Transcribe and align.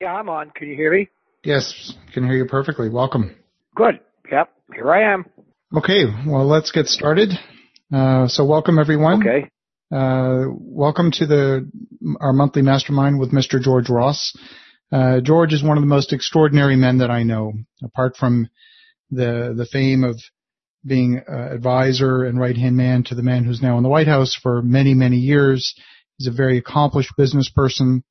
Yeah, 0.00 0.12
I'm 0.12 0.28
on. 0.28 0.50
Can 0.50 0.68
you 0.68 0.76
hear 0.76 0.92
me? 0.92 1.08
Yes, 1.42 1.94
can 2.12 2.24
hear 2.24 2.36
you 2.36 2.44
perfectly. 2.44 2.90
Welcome. 2.90 3.34
Good. 3.74 4.00
Yep. 4.30 4.50
Here 4.74 4.92
I 4.92 5.14
am. 5.14 5.24
Okay. 5.74 6.04
Well, 6.26 6.46
let's 6.46 6.70
get 6.70 6.86
started. 6.86 7.30
Uh, 7.92 8.28
so 8.28 8.44
welcome 8.44 8.78
everyone. 8.78 9.26
Okay. 9.26 9.50
Uh, 9.90 10.52
welcome 10.58 11.12
to 11.12 11.26
the 11.26 11.70
our 12.20 12.34
monthly 12.34 12.60
mastermind 12.60 13.18
with 13.18 13.32
Mr. 13.32 13.58
George 13.58 13.88
Ross. 13.88 14.36
Uh, 14.92 15.20
George 15.20 15.54
is 15.54 15.62
one 15.62 15.78
of 15.78 15.82
the 15.82 15.88
most 15.88 16.12
extraordinary 16.12 16.76
men 16.76 16.98
that 16.98 17.10
I 17.10 17.22
know. 17.22 17.54
Apart 17.82 18.16
from 18.16 18.50
the 19.10 19.54
the 19.56 19.66
fame 19.72 20.04
of 20.04 20.20
being 20.84 21.22
uh, 21.26 21.54
advisor 21.54 22.24
and 22.24 22.38
right 22.38 22.56
hand 22.56 22.76
man 22.76 23.02
to 23.04 23.14
the 23.14 23.22
man 23.22 23.44
who's 23.44 23.62
now 23.62 23.78
in 23.78 23.82
the 23.82 23.88
White 23.88 24.08
House 24.08 24.34
for 24.34 24.60
many 24.60 24.92
many 24.92 25.16
years, 25.16 25.74
he's 26.18 26.28
a 26.28 26.36
very 26.36 26.58
accomplished 26.58 27.12
business 27.16 27.48
person 27.48 28.04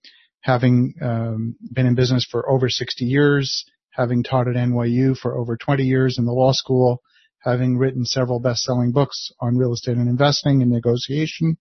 having 0.46 0.94
um, 1.02 1.56
been 1.74 1.88
in 1.88 1.96
business 1.96 2.24
for 2.30 2.48
over 2.48 2.70
60 2.70 3.04
years, 3.04 3.66
having 3.90 4.22
taught 4.22 4.48
at 4.48 4.54
NYU 4.54 5.18
for 5.18 5.36
over 5.36 5.58
20 5.58 5.82
years 5.82 6.20
in 6.20 6.26
the 6.26 6.32
law 6.32 6.52
school, 6.52 7.02
having 7.40 7.80
written 7.80 8.06
several 8.06 8.40
best-selling 8.40 8.92
books 8.92 9.32
on 9.42 9.58
real 9.58 9.74
estate 9.74 9.98
and 9.98 10.08
investing 10.08 10.62
and 10.62 10.70
negotiation. 10.70 11.58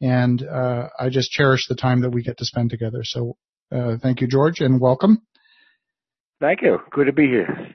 And 0.00 0.42
uh, 0.42 0.88
I 0.98 1.10
just 1.10 1.30
cherish 1.30 1.66
the 1.68 1.74
time 1.74 2.00
that 2.00 2.10
we 2.10 2.22
get 2.22 2.38
to 2.38 2.46
spend 2.46 2.70
together. 2.70 3.00
So 3.02 3.36
uh, 3.70 3.98
thank 4.02 4.22
you, 4.22 4.28
George, 4.28 4.60
and 4.60 4.80
welcome. 4.80 5.20
Thank 6.40 6.62
you. 6.62 6.78
Good 6.92 7.06
to 7.06 7.12
be 7.12 7.26
here. 7.26 7.74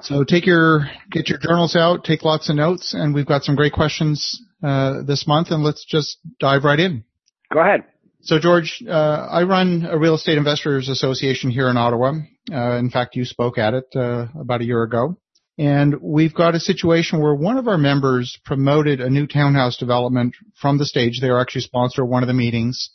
So 0.00 0.24
take 0.24 0.44
your 0.44 0.88
get 1.10 1.28
your 1.28 1.38
journals 1.38 1.76
out, 1.76 2.02
take 2.02 2.24
lots 2.24 2.50
of 2.50 2.56
notes, 2.56 2.94
and 2.94 3.14
we've 3.14 3.26
got 3.26 3.44
some 3.44 3.54
great 3.54 3.72
questions 3.72 4.42
uh, 4.62 5.02
this 5.02 5.28
month. 5.28 5.52
And 5.52 5.62
let's 5.62 5.84
just 5.84 6.18
dive 6.40 6.64
right 6.64 6.80
in. 6.80 7.04
Go 7.52 7.60
ahead. 7.60 7.84
So 8.24 8.38
George, 8.38 8.84
uh, 8.88 8.92
I 8.92 9.42
run 9.42 9.84
a 9.84 9.98
real 9.98 10.14
estate 10.14 10.38
investors 10.38 10.88
association 10.88 11.50
here 11.50 11.68
in 11.68 11.76
Ottawa. 11.76 12.12
Uh, 12.52 12.76
in 12.76 12.88
fact, 12.88 13.16
you 13.16 13.24
spoke 13.24 13.58
at 13.58 13.74
it 13.74 13.86
uh, 13.96 14.26
about 14.38 14.60
a 14.60 14.64
year 14.64 14.84
ago. 14.84 15.16
And 15.58 16.00
we've 16.00 16.32
got 16.32 16.54
a 16.54 16.60
situation 16.60 17.20
where 17.20 17.34
one 17.34 17.58
of 17.58 17.66
our 17.66 17.78
members 17.78 18.38
promoted 18.44 19.00
a 19.00 19.10
new 19.10 19.26
townhouse 19.26 19.76
development 19.76 20.36
from 20.54 20.78
the 20.78 20.86
stage. 20.86 21.20
They 21.20 21.30
were 21.30 21.40
actually 21.40 21.62
sponsor 21.62 22.04
one 22.04 22.22
of 22.22 22.28
the 22.28 22.32
meetings. 22.32 22.90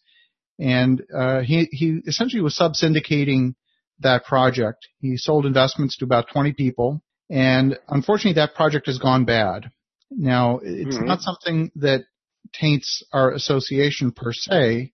And 0.59 1.03
uh, 1.13 1.41
he, 1.41 1.67
he 1.71 1.99
essentially 2.07 2.41
was 2.41 2.55
sub-syndicating 2.55 3.55
that 3.99 4.23
project. 4.23 4.87
He 4.99 5.17
sold 5.17 5.45
investments 5.45 5.97
to 5.97 6.05
about 6.05 6.29
20 6.31 6.53
people. 6.53 7.03
And 7.29 7.77
unfortunately, 7.89 8.41
that 8.41 8.55
project 8.55 8.85
has 8.85 8.97
gone 8.97 9.25
bad. 9.25 9.71
Now, 10.09 10.59
it's 10.63 10.95
mm-hmm. 10.95 11.05
not 11.05 11.21
something 11.21 11.69
that 11.75 12.05
taints 12.53 13.03
our 13.11 13.33
association 13.33 14.13
per 14.13 14.31
se, 14.31 14.93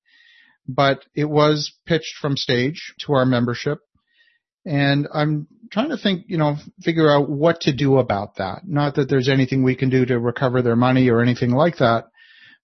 but 0.67 1.03
it 1.15 1.25
was 1.25 1.73
pitched 1.85 2.15
from 2.21 2.37
stage 2.37 2.93
to 3.05 3.13
our 3.13 3.25
membership. 3.25 3.79
And 4.65 5.07
I'm 5.13 5.47
trying 5.71 5.89
to 5.89 5.97
think, 5.97 6.25
you 6.27 6.37
know, 6.37 6.55
figure 6.81 7.11
out 7.11 7.29
what 7.29 7.61
to 7.61 7.73
do 7.73 7.97
about 7.97 8.37
that. 8.37 8.61
Not 8.65 8.95
that 8.95 9.09
there's 9.09 9.27
anything 9.27 9.63
we 9.63 9.75
can 9.75 9.89
do 9.89 10.05
to 10.05 10.19
recover 10.19 10.61
their 10.61 10.77
money 10.77 11.09
or 11.09 11.21
anything 11.21 11.51
like 11.51 11.77
that, 11.77 12.05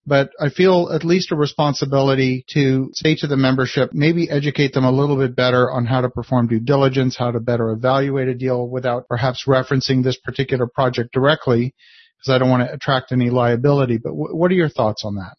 but 0.06 0.32
I 0.40 0.50
feel 0.50 0.90
at 0.94 1.04
least 1.04 1.32
a 1.32 1.36
responsibility 1.36 2.46
to 2.54 2.90
say 2.94 3.16
to 3.16 3.28
the 3.28 3.38
membership, 3.38 3.92
maybe 3.94 4.30
educate 4.30 4.74
them 4.74 4.86
a 4.86 4.92
little 4.92 5.18
bit 5.18 5.36
better 5.36 5.70
on 5.70 5.86
how 5.86 6.02
to 6.02 6.10
perform 6.10 6.48
due 6.48 6.60
diligence, 6.60 7.18
how 7.18 7.32
to 7.32 7.40
better 7.40 7.70
evaluate 7.70 8.28
a 8.28 8.34
deal 8.34 8.68
without 8.68 9.08
perhaps 9.08 9.44
referencing 9.46 10.04
this 10.04 10.18
particular 10.18 10.68
project 10.68 11.12
directly, 11.12 11.76
because 12.18 12.34
I 12.34 12.38
don't 12.38 12.50
want 12.50 12.68
to 12.68 12.74
attract 12.74 13.12
any 13.12 13.30
liability. 13.30 13.98
But 13.98 14.12
w- 14.12 14.36
what 14.36 14.52
are 14.52 14.56
your 14.56 14.70
thoughts 14.70 15.04
on 15.06 15.16
that? 15.16 15.36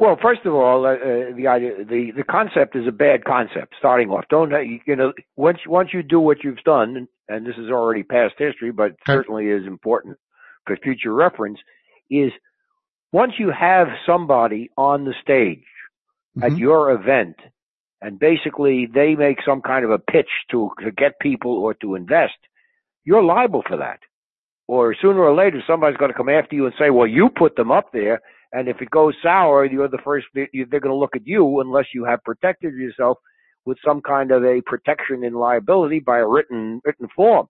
Well, 0.00 0.16
first 0.20 0.46
of 0.46 0.54
all, 0.54 0.86
uh, 0.86 0.94
uh, 0.94 1.36
the 1.36 1.46
idea, 1.46 1.84
the 1.84 2.12
the 2.16 2.24
concept 2.24 2.74
is 2.74 2.88
a 2.88 2.90
bad 2.90 3.26
concept. 3.26 3.74
Starting 3.78 4.08
off, 4.08 4.24
don't 4.30 4.50
you 4.86 4.96
know? 4.96 5.12
Once 5.36 5.58
once 5.66 5.90
you 5.92 6.02
do 6.02 6.18
what 6.18 6.42
you've 6.42 6.64
done, 6.64 7.06
and 7.28 7.46
this 7.46 7.56
is 7.58 7.68
already 7.70 8.02
past 8.02 8.32
history, 8.38 8.72
but 8.72 8.92
okay. 8.92 8.96
certainly 9.08 9.48
is 9.48 9.66
important 9.66 10.16
for 10.66 10.78
future 10.78 11.12
reference, 11.12 11.58
is 12.10 12.32
once 13.12 13.34
you 13.38 13.50
have 13.50 13.88
somebody 14.06 14.70
on 14.78 15.04
the 15.04 15.12
stage 15.20 15.66
mm-hmm. 16.34 16.44
at 16.44 16.56
your 16.56 16.92
event, 16.92 17.36
and 18.00 18.18
basically 18.18 18.88
they 18.92 19.14
make 19.16 19.36
some 19.44 19.60
kind 19.60 19.84
of 19.84 19.90
a 19.90 19.98
pitch 19.98 20.30
to 20.50 20.70
to 20.82 20.90
get 20.90 21.20
people 21.20 21.58
or 21.58 21.74
to 21.74 21.94
invest, 21.94 22.38
you're 23.04 23.22
liable 23.22 23.62
for 23.68 23.76
that. 23.76 24.00
Or 24.66 24.96
sooner 24.98 25.20
or 25.20 25.34
later, 25.34 25.62
somebody's 25.66 25.98
going 25.98 26.10
to 26.10 26.16
come 26.16 26.30
after 26.30 26.56
you 26.56 26.64
and 26.64 26.74
say, 26.78 26.88
"Well, 26.88 27.06
you 27.06 27.28
put 27.28 27.54
them 27.56 27.70
up 27.70 27.92
there." 27.92 28.22
And 28.52 28.68
if 28.68 28.80
it 28.80 28.90
goes 28.90 29.14
sour, 29.22 29.64
you're 29.64 29.88
the 29.88 29.98
first, 30.04 30.26
they're 30.34 30.46
going 30.52 30.82
to 30.82 30.94
look 30.94 31.14
at 31.14 31.26
you 31.26 31.60
unless 31.60 31.86
you 31.94 32.04
have 32.04 32.24
protected 32.24 32.74
yourself 32.74 33.18
with 33.64 33.78
some 33.84 34.00
kind 34.00 34.32
of 34.32 34.44
a 34.44 34.62
protection 34.62 35.22
in 35.22 35.34
liability 35.34 36.00
by 36.00 36.18
a 36.18 36.26
written, 36.26 36.80
written 36.84 37.08
form. 37.14 37.46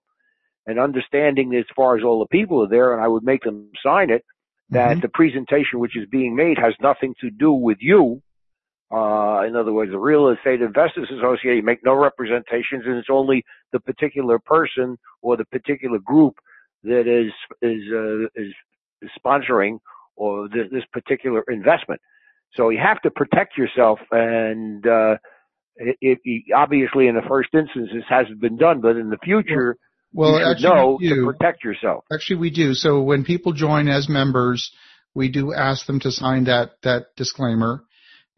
And 0.67 0.79
understanding 0.79 1.55
as 1.55 1.65
far 1.75 1.97
as 1.97 2.03
all 2.03 2.19
the 2.19 2.27
people 2.27 2.63
are 2.63 2.69
there, 2.69 2.93
and 2.93 3.03
I 3.03 3.07
would 3.07 3.23
make 3.23 3.43
them 3.43 3.71
sign 3.83 4.11
it, 4.11 4.23
that 4.69 4.91
mm-hmm. 4.91 4.99
the 4.99 5.09
presentation 5.09 5.79
which 5.79 5.97
is 5.97 6.07
being 6.09 6.35
made 6.35 6.57
has 6.59 6.73
nothing 6.79 7.15
to 7.21 7.31
do 7.31 7.51
with 7.51 7.77
you. 7.81 8.21
Uh, 8.93 9.43
in 9.47 9.55
other 9.55 9.73
words, 9.73 9.91
the 9.91 9.97
Real 9.97 10.29
Estate 10.29 10.61
Investors 10.61 11.09
Association 11.17 11.65
make 11.65 11.83
no 11.83 11.95
representations, 11.95 12.83
and 12.85 12.97
it's 12.97 13.09
only 13.09 13.43
the 13.71 13.79
particular 13.79 14.37
person 14.37 14.97
or 15.21 15.35
the 15.35 15.45
particular 15.45 15.97
group 15.97 16.35
that 16.83 17.07
is 17.07 17.31
is 17.61 17.81
uh, 17.91 18.27
is 18.35 18.53
sponsoring 19.25 19.79
or 20.21 20.47
th- 20.47 20.69
this 20.71 20.83
particular 20.93 21.43
investment. 21.49 21.99
So 22.53 22.69
you 22.69 22.79
have 22.79 23.01
to 23.01 23.09
protect 23.09 23.57
yourself, 23.57 23.99
and 24.11 24.85
uh, 24.85 25.15
it, 25.77 26.19
it, 26.23 26.43
obviously 26.55 27.07
in 27.07 27.15
the 27.15 27.27
first 27.27 27.49
instance 27.53 27.89
this 27.91 28.03
hasn't 28.07 28.39
been 28.39 28.57
done, 28.57 28.81
but 28.81 28.97
in 28.97 29.09
the 29.09 29.17
future. 29.23 29.77
Well, 30.13 30.39
you 30.39 30.55
should 30.57 30.63
know 30.63 30.99
to 31.01 31.25
protect 31.25 31.63
yourself. 31.63 32.03
Actually, 32.13 32.39
we 32.39 32.49
do. 32.51 32.73
So 32.73 33.01
when 33.01 33.23
people 33.23 33.53
join 33.53 33.87
as 33.87 34.09
members, 34.09 34.71
we 35.15 35.31
do 35.31 35.53
ask 35.53 35.85
them 35.87 36.01
to 36.01 36.11
sign 36.11 36.43
that 36.43 36.71
that 36.83 37.15
disclaimer, 37.15 37.83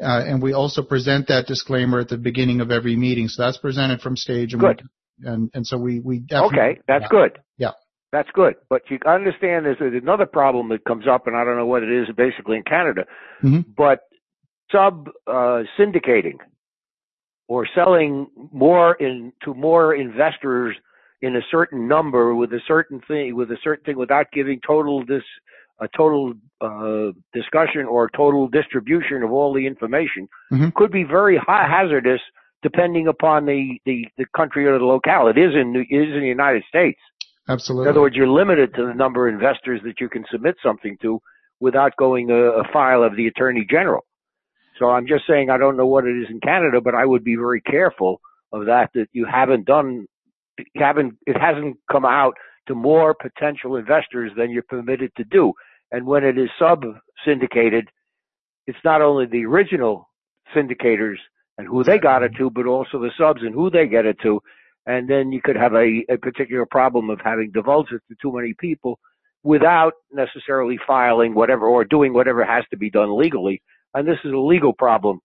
uh, 0.01 0.22
and 0.25 0.41
we 0.41 0.53
also 0.53 0.83
present 0.83 1.27
that 1.27 1.47
disclaimer 1.47 1.99
at 1.99 2.09
the 2.09 2.17
beginning 2.17 2.61
of 2.61 2.72
every 2.72 2.95
meeting. 2.95 3.27
So 3.27 3.43
that's 3.43 3.57
presented 3.57 4.01
from 4.01 4.16
stage. 4.16 4.53
And 4.53 4.61
good. 4.61 4.83
We, 5.19 5.27
and 5.27 5.49
and 5.55 5.67
so 5.67 5.77
we 5.77 5.99
we 5.99 6.19
definitely. 6.19 6.59
Okay, 6.59 6.79
that's 6.88 7.07
good. 7.09 7.39
Yeah. 7.57 7.72
That's 8.13 8.29
good. 8.31 8.53
But 8.69 8.84
you 8.91 9.00
understand 9.07 9.66
there's 9.66 9.79
another 9.81 10.28
problem 10.28 10.69
that 10.69 10.85
comes 10.85 11.07
up, 11.07 11.25
and 11.25 11.35
I 11.35 11.44
don't 11.44 11.57
know 11.57 11.66
what 11.66 11.81
it 11.81 11.91
is 11.91 12.07
basically 12.16 12.57
in 12.57 12.63
Canada, 12.63 13.06
mm-hmm. 13.41 13.62
but 13.75 14.01
sub 14.72 15.09
uh, 15.25 15.63
syndicating 15.78 16.38
or 17.47 17.68
selling 17.73 18.28
more 18.52 18.94
in 18.94 19.34
to 19.44 19.56
more 19.56 19.96
investors 19.96 20.75
in 21.23 21.35
a 21.35 21.41
certain 21.50 21.88
number 21.88 22.35
with 22.35 22.53
a 22.53 22.62
certain 22.68 23.02
thing 23.07 23.35
with 23.35 23.50
a 23.50 23.57
certain 23.63 23.84
thing 23.84 23.97
without 23.97 24.28
giving 24.31 24.59
total 24.66 25.03
this 25.06 25.23
a 25.79 25.88
total 25.97 26.34
uh, 26.62 27.12
discussion 27.34 27.85
or 27.85 28.12
total 28.16 28.47
distribution 28.47 29.23
of 29.23 29.31
all 29.31 29.53
the 29.53 29.66
information 29.66 30.29
mm-hmm. 30.52 30.69
could 30.75 30.91
be 30.91 31.03
very 31.03 31.38
high 31.38 31.68
hazardous 31.68 32.22
depending 32.63 33.07
upon 33.07 33.46
the, 33.46 33.78
the, 33.85 34.07
the 34.18 34.25
country 34.35 34.66
or 34.66 34.79
the 34.79 34.85
locale. 34.85 35.28
It 35.28 35.38
is 35.38 35.53
in 35.53 35.75
it 35.75 35.94
is 35.94 36.13
in 36.16 36.22
the 36.22 36.28
United 36.28 36.63
States. 36.68 37.00
Absolutely. 37.47 37.87
In 37.87 37.89
other 37.89 38.01
words, 38.01 38.15
you're 38.15 38.27
limited 38.27 38.73
to 38.75 38.87
the 38.87 38.93
number 38.93 39.27
of 39.27 39.33
investors 39.33 39.81
that 39.83 39.99
you 39.99 40.09
can 40.09 40.25
submit 40.31 40.55
something 40.63 40.97
to 41.01 41.21
without 41.59 41.95
going 41.97 42.31
a, 42.31 42.35
a 42.35 42.63
file 42.71 43.03
of 43.03 43.15
the 43.15 43.27
Attorney 43.27 43.65
General. 43.69 44.05
So 44.79 44.89
I'm 44.89 45.07
just 45.07 45.23
saying 45.27 45.49
I 45.49 45.57
don't 45.57 45.77
know 45.77 45.85
what 45.85 46.05
it 46.05 46.15
is 46.17 46.27
in 46.29 46.39
Canada, 46.39 46.81
but 46.81 46.95
I 46.95 47.05
would 47.05 47.23
be 47.23 47.35
very 47.35 47.61
careful 47.61 48.21
of 48.51 48.65
that. 48.65 48.91
That 48.93 49.07
you 49.11 49.25
haven't 49.25 49.65
done, 49.65 50.07
you 50.57 50.65
haven't, 50.75 51.15
it 51.27 51.39
hasn't 51.39 51.77
come 51.91 52.05
out 52.05 52.35
to 52.67 52.75
more 52.75 53.13
potential 53.13 53.75
investors 53.75 54.31
than 54.37 54.49
you're 54.49 54.63
permitted 54.63 55.11
to 55.17 55.23
do. 55.25 55.53
And 55.91 56.07
when 56.07 56.23
it 56.23 56.37
is 56.37 56.49
sub 56.57 56.83
syndicated, 57.25 57.89
it's 58.65 58.77
not 58.83 59.01
only 59.01 59.25
the 59.25 59.45
original 59.45 60.09
syndicators 60.55 61.17
and 61.57 61.67
who 61.67 61.83
they 61.83 61.99
got 61.99 62.23
it 62.23 62.31
to, 62.37 62.49
but 62.49 62.66
also 62.66 62.99
the 62.99 63.11
subs 63.17 63.41
and 63.41 63.53
who 63.53 63.69
they 63.69 63.87
get 63.87 64.05
it 64.05 64.17
to 64.23 64.41
and 64.85 65.08
then 65.08 65.32
you 65.32 65.41
could 65.41 65.56
have 65.56 65.74
a, 65.74 66.03
a 66.09 66.18
particular 66.18 66.66
problem 66.66 67.09
of 67.09 67.20
having 67.24 67.52
divulged 67.52 67.94
it 67.94 68.02
to 68.09 68.16
too 68.22 68.35
many 68.35 68.53
people 68.58 69.00
without 69.44 69.94
necessarily 70.12 70.78
filing 70.85 71.34
whatever 71.35 71.68
or 71.68 71.84
doing 71.84 72.14
whatever 72.14 72.44
has 72.44 72.64
to 72.72 72.78
be 72.78 72.90
done 72.90 73.18
legally. 73.18 73.62
And 73.94 74.08
this 74.08 74.18
is 74.24 74.32
a 74.32 74.38
legal 74.38 74.74
problem 74.74 75.20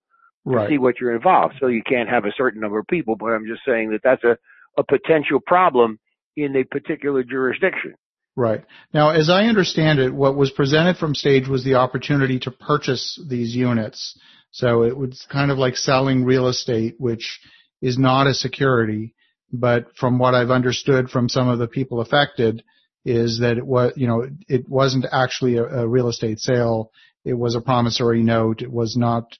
to 0.47 0.55
right. 0.55 0.69
see 0.69 0.79
what 0.79 0.97
you're 1.01 1.15
involved. 1.15 1.55
So 1.61 1.67
you 1.69 1.83
can't 1.83 2.09
have 2.09 2.25
a 2.25 2.33
certain 2.37 2.61
number 2.61 2.79
of 2.79 2.87
people, 2.87 3.17
but 3.17 3.27
I'm 3.27 3.47
just 3.47 3.63
saying 3.67 3.91
that 3.91 4.01
that's 4.03 4.25
a, 4.25 4.37
a 4.77 4.85
potential 4.85 5.41
problem 5.45 5.99
in 6.37 6.57
a 6.57 6.65
particular 6.65 7.23
jurisdiction. 7.23 7.95
Right. 8.37 8.65
Now, 8.95 9.11
as 9.11 9.31
I 9.31 9.45
understand 9.47 9.99
it, 9.99 10.15
what 10.15 10.37
was 10.37 10.53
presented 10.53 10.97
from 10.97 11.15
stage 11.15 11.49
was 11.49 11.65
the 11.65 11.75
opportunity 11.75 12.39
to 12.41 12.53
purchase 12.53 13.21
these 13.29 13.55
units. 13.55 14.17
So 14.53 14.85
it 14.85 14.97
was 14.97 15.27
kind 15.31 15.51
of 15.51 15.59
like 15.59 15.77
selling 15.77 16.25
real 16.25 16.47
estate, 16.47 16.95
which 16.99 17.41
is 17.83 17.99
not 17.99 18.29
a 18.29 18.35
security 18.35 19.15
but 19.53 19.97
from 19.97 20.19
what 20.19 20.35
I've 20.35 20.51
understood 20.51 21.11
from 21.11 21.29
some 21.29 21.49
of 21.49 21.59
the 21.59 21.69
people 21.69 22.01
affected 22.01 22.63
is 23.05 23.41
that 23.41 23.57
it 23.57 23.67
was, 23.67 23.93
you 23.97 24.07
know, 24.07 24.29
it 24.49 24.69
wasn't 24.69 25.07
actually 25.11 25.57
a, 25.57 25.65
a 25.65 25.89
real 25.89 26.09
estate 26.09 26.39
sale. 26.39 26.91
It 27.25 27.35
was 27.35 27.55
a 27.55 27.61
promissory 27.61 28.23
note. 28.23 28.63
It 28.63 28.71
was 28.71 28.97
not 28.97 29.37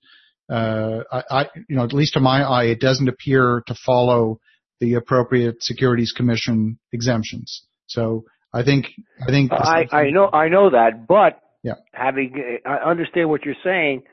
uh, 0.51 1.01
I, 1.13 1.23
I, 1.31 1.47
you 1.69 1.77
know, 1.77 1.85
at 1.85 1.93
least 1.93 2.15
to 2.15 2.21
my 2.21 2.43
eye, 2.43 2.65
it 2.65 2.81
doesn't 2.81 3.09
appear 3.09 3.63
to 3.67 3.75
follow 3.75 4.41
the 4.81 4.95
appropriate 4.95 5.63
Securities 5.63 6.13
Commission 6.13 6.79
exemptions. 6.93 7.65
So 7.87 8.25
I 8.53 8.63
think, 8.63 8.87
I 9.21 9.31
think. 9.31 9.53
I, 9.53 9.87
I 9.93 10.11
know, 10.11 10.29
I 10.33 10.49
know 10.49 10.71
that, 10.71 11.07
but 11.07 11.41
yeah. 11.63 11.75
having, 11.93 12.59
I 12.65 12.77
understand 12.77 13.29
what 13.29 13.45
you're 13.45 13.55
saying 13.63 14.05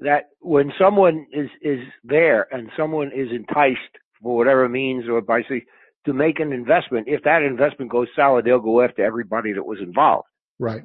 that 0.00 0.30
when 0.40 0.72
someone 0.80 1.26
is, 1.32 1.48
is 1.62 1.80
there 2.02 2.48
and 2.52 2.70
someone 2.76 3.12
is 3.14 3.28
enticed 3.30 3.78
whatever 4.32 4.68
means 4.68 5.08
or 5.08 5.20
by 5.20 5.42
say, 5.48 5.64
to 6.06 6.12
make 6.12 6.40
an 6.40 6.52
investment, 6.52 7.08
if 7.08 7.22
that 7.22 7.42
investment 7.42 7.90
goes 7.90 8.08
sour, 8.14 8.42
they'll 8.42 8.60
go 8.60 8.82
after 8.82 9.04
everybody 9.04 9.52
that 9.52 9.64
was 9.64 9.78
involved. 9.80 10.26
Right. 10.58 10.82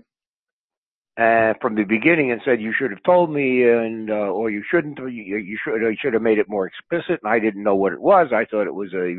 Uh, 1.20 1.54
from 1.62 1.76
the 1.76 1.84
beginning 1.84 2.32
and 2.32 2.40
said 2.46 2.62
you 2.62 2.74
should 2.78 2.92
have 2.92 3.04
told 3.04 3.30
me 3.30 3.64
and 3.64 4.10
uh, 4.10 4.14
or 4.14 4.50
you 4.50 4.64
shouldn't 4.72 4.98
you, 5.00 5.36
you 5.36 5.58
should 5.62 5.82
you 5.82 5.98
should 6.00 6.14
have 6.14 6.22
made 6.22 6.38
it 6.38 6.48
more 6.48 6.66
explicit 6.66 7.20
and 7.22 7.30
I 7.30 7.40
didn't 7.40 7.62
know 7.62 7.76
what 7.76 7.92
it 7.92 8.00
was 8.00 8.28
I 8.34 8.46
thought 8.46 8.68
it 8.68 8.74
was 8.74 8.94
a, 8.94 9.10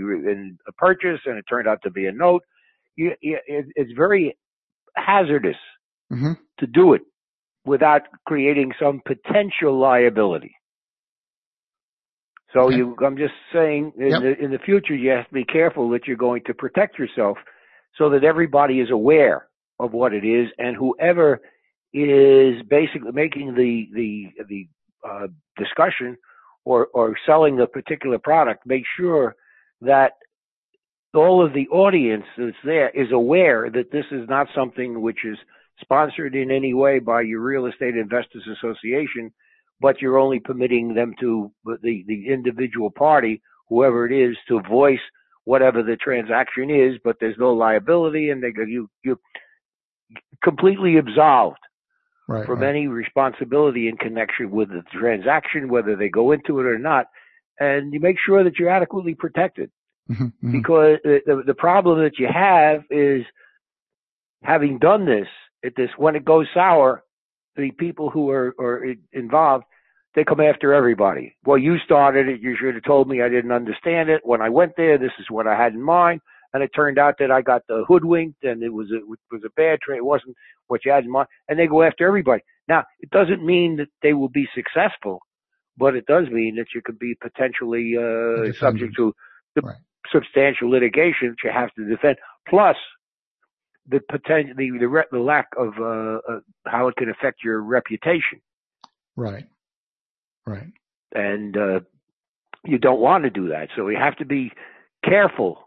a 0.67 0.73
purchase 0.79 1.21
and 1.27 1.37
it 1.37 1.45
turned 1.47 1.69
out 1.69 1.83
to 1.83 1.91
be 1.91 2.07
a 2.07 2.13
note 2.13 2.43
you, 2.97 3.13
it, 3.21 3.67
it's 3.77 3.93
very 3.93 4.35
hazardous 4.97 5.59
mm-hmm. 6.11 6.33
to 6.61 6.67
do 6.67 6.95
it 6.95 7.03
without 7.67 8.03
creating 8.27 8.73
some 8.81 9.03
potential 9.05 9.79
liability 9.79 10.55
so 12.53 12.63
okay. 12.63 12.77
you 12.77 12.97
I'm 13.05 13.17
just 13.17 13.35
saying 13.53 13.93
in 13.99 14.09
yep. 14.09 14.23
the 14.23 14.45
in 14.45 14.51
the 14.51 14.59
future 14.59 14.95
you 14.95 15.11
have 15.11 15.29
to 15.29 15.35
be 15.35 15.45
careful 15.45 15.91
that 15.91 16.07
you're 16.07 16.17
going 16.17 16.43
to 16.47 16.55
protect 16.55 16.99
yourself 16.99 17.39
so 17.97 18.11
that 18.11 18.25
everybody 18.25 18.81
is 18.81 18.91
aware 18.91 19.47
of 19.79 19.93
what 19.93 20.13
it 20.13 20.25
is 20.25 20.49
and 20.59 20.77
whoever 20.77 21.41
is 21.93 22.63
basically 22.69 23.13
making 23.13 23.55
the 23.55 23.89
the 23.95 24.45
the 24.49 24.69
uh, 25.09 25.27
discussion 25.57 26.17
or 26.65 26.89
or 26.93 27.17
selling 27.27 27.57
the 27.57 27.67
particular 27.67 28.19
product. 28.19 28.67
Make 28.67 28.85
sure 28.97 29.37
that 29.81 30.13
all 31.15 31.45
of 31.45 31.53
the 31.53 31.69
audience 31.69 32.25
that's 32.37 32.57
there 32.65 32.91
is 32.91 33.11
aware 33.13 33.71
that 33.71 33.91
this 33.91 34.05
is 34.13 34.29
not 34.29 34.47
something 34.55 35.01
which 35.01 35.25
is 35.25 35.37
sponsored 35.81 36.35
in 36.35 36.51
any 36.51 36.75
way 36.75 36.99
by 36.99 37.23
your 37.23 37.41
real 37.41 37.67
estate 37.67 37.97
investors 37.97 38.47
association, 38.47 39.33
but 39.81 40.01
you're 40.01 40.19
only 40.19 40.41
permitting 40.41 40.95
them 40.95 41.15
to 41.21 41.51
the 41.65 42.05
the 42.07 42.29
individual 42.29 42.91
party, 42.91 43.43
whoever 43.69 44.07
it 44.07 44.13
is, 44.13 44.37
to 44.49 44.61
voice 44.69 45.01
whatever 45.45 45.83
the 45.83 45.97
transaction 45.97 46.71
is, 46.71 46.99
but 47.03 47.17
there's 47.21 47.39
no 47.39 47.53
liability 47.53 48.31
and 48.31 48.43
they 48.43 48.53
you 48.67 48.89
you 49.03 49.19
completely 50.43 50.97
absolved 50.97 51.59
right, 52.29 52.47
from 52.47 52.61
right. 52.61 52.69
any 52.69 52.87
responsibility 52.87 53.89
in 53.89 53.97
connection 53.97 54.51
with 54.51 54.69
the 54.69 54.83
transaction, 54.93 55.69
whether 55.69 55.97
they 55.97 56.09
go 56.09 56.33
into 56.33 56.61
it 56.61 56.67
or 56.67 56.79
not, 56.79 57.07
and 57.59 57.93
you 57.93 58.01
make 58.01 58.17
sure 58.25 58.45
that 58.45 58.59
you're 58.59 58.71
adequately 58.71 59.15
protected. 59.15 59.71
Mm-hmm, 60.11 60.25
mm-hmm. 60.25 60.53
Because 60.53 60.99
the, 61.05 61.43
the 61.47 61.55
problem 61.55 62.03
that 62.03 62.19
you 62.19 62.27
have 62.33 62.83
is 62.91 63.25
having 64.43 64.79
done 64.79 65.07
this, 65.07 65.29
at 65.65 65.73
this 65.77 65.91
when 65.97 66.17
it 66.17 66.25
goes 66.25 66.47
sour, 66.55 67.05
the 67.57 67.71
people 67.73 68.11
who 68.11 68.31
are, 68.31 68.55
are 68.59 68.85
involved, 69.13 69.65
they 70.15 70.25
come 70.25 70.41
after 70.41 70.75
everybody. 70.75 71.37
Well, 71.45 71.59
you 71.59 71.79
started 71.85 72.29
it. 72.29 72.41
You 72.41 72.57
should 72.61 72.75
have 72.75 72.85
told 72.85 73.09
me 73.09 73.23
I 73.23 73.29
didn't 73.29 73.53
understand 73.53 74.09
it. 74.09 74.23
When 74.25 74.43
I 74.43 74.49
went 74.49 74.73
there, 74.77 74.99
this 74.99 75.13
is 75.19 75.27
what 75.31 75.47
I 75.47 75.57
had 75.57 75.75
in 75.75 75.83
mind 75.83 76.21
and 76.53 76.63
it 76.63 76.71
turned 76.75 76.99
out 76.99 77.17
that 77.19 77.31
I 77.31 77.43
got 77.43 77.63
the 77.69 77.85
hoodwinked 77.87 78.43
and 78.43 78.63
it 78.63 78.73
was 78.73 78.91
a, 78.91 78.97
it 78.97 79.19
was 79.31 79.43
a 79.45 79.51
bad 79.51 79.81
trade. 79.81 79.99
It 79.99 80.05
wasn't 80.05 80.37
what 80.67 80.85
you 80.85 80.93
had 80.93 81.05
in 81.05 81.11
mind. 81.11 81.29
And 81.49 81.59
they 81.59 81.67
go 81.67 81.83
after 81.83 82.07
everybody. 82.07 82.43
Now, 82.69 82.85
it 83.01 83.11
doesn't 83.11 83.45
mean 83.45 83.77
that 83.77 83.89
they 84.03 84.13
will 84.13 84.29
be 84.29 84.49
successful, 84.55 85.21
but 85.77 85.95
it 85.95 86.07
does 86.07 86.29
mean 86.29 86.57
that 86.57 86.67
you 86.75 86.83
could 86.85 86.99
be 86.99 87.15
potentially 87.21 87.95
uh, 87.97 88.53
subject 88.53 88.95
to 88.97 89.15
right. 89.63 89.77
substantial 90.13 90.71
litigation 90.71 91.29
that 91.29 91.45
you 91.45 91.51
have 91.53 91.73
to 91.75 91.89
defend. 91.89 92.17
Plus, 92.49 92.77
the 93.91 94.01
potential, 94.09 94.55
the 94.57 94.71
the, 94.79 94.89
re- 94.89 95.05
the 95.11 95.19
lack 95.19 95.49
of 95.57 95.75
uh, 95.81 96.33
uh, 96.33 96.41
how 96.67 96.89
it 96.89 96.97
can 96.97 97.11
affect 97.11 97.43
your 97.45 97.61
reputation. 97.61 98.41
Right. 99.17 99.47
Right. 100.47 100.73
And 101.13 101.57
uh, 101.57 101.81
you 102.65 102.79
don't 102.79 103.01
want 103.01 103.25
to 103.25 103.31
do 103.31 103.49
that, 103.49 103.69
so 103.77 103.89
you 103.89 103.99
have 103.99 104.17
to 104.17 104.25
be 104.25 104.53
careful 105.05 105.59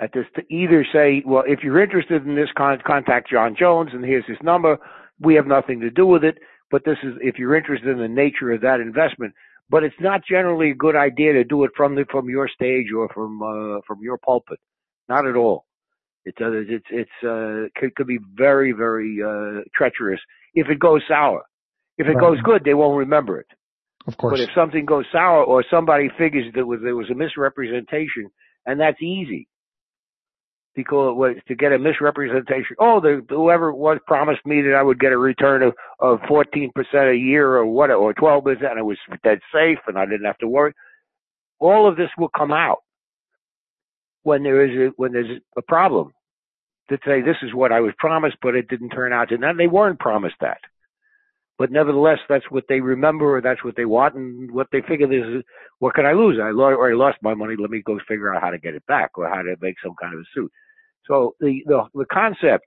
at 0.00 0.12
this 0.12 0.26
to 0.36 0.42
either 0.52 0.86
say, 0.92 1.22
well, 1.26 1.44
if 1.46 1.60
you're 1.62 1.82
interested 1.82 2.24
in 2.26 2.34
this, 2.34 2.48
con- 2.56 2.82
contact 2.86 3.30
John 3.30 3.56
Jones, 3.58 3.90
and 3.92 4.04
here's 4.04 4.26
his 4.26 4.38
number. 4.42 4.78
We 5.20 5.34
have 5.34 5.46
nothing 5.46 5.80
to 5.80 5.90
do 5.90 6.06
with 6.06 6.22
it, 6.22 6.38
but 6.70 6.84
this 6.84 6.98
is 7.02 7.14
if 7.20 7.38
you're 7.38 7.56
interested 7.56 7.88
in 7.88 7.98
the 7.98 8.08
nature 8.08 8.52
of 8.52 8.60
that 8.60 8.80
investment. 8.80 9.34
But 9.70 9.82
it's 9.82 10.00
not 10.00 10.22
generally 10.28 10.70
a 10.70 10.74
good 10.74 10.96
idea 10.96 11.34
to 11.34 11.44
do 11.44 11.64
it 11.64 11.72
from 11.76 11.94
the 11.94 12.06
from 12.10 12.30
your 12.30 12.48
stage 12.48 12.86
or 12.96 13.08
from 13.10 13.42
uh, 13.42 13.80
from 13.86 13.98
your 14.00 14.16
pulpit. 14.16 14.58
Not 15.08 15.26
at 15.26 15.36
all. 15.36 15.66
It's 16.24 16.38
uh, 16.40 16.50
it's 16.52 16.86
it's 16.90 17.10
uh, 17.24 17.68
could, 17.78 17.94
could 17.94 18.06
be 18.06 18.18
very 18.34 18.72
very 18.72 19.18
uh, 19.22 19.62
treacherous 19.74 20.20
if 20.54 20.68
it 20.68 20.78
goes 20.78 21.02
sour. 21.08 21.42
If 21.96 22.06
it 22.06 22.14
Right. 22.14 22.20
goes 22.20 22.40
good, 22.42 22.62
they 22.64 22.74
won't 22.74 22.98
remember 22.98 23.40
it. 23.40 23.46
Of 24.06 24.16
course. 24.16 24.32
But 24.38 24.40
if 24.40 24.50
something 24.54 24.84
goes 24.84 25.04
sour 25.12 25.44
or 25.44 25.64
somebody 25.70 26.08
figures 26.18 26.52
that 26.54 26.66
was 26.66 26.80
there 26.82 26.96
was 26.96 27.10
a 27.10 27.14
misrepresentation, 27.14 28.30
and 28.66 28.80
that's 28.80 29.00
easy 29.02 29.48
because 30.74 31.16
was 31.16 31.36
to 31.48 31.54
get 31.54 31.72
a 31.72 31.78
misrepresentation. 31.78 32.76
Oh, 32.78 33.00
the 33.00 33.24
whoever 33.28 33.70
it 33.70 33.76
was 33.76 33.98
promised 34.06 34.44
me 34.46 34.62
that 34.62 34.74
I 34.78 34.82
would 34.82 35.00
get 35.00 35.12
a 35.12 35.18
return 35.18 35.62
of 35.62 35.74
of 35.98 36.20
fourteen 36.28 36.70
percent 36.74 37.08
a 37.08 37.16
year 37.16 37.56
or 37.56 37.66
what 37.66 37.90
or 37.90 38.12
twelve 38.14 38.44
percent, 38.44 38.70
and 38.72 38.78
it 38.78 38.84
was 38.84 38.98
dead 39.24 39.40
safe, 39.52 39.78
and 39.86 39.98
I 39.98 40.04
didn't 40.04 40.26
have 40.26 40.38
to 40.38 40.48
worry. 40.48 40.72
All 41.58 41.88
of 41.88 41.96
this 41.96 42.10
will 42.16 42.30
come 42.36 42.52
out 42.52 42.78
when 44.22 44.42
there 44.42 44.64
is 44.64 44.90
a, 44.90 44.92
when 44.96 45.12
there's 45.12 45.40
a 45.56 45.62
problem. 45.62 46.12
To 46.90 46.98
say 47.04 47.20
this 47.20 47.36
is 47.42 47.52
what 47.52 47.70
I 47.70 47.80
was 47.80 47.92
promised, 47.98 48.38
but 48.40 48.54
it 48.54 48.68
didn't 48.68 48.90
turn 48.90 49.12
out 49.12 49.28
to. 49.28 49.34
And 49.34 49.60
they 49.60 49.66
weren't 49.66 49.98
promised 49.98 50.36
that. 50.40 50.56
But 51.58 51.70
nevertheless, 51.70 52.18
that's 52.28 52.50
what 52.50 52.64
they 52.68 52.80
remember, 52.80 53.36
or 53.36 53.40
that's 53.42 53.62
what 53.62 53.76
they 53.76 53.84
want, 53.84 54.14
and 54.14 54.50
what 54.50 54.68
they 54.72 54.80
figure 54.80 55.06
this 55.06 55.26
is, 55.26 55.44
what 55.80 55.94
can 55.94 56.06
I 56.06 56.12
lose? 56.12 56.38
I 56.40 56.50
lo- 56.50 56.64
already 56.64 56.96
lost 56.96 57.18
my 57.20 57.34
money. 57.34 57.56
Let 57.58 57.70
me 57.70 57.82
go 57.84 57.98
figure 58.08 58.32
out 58.34 58.40
how 58.40 58.50
to 58.50 58.58
get 58.58 58.74
it 58.74 58.86
back, 58.86 59.18
or 59.18 59.28
how 59.28 59.42
to 59.42 59.56
make 59.60 59.74
some 59.82 59.94
kind 60.00 60.14
of 60.14 60.20
a 60.20 60.24
suit. 60.34 60.50
So 61.06 61.34
the, 61.40 61.62
the, 61.66 61.82
the 61.94 62.06
concept 62.12 62.66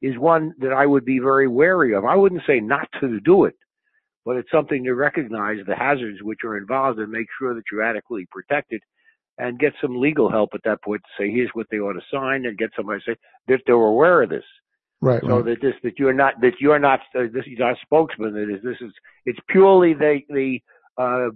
is 0.00 0.18
one 0.18 0.54
that 0.58 0.72
I 0.72 0.86
would 0.86 1.04
be 1.04 1.18
very 1.18 1.46
wary 1.46 1.94
of. 1.94 2.04
I 2.04 2.16
wouldn't 2.16 2.42
say 2.46 2.58
not 2.58 2.88
to 3.00 3.20
do 3.20 3.44
it, 3.44 3.54
but 4.24 4.36
it's 4.36 4.50
something 4.50 4.82
to 4.84 4.94
recognize 4.94 5.58
the 5.66 5.76
hazards 5.76 6.18
which 6.22 6.40
are 6.44 6.56
involved 6.56 6.98
and 6.98 7.12
make 7.12 7.26
sure 7.38 7.54
that 7.54 7.64
you're 7.70 7.82
adequately 7.82 8.26
protected 8.30 8.82
and 9.38 9.58
get 9.58 9.72
some 9.80 10.00
legal 10.00 10.30
help 10.30 10.50
at 10.54 10.60
that 10.64 10.82
point 10.82 11.02
to 11.02 11.22
say, 11.22 11.30
here's 11.30 11.50
what 11.54 11.66
they 11.70 11.78
ought 11.78 11.94
to 11.94 12.00
sign 12.12 12.46
and 12.46 12.58
get 12.58 12.70
somebody 12.76 13.00
to 13.00 13.12
say 13.12 13.16
that 13.48 13.60
they're 13.66 13.74
aware 13.74 14.22
of 14.22 14.30
this. 14.30 14.44
right. 15.00 15.22
So 15.22 15.36
right. 15.36 15.44
that 15.46 15.60
this, 15.62 15.74
that 15.82 15.98
you're 15.98 16.12
not, 16.12 16.40
that 16.40 16.54
you're 16.60 16.78
not, 16.78 17.00
uh, 17.14 17.22
this 17.32 17.46
is 17.46 17.58
not 17.58 17.72
a 17.72 17.76
spokesman. 17.82 18.34
That 18.34 18.52
is, 18.54 18.62
this 18.62 18.76
is, 18.80 18.92
it's 19.24 19.40
purely 19.48 19.94
the, 19.94 20.20
the, 20.28 20.60
uh, 20.98 21.30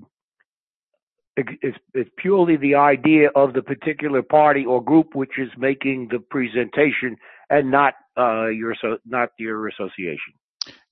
it's, 1.36 1.78
it's 1.92 2.10
purely 2.16 2.56
the 2.56 2.74
idea 2.74 3.28
of 3.34 3.52
the 3.52 3.62
particular 3.62 4.22
party 4.22 4.64
or 4.64 4.82
group 4.82 5.14
which 5.14 5.38
is 5.38 5.50
making 5.58 6.08
the 6.10 6.18
presentation 6.18 7.16
and 7.50 7.70
not 7.70 7.94
uh, 8.16 8.46
your 8.46 8.74
so 8.80 8.96
not 9.04 9.30
your 9.38 9.68
association. 9.68 10.32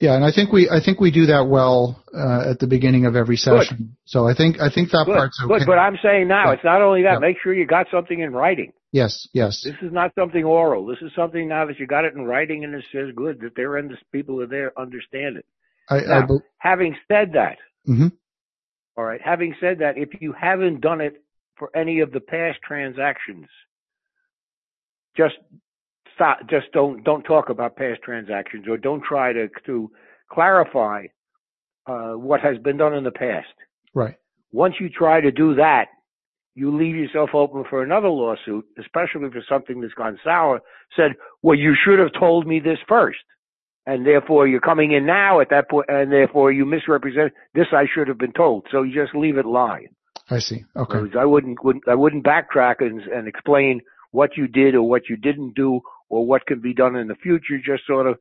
Yeah, 0.00 0.14
and 0.14 0.24
I 0.24 0.30
think 0.32 0.52
we 0.52 0.68
I 0.70 0.80
think 0.84 1.00
we 1.00 1.10
do 1.10 1.26
that 1.26 1.46
well 1.48 2.02
uh, 2.14 2.50
at 2.50 2.58
the 2.58 2.66
beginning 2.66 3.06
of 3.06 3.16
every 3.16 3.36
session. 3.36 3.96
So 4.04 4.26
I 4.28 4.34
think 4.34 4.60
I 4.60 4.68
think 4.70 4.90
that 4.90 5.04
Good, 5.06 5.16
part's 5.16 5.40
okay. 5.42 5.58
good. 5.58 5.66
But 5.66 5.78
I'm 5.78 5.96
saying 6.02 6.28
now, 6.28 6.46
Yeah. 6.48 6.52
it's 6.54 6.64
not 6.64 6.82
only 6.82 7.02
that. 7.02 7.14
Yeah. 7.14 7.18
Make 7.20 7.36
sure 7.42 7.54
you 7.54 7.66
got 7.66 7.86
something 7.90 8.18
in 8.20 8.32
writing. 8.32 8.72
yes, 8.92 9.26
yes, 9.32 9.62
This 9.64 9.74
is 9.82 9.92
not 9.92 10.12
something 10.14 10.44
oral. 10.44 10.86
This 10.86 10.98
is 11.02 11.10
something 11.16 11.48
now 11.48 11.66
that 11.66 11.78
you 11.78 11.86
got 11.86 12.04
it 12.04 12.14
in 12.14 12.22
writing 12.24 12.62
and 12.64 12.74
it 12.74 12.84
says 12.92 13.08
good 13.16 13.40
that 13.40 13.52
they're 13.56 13.76
under, 13.78 13.96
people 14.12 14.40
are 14.42 14.46
there 14.46 14.72
understand 14.78 15.36
it. 15.38 15.46
I, 15.90 15.96
I 15.96 16.20
Now, 16.20 16.26
bel- 16.26 16.42
having 16.58 16.96
said 17.08 17.32
that, 17.34 17.56
Mhm. 17.88 18.12
all 18.96 19.04
right. 19.04 19.20
Having 19.22 19.56
said 19.60 19.78
that, 19.80 19.98
if 19.98 20.20
you 20.20 20.32
haven't 20.32 20.80
done 20.80 21.00
it 21.00 21.14
for 21.56 21.70
any 21.76 22.00
of 22.00 22.12
the 22.12 22.20
past 22.20 22.58
transactions, 22.62 23.48
just 25.16 25.34
stop. 26.14 26.38
Just 26.49 26.66
don't 26.73 27.04
don't 27.04 27.23
talk 27.23 27.49
about 27.49 27.76
past 27.76 28.00
transactions, 28.02 28.66
or 28.68 28.76
don't 28.76 29.02
try 29.02 29.33
to 29.33 29.49
to 29.66 29.90
clarify 30.30 31.06
uh, 31.87 32.12
what 32.12 32.40
has 32.40 32.59
been 32.59 32.76
done 32.76 32.94
in 32.94 33.04
the 33.04 33.11
past. 33.11 33.54
right. 33.94 34.16
Once 34.52 34.75
you 34.78 34.88
try 34.88 35.21
to 35.21 35.33
do 35.33 35.56
that, 35.56 35.87
you 36.54 36.76
leave 36.76 36.94
yourself 36.94 37.30
open 37.35 37.64
for 37.68 37.83
another 37.83 38.09
lawsuit, 38.09 38.64
especially 38.78 39.28
for 39.30 39.42
something 39.49 39.80
that's 39.80 39.94
gone 39.94 40.16
sour. 40.23 40.61
Said, 40.97 41.16
well, 41.42 41.59
you 41.59 41.75
should 41.85 41.99
have 41.99 42.12
told 42.18 42.47
me 42.47 42.61
this 42.61 42.78
first. 42.88 43.18
And 43.87 44.06
therefore 44.06 44.47
you're 44.47 44.61
coming 44.61 44.92
in 44.92 45.04
now 45.04 45.40
at 45.40 45.50
that 45.50 45.68
point, 45.68 45.87
and 45.88 46.11
therefore 46.11 46.52
you 46.52 46.64
misrepresent 46.64 47.33
this. 47.54 47.66
I 47.73 47.85
should 47.92 48.09
have 48.09 48.16
been 48.16 48.33
told. 48.33 48.66
So 48.71 48.83
you 48.83 48.94
just 48.94 49.14
leave 49.14 49.37
it 49.37 49.44
lie. 49.44 49.87
I 50.30 50.38
see. 50.38 50.64
Okay. 50.75 51.00
I 51.18 51.25
wouldn't, 51.26 51.62
wouldn't 51.62 51.87
I 51.87 51.94
wouldn't 51.94 52.25
backtrack 52.25 52.76
and, 52.78 53.02
and 53.02 53.28
explain 53.28 53.80
what 54.11 54.37
you 54.37 54.47
did 54.47 54.75
or 54.75 54.88
what 54.88 55.02
you 55.11 55.16
didn't 55.16 55.54
do 55.54 55.80
or 56.08 56.26
what 56.26 56.46
can 56.46 56.61
be 56.61 56.75
done 56.75 56.96
in 56.96 57.08
the 57.08 57.14
future. 57.16 57.58
Just 57.64 57.87
sort 57.87 58.06
of 58.06 58.18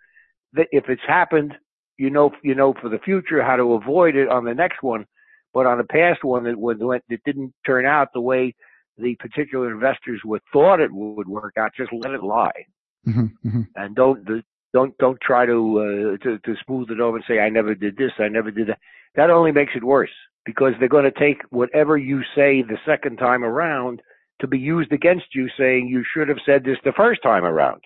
if 0.55 0.89
it's 0.89 1.01
happened, 1.07 1.53
you 1.97 2.09
know 2.09 2.31
you 2.43 2.55
know 2.55 2.73
for 2.81 2.89
the 2.89 2.99
future 2.99 3.43
how 3.43 3.55
to 3.55 3.73
avoid 3.73 4.15
it 4.15 4.29
on 4.29 4.45
the 4.45 4.53
next 4.53 4.81
one. 4.81 5.05
But 5.53 5.67
on 5.67 5.79
a 5.79 5.83
past 5.83 6.23
one 6.23 6.45
that 6.45 6.57
went, 6.57 6.79
that 6.79 7.23
didn't 7.25 7.53
turn 7.63 7.85
out 7.85 8.09
the 8.13 8.21
way 8.21 8.55
the 8.97 9.15
particular 9.15 9.71
investors 9.71 10.21
would 10.25 10.41
thought 10.51 10.79
it 10.79 10.91
would 10.91 11.27
work 11.27 11.53
out, 11.57 11.71
just 11.75 11.91
let 11.93 12.11
it 12.11 12.23
lie, 12.23 12.65
mm-hmm, 13.07 13.47
mm-hmm. 13.47 13.61
and 13.75 13.95
don't 13.95 14.27
don't 14.73 14.97
don't 14.97 15.21
try 15.21 15.45
to, 15.45 16.17
uh, 16.17 16.23
to 16.23 16.39
to 16.39 16.55
smooth 16.65 16.89
it 16.91 16.99
over 16.99 17.17
and 17.17 17.25
say 17.27 17.39
I 17.39 17.49
never 17.49 17.75
did 17.75 17.97
this, 17.97 18.11
I 18.19 18.27
never 18.27 18.51
did 18.51 18.67
that. 18.67 18.79
That 19.15 19.29
only 19.29 19.51
makes 19.51 19.73
it 19.75 19.83
worse 19.83 20.09
because 20.45 20.73
they're 20.79 20.89
going 20.89 21.11
to 21.11 21.19
take 21.19 21.43
whatever 21.49 21.97
you 21.97 22.21
say 22.35 22.61
the 22.61 22.77
second 22.85 23.17
time 23.17 23.43
around 23.43 24.01
to 24.43 24.47
be 24.47 24.59
used 24.59 24.91
against 24.91 25.33
you, 25.33 25.47
saying 25.57 25.87
you 25.87 26.03
should 26.13 26.27
have 26.27 26.37
said 26.45 26.63
this 26.63 26.77
the 26.83 26.91
first 26.91 27.23
time 27.23 27.45
around. 27.45 27.81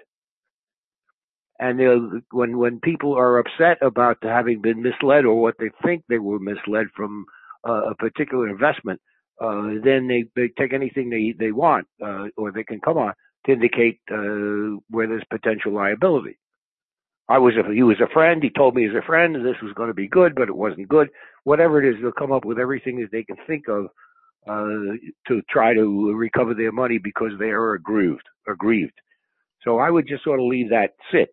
And 1.60 2.24
when 2.32 2.58
when 2.58 2.80
people 2.80 3.14
are 3.18 3.40
upset 3.40 3.78
about 3.82 4.18
having 4.22 4.62
been 4.62 4.82
misled 4.82 5.26
or 5.26 5.42
what 5.42 5.56
they 5.60 5.70
think 5.84 6.04
they 6.04 6.20
were 6.20 6.40
misled 6.40 6.88
from 6.96 7.26
uh, 7.68 7.92
a 7.92 7.96
particular 7.96 8.50
investment, 8.50 9.00
uh, 9.42 9.64
then 9.84 10.08
they, 10.08 10.26
they 10.36 10.50
take 10.58 10.74
anything 10.74 11.10
they, 11.10 11.34
they 11.38 11.52
want, 11.52 11.88
uh, 12.04 12.26
or 12.38 12.52
they 12.52 12.64
can 12.64 12.80
come 12.80 12.98
on 12.98 13.14
to 13.46 13.52
indicate, 13.54 14.00
uh, 14.12 14.78
where 14.90 15.08
there's 15.08 15.24
potential 15.30 15.74
liability. 15.74 16.38
I 17.30 17.40
was 17.40 17.54
a, 17.58 17.74
he 17.74 17.84
was 17.84 18.00
a 18.00 18.12
friend. 18.14 18.42
He 18.42 18.50
told 18.50 18.74
me 18.76 18.88
as 18.88 18.96
a 18.96 19.06
friend 19.06 19.36
this 19.36 19.62
was 19.62 19.74
going 19.74 19.90
to 19.90 19.94
be 19.94 20.08
good, 20.08 20.34
but 20.34 20.48
it 20.48 20.56
wasn't 20.56 20.88
good. 20.88 21.10
Whatever 21.44 21.84
it 21.84 21.90
is, 21.90 22.02
they'll 22.02 22.12
come 22.12 22.32
up 22.32 22.46
with 22.46 22.58
everything 22.60 23.00
that 23.02 23.12
they 23.12 23.24
can 23.24 23.38
think 23.46 23.68
of, 23.68 23.88
to 24.48 25.42
try 25.50 25.74
to 25.74 26.14
recover 26.14 26.54
their 26.54 26.72
money 26.72 26.98
because 26.98 27.32
they 27.40 27.50
are 27.50 27.74
aggrieved, 27.74 28.24
aggrieved. 28.48 28.94
So 29.64 29.80
I 29.80 29.90
would 29.90 30.08
just 30.08 30.24
sort 30.24 30.40
of 30.40 30.46
leave 30.46 30.70
that 30.70 30.92
sit. 31.12 31.30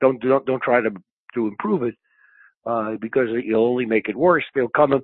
Don't, 0.00 0.20
don't, 0.20 0.46
don't 0.46 0.62
try 0.62 0.80
to, 0.80 0.90
to 1.34 1.48
improve 1.48 1.82
it, 1.82 1.94
uh, 2.66 2.92
because 3.00 3.28
you'll 3.44 3.66
only 3.66 3.86
make 3.86 4.08
it 4.08 4.16
worse. 4.16 4.44
They'll 4.54 4.68
come 4.68 5.02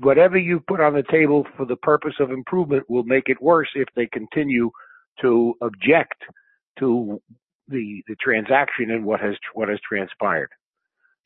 whatever 0.00 0.38
you 0.38 0.60
put 0.60 0.80
on 0.80 0.94
the 0.94 1.04
table 1.10 1.46
for 1.56 1.66
the 1.66 1.76
purpose 1.76 2.14
of 2.20 2.30
improvement 2.30 2.88
will 2.88 3.04
make 3.04 3.28
it 3.28 3.40
worse 3.42 3.68
if 3.74 3.88
they 3.96 4.06
continue 4.06 4.70
to 5.20 5.54
object 5.62 6.22
to 6.78 7.20
the 7.68 8.02
the 8.06 8.16
transaction 8.22 8.90
and 8.90 9.04
what 9.04 9.20
has 9.20 9.34
what 9.54 9.68
has 9.68 9.78
transpired. 9.86 10.50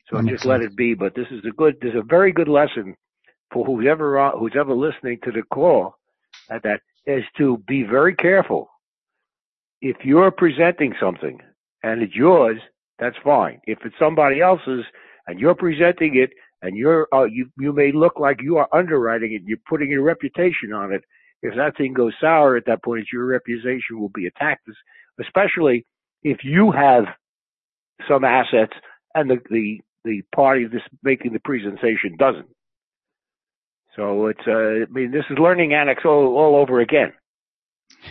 So 0.09 0.21
just 0.21 0.45
let 0.45 0.61
it 0.61 0.75
be. 0.75 0.93
But 0.93 1.15
this 1.15 1.27
is 1.31 1.43
a 1.47 1.51
good, 1.51 1.77
this 1.81 1.91
is 1.91 1.99
a 1.99 2.03
very 2.03 2.31
good 2.31 2.49
lesson 2.49 2.95
for 3.53 3.65
who's 3.65 3.87
ever 3.89 4.19
uh, 4.19 4.31
who's 4.31 4.55
ever 4.59 4.73
listening 4.73 5.19
to 5.23 5.31
the 5.31 5.43
call 5.53 5.95
at 6.49 6.63
that 6.63 6.81
is 7.05 7.23
to 7.37 7.57
be 7.67 7.83
very 7.83 8.15
careful. 8.15 8.69
If 9.81 9.97
you're 10.03 10.31
presenting 10.31 10.93
something 10.99 11.39
and 11.83 12.01
it's 12.01 12.15
yours, 12.15 12.59
that's 12.99 13.17
fine. 13.23 13.59
If 13.65 13.79
it's 13.85 13.95
somebody 13.99 14.41
else's 14.41 14.85
and 15.27 15.39
you're 15.39 15.55
presenting 15.55 16.17
it 16.17 16.31
and 16.61 16.77
you're 16.77 17.07
uh, 17.13 17.25
you 17.25 17.49
you 17.59 17.73
may 17.73 17.91
look 17.91 18.19
like 18.19 18.41
you 18.41 18.57
are 18.57 18.69
underwriting 18.73 19.33
it. 19.33 19.43
You're 19.45 19.57
putting 19.69 19.89
your 19.91 20.03
reputation 20.03 20.73
on 20.73 20.93
it. 20.93 21.03
If 21.41 21.55
that 21.55 21.77
thing 21.77 21.93
goes 21.93 22.13
sour 22.21 22.55
at 22.55 22.65
that 22.67 22.83
point, 22.83 23.07
your 23.11 23.25
reputation 23.25 23.99
will 23.99 24.09
be 24.09 24.27
attacked. 24.27 24.67
Especially 25.19 25.85
if 26.23 26.39
you 26.43 26.71
have 26.71 27.05
some 28.07 28.23
assets 28.23 28.73
and 29.15 29.29
the 29.29 29.37
the 29.49 29.81
the 30.05 30.21
party 30.35 30.65
that's 30.65 30.83
making 31.03 31.33
the 31.33 31.39
presentation 31.39 32.15
doesn't. 32.17 32.47
So 33.95 34.27
it's 34.27 34.47
uh, 34.47 34.51
I 34.51 34.85
mean 34.89 35.11
this 35.11 35.25
is 35.29 35.37
learning 35.37 35.73
annex 35.73 36.03
all 36.05 36.35
all 36.37 36.55
over 36.55 36.79
again. 36.79 37.13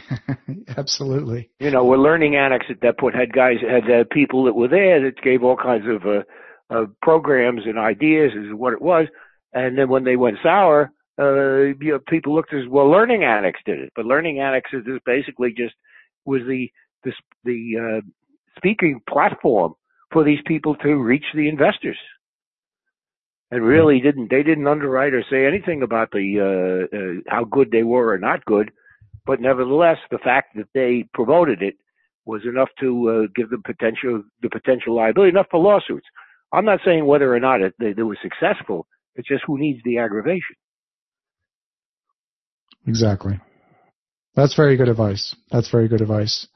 Absolutely. 0.77 1.51
You 1.59 1.71
know, 1.71 1.85
we're 1.85 1.99
learning 1.99 2.37
annex 2.37 2.67
at 2.71 2.81
that 2.83 2.99
point 2.99 3.15
had 3.15 3.33
guys 3.33 3.57
had 3.61 3.91
uh, 3.91 4.05
people 4.11 4.45
that 4.45 4.55
were 4.55 4.69
there 4.69 5.03
that 5.03 5.23
gave 5.23 5.43
all 5.43 5.57
kinds 5.57 5.85
of 5.89 6.07
uh, 6.07 6.23
uh, 6.71 6.87
programs 7.03 7.62
and 7.67 7.79
ideas 7.79 8.33
is 8.35 8.55
what 8.55 8.73
it 8.73 8.81
was. 8.83 9.07
And 9.53 9.77
then 9.77 9.89
when 9.89 10.05
they 10.05 10.17
went 10.17 10.39
sour, 10.43 10.93
uh, 11.19 11.75
you 11.81 11.93
know, 11.93 11.99
people 12.09 12.35
looked 12.35 12.55
as 12.55 12.67
well. 12.69 12.91
Learning 12.91 13.23
Annex 13.23 13.61
did 13.67 13.79
it, 13.81 13.93
but 13.95 14.07
Learning 14.07 14.41
Annex 14.41 14.71
is 14.73 14.85
basically 15.05 15.51
just 15.51 15.75
was 16.25 16.41
the 16.49 16.71
the 17.05 17.12
the 17.45 17.75
uh, 17.79 18.01
speaking 18.57 19.01
platform 19.09 19.75
for 20.12 20.25
these 20.25 20.39
people 20.47 20.75
to 20.77 20.95
reach 20.95 21.25
the 21.35 21.49
investors. 21.49 21.99
And 23.52 23.62
really 23.62 24.00
didn't 24.00 24.30
they 24.30 24.42
didn't 24.42 24.66
underwrite 24.66 25.12
or 25.12 25.23
say 25.30 25.47
anything 25.47 25.82
about 25.82 26.11
the 26.11 26.40
uh, 26.40 26.97
uh, 26.97 27.21
how 27.28 27.44
good 27.44 27.71
they 27.71 27.82
were 27.82 28.12
or 28.14 28.18
not 28.18 28.44
good, 28.47 28.71
but 29.26 29.42
nevertheless 29.42 29.99
the 30.11 30.18
fact 30.18 30.56
that 30.56 30.68
they 30.75 31.06
promoted 31.12 31.62
it 31.62 31.76
was 32.25 32.42
enough 32.47 32.71
to 32.80 33.11
uh, 33.11 33.28
give 33.37 33.50
them 33.50 33.62
potential 33.62 34.23
the 34.40 34.49
potential 34.49 34.97
liability 34.97 35.28
enough 35.28 35.49
for 35.50 35.61
lawsuits. 35.61 36.06
I'm 36.50 36.64
not 36.64 36.80
saying 36.82 37.04
whether 37.04 37.35
or 37.35 37.40
not 37.40 37.61
it, 37.61 37.75
they, 37.78 37.92
they 37.92 38.02
were 38.02 38.18
successful. 38.23 38.87
It's 39.16 39.28
just 39.28 39.44
who 39.47 39.59
needs 39.59 39.80
the 39.85 39.99
aggravation. 39.99 40.56
Exactly. 42.87 43.38
That's 44.35 44.54
very 44.54 44.76
good 44.78 44.88
advice. 44.88 45.37
That's 45.50 45.71
very 45.71 45.88
good 45.88 46.00
advice. 46.00 46.47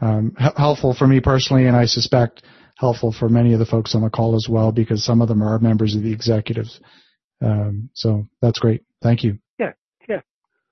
Um, 0.00 0.36
helpful 0.36 0.94
for 0.94 1.06
me 1.06 1.20
personally, 1.20 1.66
and 1.66 1.76
I 1.76 1.86
suspect 1.86 2.42
helpful 2.76 3.12
for 3.12 3.28
many 3.28 3.52
of 3.52 3.58
the 3.58 3.66
folks 3.66 3.94
on 3.94 4.02
the 4.02 4.10
call 4.10 4.34
as 4.34 4.46
well, 4.48 4.72
because 4.72 5.04
some 5.04 5.22
of 5.22 5.28
them 5.28 5.42
are 5.42 5.58
members 5.58 5.94
of 5.94 6.02
the 6.02 6.12
executives. 6.12 6.80
Um, 7.40 7.90
so 7.94 8.26
that's 8.40 8.58
great. 8.58 8.82
Thank 9.02 9.22
you. 9.22 9.38
Yeah, 9.58 9.72
yeah. 10.08 10.20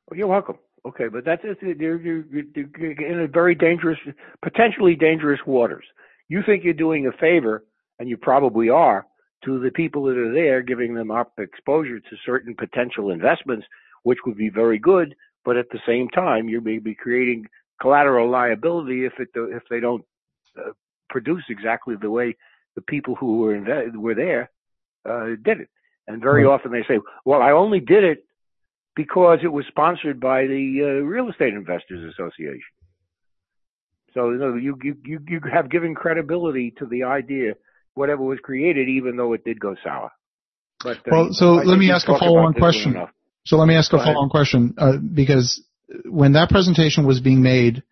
Well, 0.08 0.18
you're 0.18 0.26
welcome. 0.26 0.58
Okay, 0.86 1.08
but 1.08 1.24
that's. 1.24 1.42
You're, 1.60 2.00
you're, 2.00 2.24
you're 2.30 3.10
in 3.12 3.20
a 3.20 3.28
very 3.28 3.54
dangerous, 3.54 3.98
potentially 4.42 4.96
dangerous 4.96 5.40
waters. 5.46 5.84
You 6.28 6.40
think 6.44 6.64
you're 6.64 6.72
doing 6.74 7.06
a 7.06 7.16
favor 7.18 7.64
and 7.98 8.08
you 8.08 8.16
probably 8.16 8.68
are, 8.68 9.06
to 9.44 9.60
the 9.60 9.70
people 9.70 10.04
that 10.04 10.16
are 10.16 10.32
there, 10.32 10.62
giving 10.62 10.94
them 10.94 11.10
up 11.10 11.32
exposure 11.38 12.00
to 12.00 12.16
certain 12.24 12.54
potential 12.56 13.10
investments, 13.10 13.66
which 14.02 14.18
would 14.26 14.36
be 14.36 14.48
very 14.48 14.78
good. 14.78 15.14
But 15.44 15.56
at 15.56 15.70
the 15.70 15.80
same 15.86 16.08
time, 16.08 16.48
you 16.48 16.60
may 16.60 16.78
be 16.78 16.94
creating 16.94 17.46
collateral 17.80 18.30
liability 18.30 19.04
if 19.04 19.12
it 19.18 19.28
if 19.34 19.62
they 19.68 19.80
don't 19.80 20.04
uh, 20.58 20.70
produce 21.12 21.44
exactly 21.48 21.94
the 22.00 22.10
way 22.10 22.36
the 22.74 22.82
people 22.82 23.14
who 23.14 23.38
were 23.38 23.54
inve- 23.54 23.94
were 23.96 24.14
there 24.14 24.50
uh, 25.08 25.36
did 25.44 25.60
it. 25.60 25.68
And 26.08 26.20
very 26.20 26.44
often 26.44 26.72
they 26.72 26.82
say, 26.88 26.98
"Well, 27.24 27.42
I 27.42 27.52
only 27.52 27.78
did 27.78 28.02
it 28.02 28.24
because 28.96 29.38
it 29.44 29.52
was 29.52 29.64
sponsored 29.68 30.18
by 30.18 30.46
the 30.46 30.64
uh, 30.82 31.04
Real 31.04 31.30
Estate 31.30 31.54
Investors 31.54 32.12
Association." 32.12 32.72
So 34.14 34.30
you 34.30 34.38
know, 34.38 34.54
you 34.54 34.76
you 34.82 34.96
you 35.04 35.40
have 35.52 35.70
given 35.70 35.94
credibility 35.94 36.74
to 36.78 36.86
the 36.86 37.04
idea 37.04 37.54
whatever 37.94 38.22
was 38.22 38.38
created, 38.42 38.88
even 38.88 39.16
though 39.16 39.32
it 39.32 39.44
did 39.44 39.60
go 39.60 39.76
sour. 39.84 40.10
But, 40.82 40.98
uh, 40.98 41.10
well, 41.10 41.28
so 41.32 41.54
let 41.54 41.78
me 41.78 41.90
ask 41.90 42.08
a 42.08 42.18
follow-on 42.18 42.54
question. 42.54 42.96
So 43.44 43.56
let 43.56 43.66
me 43.66 43.76
ask 43.76 43.92
a 43.92 43.98
follow-on 43.98 44.30
question 44.30 44.74
because 45.14 45.62
when 46.04 46.32
that 46.32 46.48
presentation 46.48 47.06
was 47.06 47.20
being 47.20 47.42
made 47.42 47.82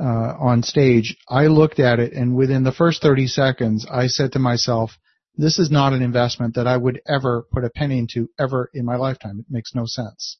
uh, 0.00 0.34
on 0.38 0.62
stage, 0.62 1.16
I 1.28 1.46
looked 1.46 1.78
at 1.78 1.98
it 1.98 2.12
and 2.12 2.34
within 2.34 2.64
the 2.64 2.72
first 2.72 3.02
30 3.02 3.26
seconds, 3.26 3.86
I 3.90 4.06
said 4.06 4.32
to 4.32 4.38
myself, 4.38 4.92
"This 5.36 5.58
is 5.58 5.70
not 5.70 5.92
an 5.92 6.02
investment 6.02 6.54
that 6.54 6.66
I 6.66 6.76
would 6.76 7.00
ever 7.06 7.44
put 7.52 7.64
a 7.64 7.70
penny 7.70 7.98
into 7.98 8.28
ever 8.38 8.70
in 8.72 8.84
my 8.84 8.96
lifetime. 8.96 9.40
It 9.40 9.46
makes 9.50 9.74
no 9.74 9.84
sense." 9.86 10.38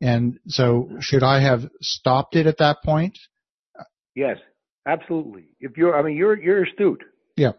And 0.00 0.38
so, 0.46 0.90
should 1.00 1.22
I 1.22 1.40
have 1.40 1.68
stopped 1.80 2.36
it 2.36 2.46
at 2.46 2.58
that 2.58 2.82
point? 2.84 3.18
Yes, 4.14 4.38
absolutely. 4.86 5.48
If 5.58 5.76
you're, 5.76 5.98
I 5.98 6.02
mean, 6.02 6.16
you're 6.16 6.40
you're 6.40 6.64
astute. 6.64 7.02
Yeah 7.36 7.52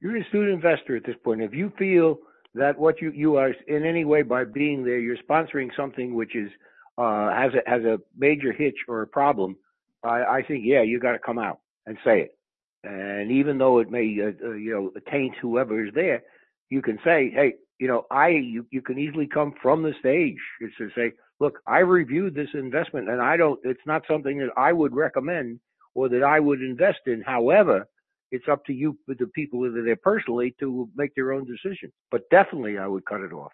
you're 0.00 0.16
a 0.16 0.22
astute 0.22 0.48
investor 0.48 0.96
at 0.96 1.04
this 1.04 1.16
point. 1.22 1.42
If 1.42 1.54
you 1.54 1.72
feel 1.78 2.18
that 2.54 2.78
what 2.78 3.00
you, 3.00 3.12
you 3.14 3.36
are 3.36 3.52
in 3.68 3.84
any 3.84 4.04
way 4.04 4.22
by 4.22 4.44
being 4.44 4.84
there, 4.84 4.98
you're 4.98 5.16
sponsoring 5.16 5.68
something 5.76 6.14
which 6.14 6.34
is 6.34 6.50
uh, 6.98 7.30
has 7.30 7.52
a 7.54 7.70
has 7.70 7.82
a 7.84 7.98
major 8.16 8.52
hitch 8.52 8.76
or 8.88 9.02
a 9.02 9.06
problem, 9.06 9.56
I, 10.02 10.22
I 10.22 10.42
think 10.42 10.64
yeah, 10.64 10.82
you 10.82 10.98
got 11.00 11.12
to 11.12 11.18
come 11.18 11.38
out 11.38 11.60
and 11.86 11.98
say 12.04 12.20
it. 12.20 12.36
And 12.82 13.30
even 13.30 13.58
though 13.58 13.78
it 13.78 13.90
may 13.90 14.16
uh, 14.20 14.46
uh, 14.46 14.52
you 14.52 14.72
know 14.72 15.00
taint 15.10 15.34
whoever 15.40 15.84
is 15.84 15.92
there, 15.94 16.22
you 16.70 16.80
can 16.82 16.98
say, 17.04 17.30
hey, 17.34 17.54
you 17.78 17.88
know, 17.88 18.06
I 18.10 18.28
you, 18.28 18.66
you 18.70 18.82
can 18.82 18.98
easily 18.98 19.26
come 19.26 19.54
from 19.62 19.82
the 19.82 19.92
stage 19.98 20.38
to 20.78 20.90
say, 20.96 21.12
look, 21.40 21.60
I 21.66 21.78
reviewed 21.78 22.34
this 22.34 22.48
investment 22.54 23.08
and 23.08 23.20
I 23.20 23.36
don't. 23.36 23.60
It's 23.64 23.80
not 23.86 24.02
something 24.08 24.38
that 24.38 24.50
I 24.56 24.72
would 24.72 24.94
recommend 24.94 25.60
or 25.94 26.08
that 26.08 26.22
I 26.22 26.40
would 26.40 26.62
invest 26.62 27.00
in. 27.06 27.22
However, 27.22 27.86
it's 28.30 28.48
up 28.48 28.64
to 28.66 28.72
you, 28.72 28.96
the 29.08 29.26
people 29.34 29.60
that 29.62 29.76
are 29.76 29.84
there 29.84 29.96
personally, 29.96 30.54
to 30.60 30.88
make 30.94 31.14
their 31.14 31.32
own 31.32 31.44
decision. 31.44 31.92
But 32.10 32.28
definitely, 32.30 32.78
I 32.78 32.86
would 32.86 33.04
cut 33.04 33.22
it 33.22 33.32
off 33.32 33.52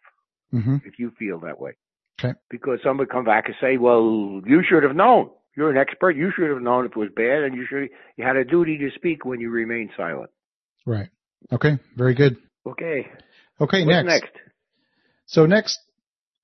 mm-hmm. 0.52 0.76
if 0.84 0.98
you 0.98 1.12
feel 1.18 1.40
that 1.40 1.58
way. 1.58 1.72
Okay. 2.20 2.34
Because 2.50 2.78
some 2.82 2.98
would 2.98 3.10
come 3.10 3.24
back 3.24 3.46
and 3.46 3.56
say, 3.60 3.76
"Well, 3.78 4.42
you 4.46 4.62
should 4.68 4.82
have 4.82 4.96
known. 4.96 5.30
You're 5.56 5.70
an 5.70 5.76
expert. 5.76 6.16
You 6.16 6.30
should 6.36 6.50
have 6.50 6.62
known 6.62 6.84
if 6.84 6.92
it 6.92 6.96
was 6.96 7.10
bad, 7.14 7.44
and 7.44 7.54
you 7.54 7.66
should 7.68 7.88
you 8.16 8.25
had 8.25 8.36
a 8.36 8.44
duty 8.44 8.78
to 8.78 8.90
speak 8.94 9.25
when 9.25 9.40
you 9.40 9.50
remained 9.50 9.90
silent." 9.96 10.30
Right. 10.84 11.08
Okay. 11.52 11.78
Very 11.96 12.14
good. 12.14 12.36
Okay. 12.66 13.08
Okay. 13.60 13.84
What's 13.84 14.06
next. 14.06 14.22
Next. 14.22 14.36
So 15.26 15.46
next, 15.46 15.80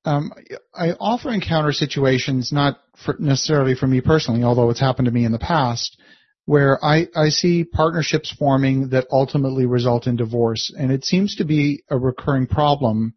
um, 0.04 0.32
I 0.74 0.92
often 0.92 1.34
encounter 1.34 1.72
situations, 1.72 2.50
not 2.52 2.78
for 3.04 3.14
necessarily 3.18 3.74
for 3.74 3.86
me 3.86 4.00
personally, 4.00 4.42
although 4.42 4.70
it's 4.70 4.80
happened 4.80 5.06
to 5.06 5.12
me 5.12 5.24
in 5.24 5.32
the 5.32 5.38
past, 5.38 6.00
where 6.44 6.84
I, 6.84 7.06
I 7.14 7.28
see 7.28 7.64
partnerships 7.64 8.34
forming 8.36 8.88
that 8.90 9.06
ultimately 9.12 9.66
result 9.66 10.06
in 10.06 10.16
divorce. 10.16 10.74
And 10.76 10.90
it 10.90 11.04
seems 11.04 11.36
to 11.36 11.44
be 11.44 11.84
a 11.88 11.96
recurring 11.96 12.48
problem 12.48 13.14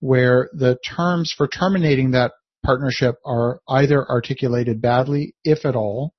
where 0.00 0.50
the 0.52 0.78
terms 0.96 1.32
for 1.36 1.48
terminating 1.48 2.10
that 2.10 2.32
partnership 2.68 3.14
are 3.24 3.60
either 3.66 4.06
articulated 4.06 4.82
badly, 4.82 5.34
if 5.42 5.64
at 5.64 5.74
all. 5.74 6.12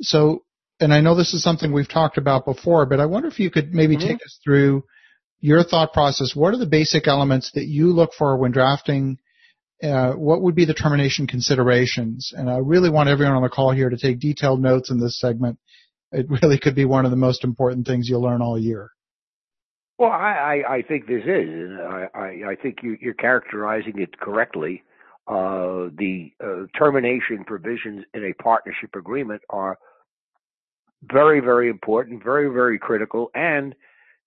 So, 0.00 0.44
and 0.80 0.94
I 0.94 1.02
know 1.02 1.14
this 1.14 1.34
is 1.34 1.42
something 1.42 1.72
we've 1.72 1.96
talked 2.00 2.16
about 2.16 2.46
before, 2.46 2.86
but 2.86 3.00
I 3.00 3.04
wonder 3.04 3.28
if 3.28 3.38
you 3.38 3.50
could 3.50 3.74
maybe 3.74 3.96
mm-hmm. 3.98 4.08
take 4.08 4.24
us 4.24 4.38
through 4.42 4.84
your 5.40 5.62
thought 5.62 5.92
process. 5.92 6.34
What 6.34 6.54
are 6.54 6.58
the 6.58 6.64
basic 6.80 7.06
elements 7.06 7.50
that 7.54 7.66
you 7.66 7.92
look 7.92 8.14
for 8.14 8.38
when 8.38 8.50
drafting? 8.50 9.18
Uh, 9.82 10.12
what 10.12 10.40
would 10.40 10.54
be 10.54 10.64
the 10.64 10.72
termination 10.72 11.26
considerations? 11.26 12.32
And 12.34 12.48
I 12.48 12.56
really 12.56 12.88
want 12.88 13.10
everyone 13.10 13.36
on 13.36 13.42
the 13.42 13.50
call 13.50 13.72
here 13.72 13.90
to 13.90 13.98
take 13.98 14.20
detailed 14.20 14.62
notes 14.62 14.90
in 14.90 15.00
this 15.00 15.20
segment. 15.20 15.58
It 16.12 16.30
really 16.30 16.58
could 16.58 16.74
be 16.74 16.86
one 16.86 17.04
of 17.04 17.10
the 17.10 17.24
most 17.28 17.44
important 17.44 17.86
things 17.86 18.08
you'll 18.08 18.22
learn 18.22 18.40
all 18.40 18.58
year. 18.58 18.88
Well, 19.98 20.12
I, 20.12 20.62
I, 20.66 20.74
I 20.76 20.82
think 20.82 21.06
this 21.06 21.24
is, 21.24 21.48
and 21.48 21.80
I, 21.82 22.06
I, 22.14 22.28
I 22.52 22.54
think 22.62 22.78
you, 22.82 22.96
you're 23.02 23.12
characterizing 23.12 23.98
it 23.98 24.18
correctly. 24.18 24.82
Uh, 25.28 25.88
the 25.98 26.32
uh, 26.42 26.66
termination 26.76 27.44
provisions 27.46 28.04
in 28.12 28.24
a 28.24 28.42
partnership 28.42 28.90
agreement 28.96 29.40
are 29.50 29.78
very, 31.04 31.40
very 31.40 31.68
important, 31.68 32.22
very, 32.22 32.48
very 32.48 32.78
critical, 32.78 33.30
and 33.34 33.74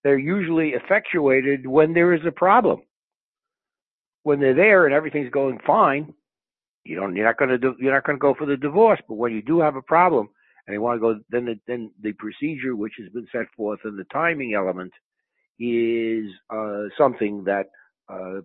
they're 0.03 0.17
usually 0.17 0.69
effectuated 0.69 1.67
when 1.67 1.93
there 1.93 2.13
is 2.13 2.21
a 2.25 2.31
problem. 2.31 2.81
When 4.23 4.39
they're 4.39 4.55
there 4.55 4.85
and 4.85 4.93
everything's 4.93 5.31
going 5.31 5.59
fine, 5.65 6.13
you 6.83 6.95
don't, 6.95 7.15
you're 7.15 7.25
not 7.25 7.37
going 7.37 7.59
to 7.59 7.75
you're 7.79 7.93
not 7.93 8.05
going 8.05 8.17
to 8.17 8.21
go 8.21 8.33
for 8.33 8.45
the 8.45 8.57
divorce. 8.57 8.99
But 9.07 9.15
when 9.15 9.33
you 9.33 9.41
do 9.41 9.59
have 9.59 9.75
a 9.75 9.81
problem 9.81 10.29
and 10.65 10.73
you 10.73 10.81
want 10.81 10.97
to 10.97 11.01
go, 11.01 11.19
then 11.29 11.45
the, 11.45 11.59
then 11.67 11.91
the 12.01 12.13
procedure 12.13 12.75
which 12.75 12.93
has 12.99 13.09
been 13.09 13.27
set 13.31 13.47
forth 13.57 13.79
and 13.83 13.97
the 13.97 14.05
timing 14.13 14.53
element 14.53 14.93
is 15.59 16.31
uh, 16.49 16.83
something 16.97 17.43
that 17.45 17.67
uh, 18.09 18.41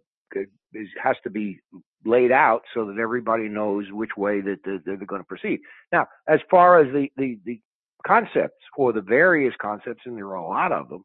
is, 0.73 0.88
has 1.02 1.16
to 1.25 1.30
be 1.30 1.59
laid 2.04 2.33
out 2.33 2.62
so 2.75 2.87
that 2.87 2.99
everybody 2.99 3.49
knows 3.49 3.87
which 3.90 4.16
way 4.16 4.40
that 4.40 4.59
they're, 4.64 4.80
they're 4.85 4.97
going 4.97 5.21
to 5.21 5.26
proceed. 5.26 5.61
Now, 5.92 6.07
as 6.28 6.40
far 6.50 6.80
as 6.80 6.92
the, 6.92 7.09
the, 7.16 7.38
the 7.45 7.61
concepts 8.07 8.62
or 8.76 8.92
the 8.92 9.02
various 9.02 9.54
concepts, 9.61 10.02
and 10.07 10.16
there 10.16 10.28
are 10.28 10.35
a 10.35 10.49
lot 10.49 10.73
of 10.73 10.88
them 10.88 11.04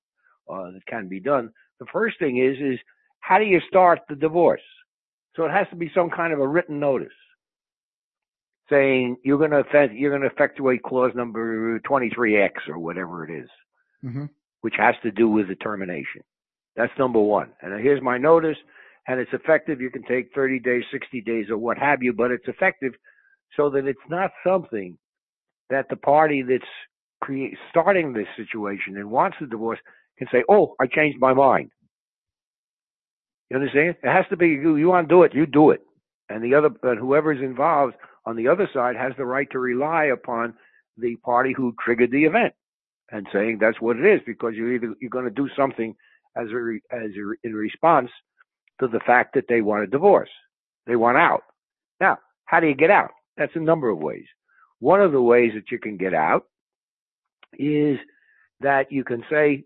uh, 0.50 0.72
that 0.72 0.86
can 0.88 1.08
be 1.08 1.20
done. 1.20 1.50
The 1.80 1.86
first 1.92 2.20
thing 2.20 2.38
is 2.38 2.58
is 2.60 2.80
how 3.20 3.40
do 3.40 3.46
you 3.46 3.60
start 3.68 4.02
the 4.08 4.16
divorce? 4.16 4.62
So 5.36 5.46
it 5.46 5.52
has 5.52 5.68
to 5.72 5.76
be 5.76 5.92
some 5.94 6.10
kind 6.10 6.32
of 6.32 6.40
a 6.40 6.48
written 6.48 6.80
notice 6.80 7.10
saying 8.70 9.18
you're 9.24 9.38
going 9.38 9.52
to 9.52 9.58
effect, 9.60 9.94
you're 9.94 10.12
going 10.12 10.22
to 10.22 10.34
effectuate 10.34 10.84
clause 10.84 11.12
number 11.16 11.80
23x 11.80 12.52
or 12.70 12.80
whatever 12.80 13.26
it 13.28 13.44
is, 13.44 13.50
mm-hmm. 14.04 14.26
which 14.62 14.76
has 14.78 14.96
to 15.04 15.12
do 15.12 15.28
with 15.28 15.48
the 15.48 15.56
termination. 15.56 16.22
That's 16.76 16.92
number 16.98 17.20
one. 17.20 17.50
And 17.62 17.80
here's 17.82 18.02
my 18.02 18.18
notice, 18.18 18.58
and 19.08 19.20
it's 19.20 19.34
effective. 19.34 19.82
You 19.82 19.90
can 19.90 20.04
take 20.04 20.34
30 20.34 20.60
days, 20.60 20.84
60 20.92 21.22
days, 21.22 21.50
or 21.50 21.58
what 21.58 21.78
have 21.78 22.04
you, 22.04 22.14
but 22.14 22.32
it's 22.32 22.48
effective 22.48 22.94
so 23.56 23.70
that 23.72 23.86
it's 23.86 24.00
not 24.10 24.32
something 24.46 24.98
that 25.70 25.88
the 25.90 25.96
party 25.96 26.44
that's 26.44 26.64
create, 27.22 27.58
starting 27.70 28.14
this 28.14 28.28
situation 28.38 28.98
and 28.98 29.10
wants 29.10 29.38
the 29.40 29.48
divorce 29.48 29.80
can 30.18 30.28
say, 30.32 30.44
"Oh, 30.50 30.76
I 30.80 30.88
changed 30.88 31.20
my 31.20 31.34
mind." 31.34 31.72
You 33.50 33.58
understand? 33.58 33.96
It 34.04 34.12
has 34.12 34.26
to 34.30 34.38
be 34.38 34.50
you. 34.50 34.76
You 34.76 34.90
want 34.90 35.08
to 35.08 35.14
do 35.14 35.24
it, 35.24 35.34
you 35.34 35.46
do 35.46 35.72
it, 35.72 35.82
and 36.30 36.44
the 36.44 36.56
other, 36.56 36.70
and 36.84 37.00
whoever's 37.00 37.42
involved 37.42 37.96
on 38.26 38.36
the 38.36 38.48
other 38.48 38.70
side 38.74 38.96
has 38.96 39.14
the 39.18 39.26
right 39.26 39.50
to 39.52 39.60
rely 39.60 40.06
upon 40.06 40.56
the 40.98 41.16
party 41.18 41.54
who 41.54 41.76
triggered 41.84 42.12
the 42.12 42.26
event 42.26 42.54
and 43.12 43.28
saying 43.32 43.60
that's 43.60 43.80
what 43.82 43.98
it 43.98 44.06
is 44.06 44.22
because 44.26 44.54
you're 44.56 44.74
either 44.74 44.96
you're 45.00 45.10
going 45.10 45.26
to 45.26 45.32
do 45.32 45.50
something 45.56 45.96
as 46.36 46.48
a, 46.50 46.80
as 46.92 47.12
a, 47.12 47.48
in 47.48 47.54
response 47.54 48.10
to 48.80 48.88
the 48.88 49.00
fact 49.00 49.34
that 49.36 49.46
they 49.48 49.62
want 49.62 49.84
a 49.84 49.88
divorce, 49.88 50.30
they 50.86 50.96
want 50.96 51.18
out. 51.18 51.44
Now, 52.00 52.18
how 52.46 52.60
do 52.60 52.68
you 52.68 52.76
get 52.76 52.92
out? 52.92 53.12
That's 53.38 53.56
a 53.56 53.60
number 53.60 53.90
of 53.90 53.98
ways. 53.98 54.26
One 54.80 55.02
of 55.02 55.12
the 55.12 55.22
ways 55.22 55.54
that 55.56 55.72
you 55.72 55.80
can 55.80 55.98
get 55.98 56.14
out 56.14 56.46
is 57.58 57.98
that 58.60 58.92
you 58.92 59.04
can 59.04 59.24
say 59.30 59.64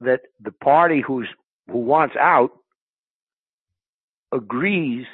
that 0.00 0.22
the 0.40 0.52
party 0.52 1.02
who's 1.04 1.28
who 1.70 1.78
wants 1.78 2.16
out 2.16 2.50
agrees 4.32 5.06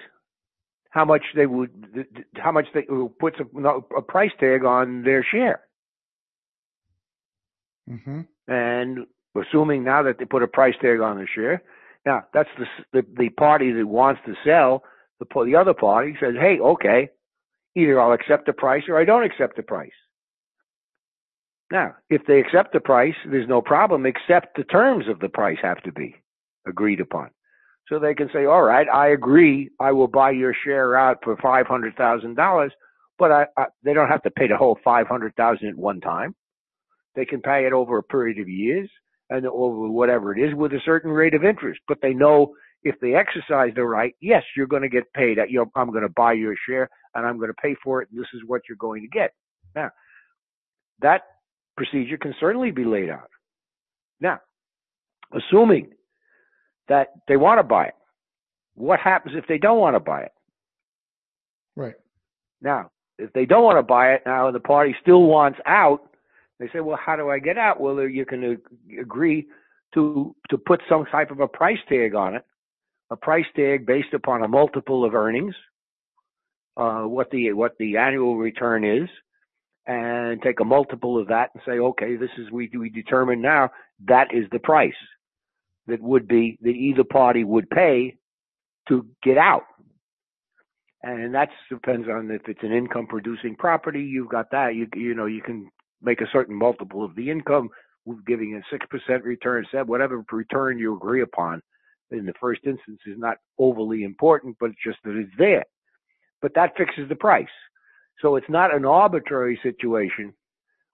how 0.91 1.05
much 1.05 1.23
they 1.35 1.47
would 1.47 2.17
how 2.37 2.53
much 2.53 2.67
they 2.75 2.87
puts 3.21 3.39
a, 3.41 3.69
a 3.97 4.03
price 4.03 4.31
tag 4.41 4.65
on 4.65 5.03
their 5.03 5.25
share. 5.25 5.61
Mm-hmm. 7.89 8.21
And 8.49 9.07
assuming 9.37 9.85
now 9.85 10.03
that 10.03 10.19
they 10.19 10.25
put 10.25 10.43
a 10.43 10.49
price 10.49 10.75
tag 10.81 11.01
on 11.01 11.19
the 11.19 11.27
share, 11.27 11.63
now 12.09 12.25
that's 12.35 12.51
the 12.59 12.67
the, 12.93 13.07
the 13.19 13.31
party 13.31 13.73
that 13.73 13.87
wants 13.87 14.23
to 14.27 14.35
sell. 14.45 14.83
The 15.21 15.27
the 15.45 15.57
other 15.57 15.75
party 15.75 16.17
says, 16.21 16.35
"Hey, 16.41 16.59
okay, 16.61 17.11
Either 17.79 18.01
I'll 18.01 18.13
accept 18.13 18.47
the 18.47 18.53
price 18.53 18.85
or 18.89 19.01
I 19.01 19.05
don't 19.05 19.25
accept 19.25 19.57
the 19.57 19.63
price. 19.63 19.93
Now, 21.71 21.95
if 22.11 22.23
they 22.27 22.41
accept 22.41 22.73
the 22.73 22.81
price, 22.81 23.15
there's 23.31 23.49
no 23.49 23.63
problem, 23.63 24.07
except 24.07 24.57
the 24.57 24.65
terms 24.65 25.07
of 25.09 25.21
the 25.21 25.29
price 25.29 25.59
have 25.63 25.83
to 25.85 25.93
be 25.93 26.17
agreed 26.67 27.01
upon. 27.01 27.31
So 27.89 28.01
they 28.01 28.15
can 28.15 28.31
say, 28.33 28.47
all 28.47 28.63
right, 28.63 28.89
I 28.93 29.11
agree, 29.11 29.71
I 29.81 29.93
will 29.93 30.09
buy 30.09 30.33
your 30.33 30.55
share 30.65 30.97
out 30.97 31.19
for 31.23 31.37
$500,000, 31.37 32.71
but 33.19 33.33
I, 33.33 33.47
I, 33.57 33.67
they 33.85 33.95
don't 33.95 34.09
have 34.09 34.23
to 34.23 34.31
pay 34.31 34.49
the 34.49 34.57
whole 34.57 34.79
500,000 34.85 35.69
at 35.69 35.77
one 35.77 36.01
time. 36.01 36.35
They 37.15 37.27
can 37.27 37.43
pay 37.43 37.67
it 37.67 37.73
over 37.73 37.99
a 37.99 38.03
period 38.03 38.41
of 38.41 38.49
years 38.49 38.91
and 39.31 39.47
over 39.47 39.89
whatever 39.89 40.37
it 40.37 40.41
is 40.41 40.55
with 40.55 40.73
a 40.73 40.81
certain 40.85 41.11
rate 41.11 41.35
of 41.35 41.45
interest, 41.45 41.81
but 41.87 41.99
they 42.01 42.15
know 42.15 42.55
if 42.83 42.95
they 43.01 43.15
exercise 43.15 43.73
the 43.75 43.85
right, 43.85 44.15
yes, 44.21 44.43
you're 44.57 44.67
going 44.67 44.83
to 44.83 44.89
get 44.89 45.13
paid. 45.13 45.39
Uh, 45.39 45.45
know, 45.51 45.71
I'm 45.75 45.91
going 45.91 46.03
to 46.03 46.09
buy 46.09 46.33
your 46.33 46.55
share 46.67 46.89
and 47.15 47.27
I'm 47.27 47.37
going 47.37 47.51
to 47.51 47.63
pay 47.63 47.77
for 47.83 48.03
it. 48.03 48.09
And 48.11 48.21
this 48.21 48.29
is 48.35 48.43
what 48.47 48.63
you're 48.69 48.77
going 48.77 49.03
to 49.03 49.09
get. 49.09 49.33
Now, 49.75 49.91
that 51.01 51.23
procedure 51.77 52.19
can 52.19 52.35
certainly 52.39 52.71
be 52.71 52.85
laid 52.85 53.11
out. 53.11 53.29
Now, 54.21 54.41
assuming 55.33 55.91
that 56.89 57.09
they 57.27 57.37
want 57.37 57.59
to 57.59 57.63
buy 57.63 57.87
it, 57.87 57.95
what 58.75 59.01
happens 59.01 59.35
if 59.37 59.47
they 59.49 59.59
don't 59.59 59.79
want 59.79 59.97
to 59.97 60.01
buy 60.01 60.23
it? 60.23 60.33
Right. 61.77 61.95
Now, 62.63 62.91
if 63.19 63.33
they 63.33 63.45
don't 63.45 63.65
want 63.65 63.79
to 63.79 63.83
buy 63.83 64.13
it 64.13 64.23
now 64.25 64.47
and 64.47 64.55
the 64.55 64.61
party 64.61 64.95
still 65.03 65.25
wants 65.25 65.59
out, 65.67 66.08
they 66.59 66.69
say, 66.73 66.81
well, 66.81 66.99
how 67.05 67.17
do 67.17 67.31
I 67.31 67.39
get 67.39 67.59
out? 67.59 67.81
Well, 67.81 68.01
you 68.01 68.25
can 68.25 68.59
agree 69.01 69.47
to 69.95 70.35
to 70.51 70.59
put 70.59 70.81
some 70.89 71.07
type 71.07 71.31
of 71.31 71.41
a 71.41 71.49
price 71.49 71.79
tag 71.89 72.15
on 72.15 72.35
it 72.35 72.45
a 73.11 73.17
price 73.17 73.47
tag 73.57 73.87
based 73.87 74.13
upon 74.13 74.43
a 74.43 74.49
multiple 74.49 75.05
of 75.05 75.15
earnings, 75.15 75.55
uh, 76.77 77.03
what 77.03 77.31
the 77.31 77.53
what 77.53 77.77
the 77.79 77.97
annual 77.97 78.37
return 78.37 78.85
is, 78.85 79.09
and 79.87 80.43
take 80.43 80.61
a 80.61 80.65
multiple 80.65 81.19
of 81.19 81.29
that 81.29 81.51
and 81.55 81.63
say, 81.67 81.79
okay, 81.79 82.17
this 82.17 82.31
is 82.39 82.51
we 82.51 82.71
we 82.79 82.91
determine 82.91 83.41
now 83.41 83.71
that 84.07 84.29
is 84.33 84.45
the 84.53 84.59
price 84.59 84.93
that 85.87 86.03
would 86.03 86.29
be 86.29 86.59
that 86.63 86.71
either 86.71 87.05
party 87.05 87.45
would 87.45 87.69
pay 87.71 88.17
to 88.89 89.07
get 89.23 89.39
out. 89.39 89.65
And 91.03 91.35
that 91.35 91.49
depends 91.71 92.09
on 92.09 92.31
if 92.31 92.43
it's 92.49 92.63
an 92.63 92.73
income 92.73 93.07
producing 93.07 93.55
property, 93.57 94.03
you've 94.03 94.29
got 94.29 94.51
that. 94.51 94.75
You 94.75 94.87
you 94.95 95.15
know, 95.15 95.27
you 95.27 95.41
can 95.41 95.71
make 96.03 96.21
a 96.21 96.31
certain 96.33 96.55
multiple 96.55 97.05
of 97.05 97.15
the 97.15 97.31
income, 97.31 97.69
giving 98.27 98.55
a 98.55 98.63
six 98.71 98.87
percent 98.87 99.25
return, 99.25 99.67
whatever 99.87 100.25
return 100.33 100.79
you 100.79 100.97
agree 100.97 101.23
upon 101.23 101.63
in 102.11 102.25
the 102.25 102.33
first 102.41 102.61
instance 102.65 103.01
is 103.07 103.19
not 103.19 103.37
overly 103.59 104.03
important, 104.03 104.57
but 104.59 104.71
it's 104.71 104.83
just 104.85 104.99
that 105.05 105.17
it's 105.17 105.31
there. 105.39 105.65
But 106.41 106.55
that 106.55 106.77
fixes 106.77 107.09
the 107.09 107.17
price. 107.17 107.47
So 108.21 108.37
it's 108.37 108.49
not 108.49 108.75
an 108.75 108.85
arbitrary 108.85 109.59
situation 109.63 110.33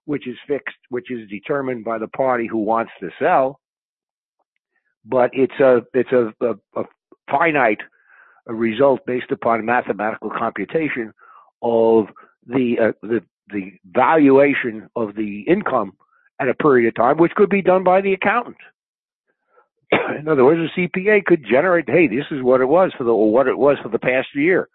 which 0.05 0.27
is 0.27 0.37
fixed, 0.47 0.77
which 0.89 1.09
is 1.09 1.27
determined 1.29 1.83
by 1.83 1.97
the 1.97 2.07
party 2.07 2.47
who 2.47 2.59
wants 2.59 2.91
to 2.99 3.09
sell, 3.19 3.59
but 5.03 5.31
it's 5.33 5.59
a 5.59 5.81
it's 5.93 6.11
a, 6.11 6.33
a, 6.41 6.55
a 6.79 6.83
finite 7.29 7.81
result 8.45 9.01
based 9.05 9.31
upon 9.31 9.65
mathematical 9.65 10.29
computation 10.29 11.11
of 11.61 12.05
the 12.45 12.75
uh, 12.79 12.91
the 13.01 13.21
the 13.51 13.71
valuation 13.85 14.89
of 14.95 15.15
the 15.15 15.41
income 15.47 15.93
at 16.39 16.49
a 16.49 16.53
period 16.53 16.87
of 16.87 16.95
time, 16.95 17.17
which 17.17 17.33
could 17.33 17.49
be 17.49 17.61
done 17.61 17.83
by 17.83 18.01
the 18.01 18.13
accountant. 18.13 18.57
in 20.19 20.27
other 20.27 20.43
words, 20.43 20.71
a 20.75 20.79
CPA 20.79 21.23
could 21.25 21.45
generate, 21.49 21.85
hey, 21.87 22.07
this 22.07 22.25
is 22.31 22.43
what 22.43 22.61
it 22.61 22.65
was 22.65 22.91
for 22.97 23.03
the, 23.03 23.11
or 23.11 23.31
what 23.31 23.47
it 23.47 23.57
was 23.57 23.77
for 23.81 23.89
the 23.89 23.99
past 23.99 24.27
year, 24.33 24.67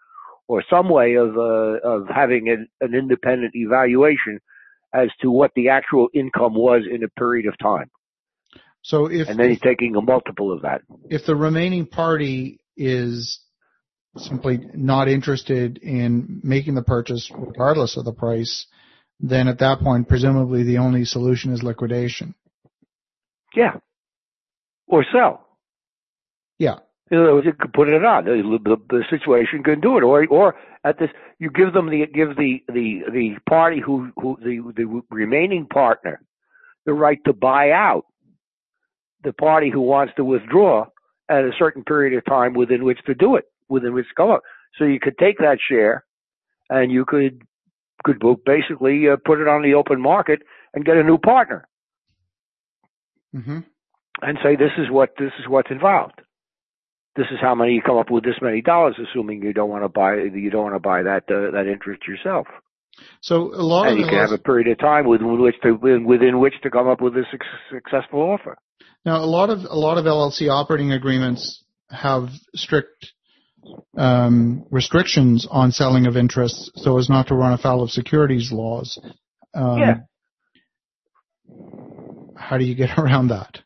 or 0.47 0.63
some 0.69 0.89
way 0.89 1.15
of 1.15 1.37
uh, 1.37 1.79
of 1.83 2.07
having 2.07 2.49
an, 2.49 2.67
an 2.81 2.95
independent 2.95 3.53
evaluation 3.55 4.39
as 4.93 5.09
to 5.21 5.31
what 5.31 5.51
the 5.55 5.69
actual 5.69 6.07
income 6.13 6.55
was 6.55 6.83
in 6.89 7.03
a 7.03 7.09
period 7.09 7.45
of 7.45 7.57
time. 7.57 7.89
So 8.83 9.05
if 9.05 9.29
and 9.29 9.39
then 9.39 9.49
he's 9.49 9.59
taking 9.59 9.95
a 9.95 10.01
multiple 10.01 10.51
of 10.51 10.63
that. 10.63 10.81
If 11.09 11.25
the 11.25 11.35
remaining 11.35 11.85
party 11.85 12.59
is 12.75 13.39
simply 14.17 14.59
not 14.73 15.07
interested 15.07 15.77
in 15.77 16.41
making 16.43 16.75
the 16.75 16.83
purchase 16.83 17.31
regardless 17.33 17.97
of 17.97 18.05
the 18.05 18.13
price, 18.13 18.67
then 19.19 19.47
at 19.47 19.59
that 19.59 19.79
point, 19.79 20.09
presumably 20.09 20.63
the 20.63 20.79
only 20.79 21.05
solution 21.05 21.53
is 21.53 21.63
liquidation. 21.63 22.35
Yeah, 23.55 23.77
or 24.87 25.05
sell. 25.13 25.45
Yeah. 26.57 26.79
In 27.09 27.19
other 27.19 27.33
words, 27.33 27.45
you 27.45 27.53
could 27.53 27.73
put 27.73 27.89
it 27.89 28.05
on. 28.05 28.25
The, 28.25 28.59
the, 28.63 28.77
the 28.89 29.03
situation 29.09 29.63
can 29.63 29.81
do 29.81 29.97
it, 29.97 30.03
or 30.03 30.25
or 30.27 30.55
at 30.83 30.97
this, 30.97 31.09
you 31.39 31.49
give 31.49 31.73
them 31.73 31.89
the 31.89 32.05
give 32.07 32.35
the 32.37 32.63
the 32.67 33.01
the 33.11 33.35
party 33.49 33.81
who 33.85 34.11
who 34.15 34.37
the 34.41 34.71
the 34.75 35.01
remaining 35.09 35.67
partner 35.67 36.21
the 36.85 36.93
right 36.93 37.19
to 37.25 37.33
buy 37.33 37.71
out 37.71 38.05
the 39.23 39.33
party 39.33 39.69
who 39.69 39.81
wants 39.81 40.13
to 40.15 40.23
withdraw 40.23 40.85
at 41.29 41.43
a 41.43 41.51
certain 41.59 41.83
period 41.83 42.17
of 42.17 42.25
time 42.25 42.53
within 42.53 42.83
which 42.83 42.99
to 43.05 43.13
do 43.13 43.35
it, 43.35 43.45
within 43.71 43.93
which 43.93 44.07
to 44.09 44.15
come 44.15 44.29
up. 44.29 44.41
So 44.77 44.85
you 44.85 44.99
could 44.99 45.17
take 45.17 45.39
that 45.39 45.57
share, 45.67 46.05
and 46.69 46.91
you 46.91 47.05
could 47.05 47.41
could 48.03 48.21
basically 48.45 49.09
uh, 49.09 49.17
put 49.23 49.39
it 49.39 49.47
on 49.47 49.61
the 49.61 49.75
open 49.75 50.01
market 50.01 50.41
and 50.73 50.85
get 50.85 50.97
a 50.97 51.03
new 51.03 51.17
partner, 51.17 51.67
mm-hmm. 53.35 53.59
and 54.21 54.37
say 54.43 54.55
this 54.55 54.71
is 54.77 54.89
what 54.89 55.11
this 55.17 55.31
is 55.39 55.47
what's 55.47 55.71
involved 55.71 56.21
this 57.15 57.25
is 57.31 57.39
how 57.41 57.55
many 57.55 57.73
you 57.73 57.81
come 57.81 57.97
up 57.97 58.09
with 58.09 58.23
this 58.23 58.35
many 58.41 58.61
dollars, 58.61 58.95
assuming 58.97 59.43
you 59.43 59.53
don't 59.53 59.69
want 59.69 59.83
to 59.83 59.89
buy 59.89 60.15
you 60.15 60.49
don't 60.49 60.63
want 60.63 60.75
to 60.75 60.79
buy 60.79 61.03
that 61.03 61.23
uh, 61.29 61.51
that 61.51 61.67
interest 61.67 62.07
yourself. 62.07 62.47
So 63.21 63.53
a 63.53 63.63
lot 63.63 63.87
and 63.87 63.99
you 63.99 64.05
can 64.05 64.15
have 64.15 64.31
a 64.31 64.37
period 64.37 64.67
of 64.67 64.79
time 64.79 65.07
within 65.07 65.41
which 65.41 65.55
to 65.63 65.73
within 65.73 66.39
which 66.39 66.53
to 66.63 66.69
come 66.69 66.87
up 66.87 67.01
with 67.01 67.13
a 67.15 67.23
successful 67.71 68.21
offer. 68.21 68.57
Now, 69.05 69.23
a 69.23 69.25
lot 69.25 69.49
of 69.49 69.59
a 69.65 69.75
lot 69.75 69.97
of 69.97 70.05
LLC 70.05 70.49
operating 70.49 70.91
agreements 70.93 71.63
have 71.89 72.29
strict 72.55 73.11
um, 73.97 74.65
restrictions 74.71 75.47
on 75.49 75.71
selling 75.71 76.07
of 76.07 76.17
interests, 76.17 76.71
so 76.75 76.97
as 76.97 77.09
not 77.09 77.27
to 77.27 77.35
run 77.35 77.53
afoul 77.53 77.83
of 77.83 77.91
securities 77.91 78.51
laws. 78.51 78.99
Um, 79.53 79.79
yeah. 79.79 79.95
How 82.37 82.57
do 82.57 82.65
you 82.65 82.75
get 82.75 82.89
around 82.97 83.29
that? 83.29 83.59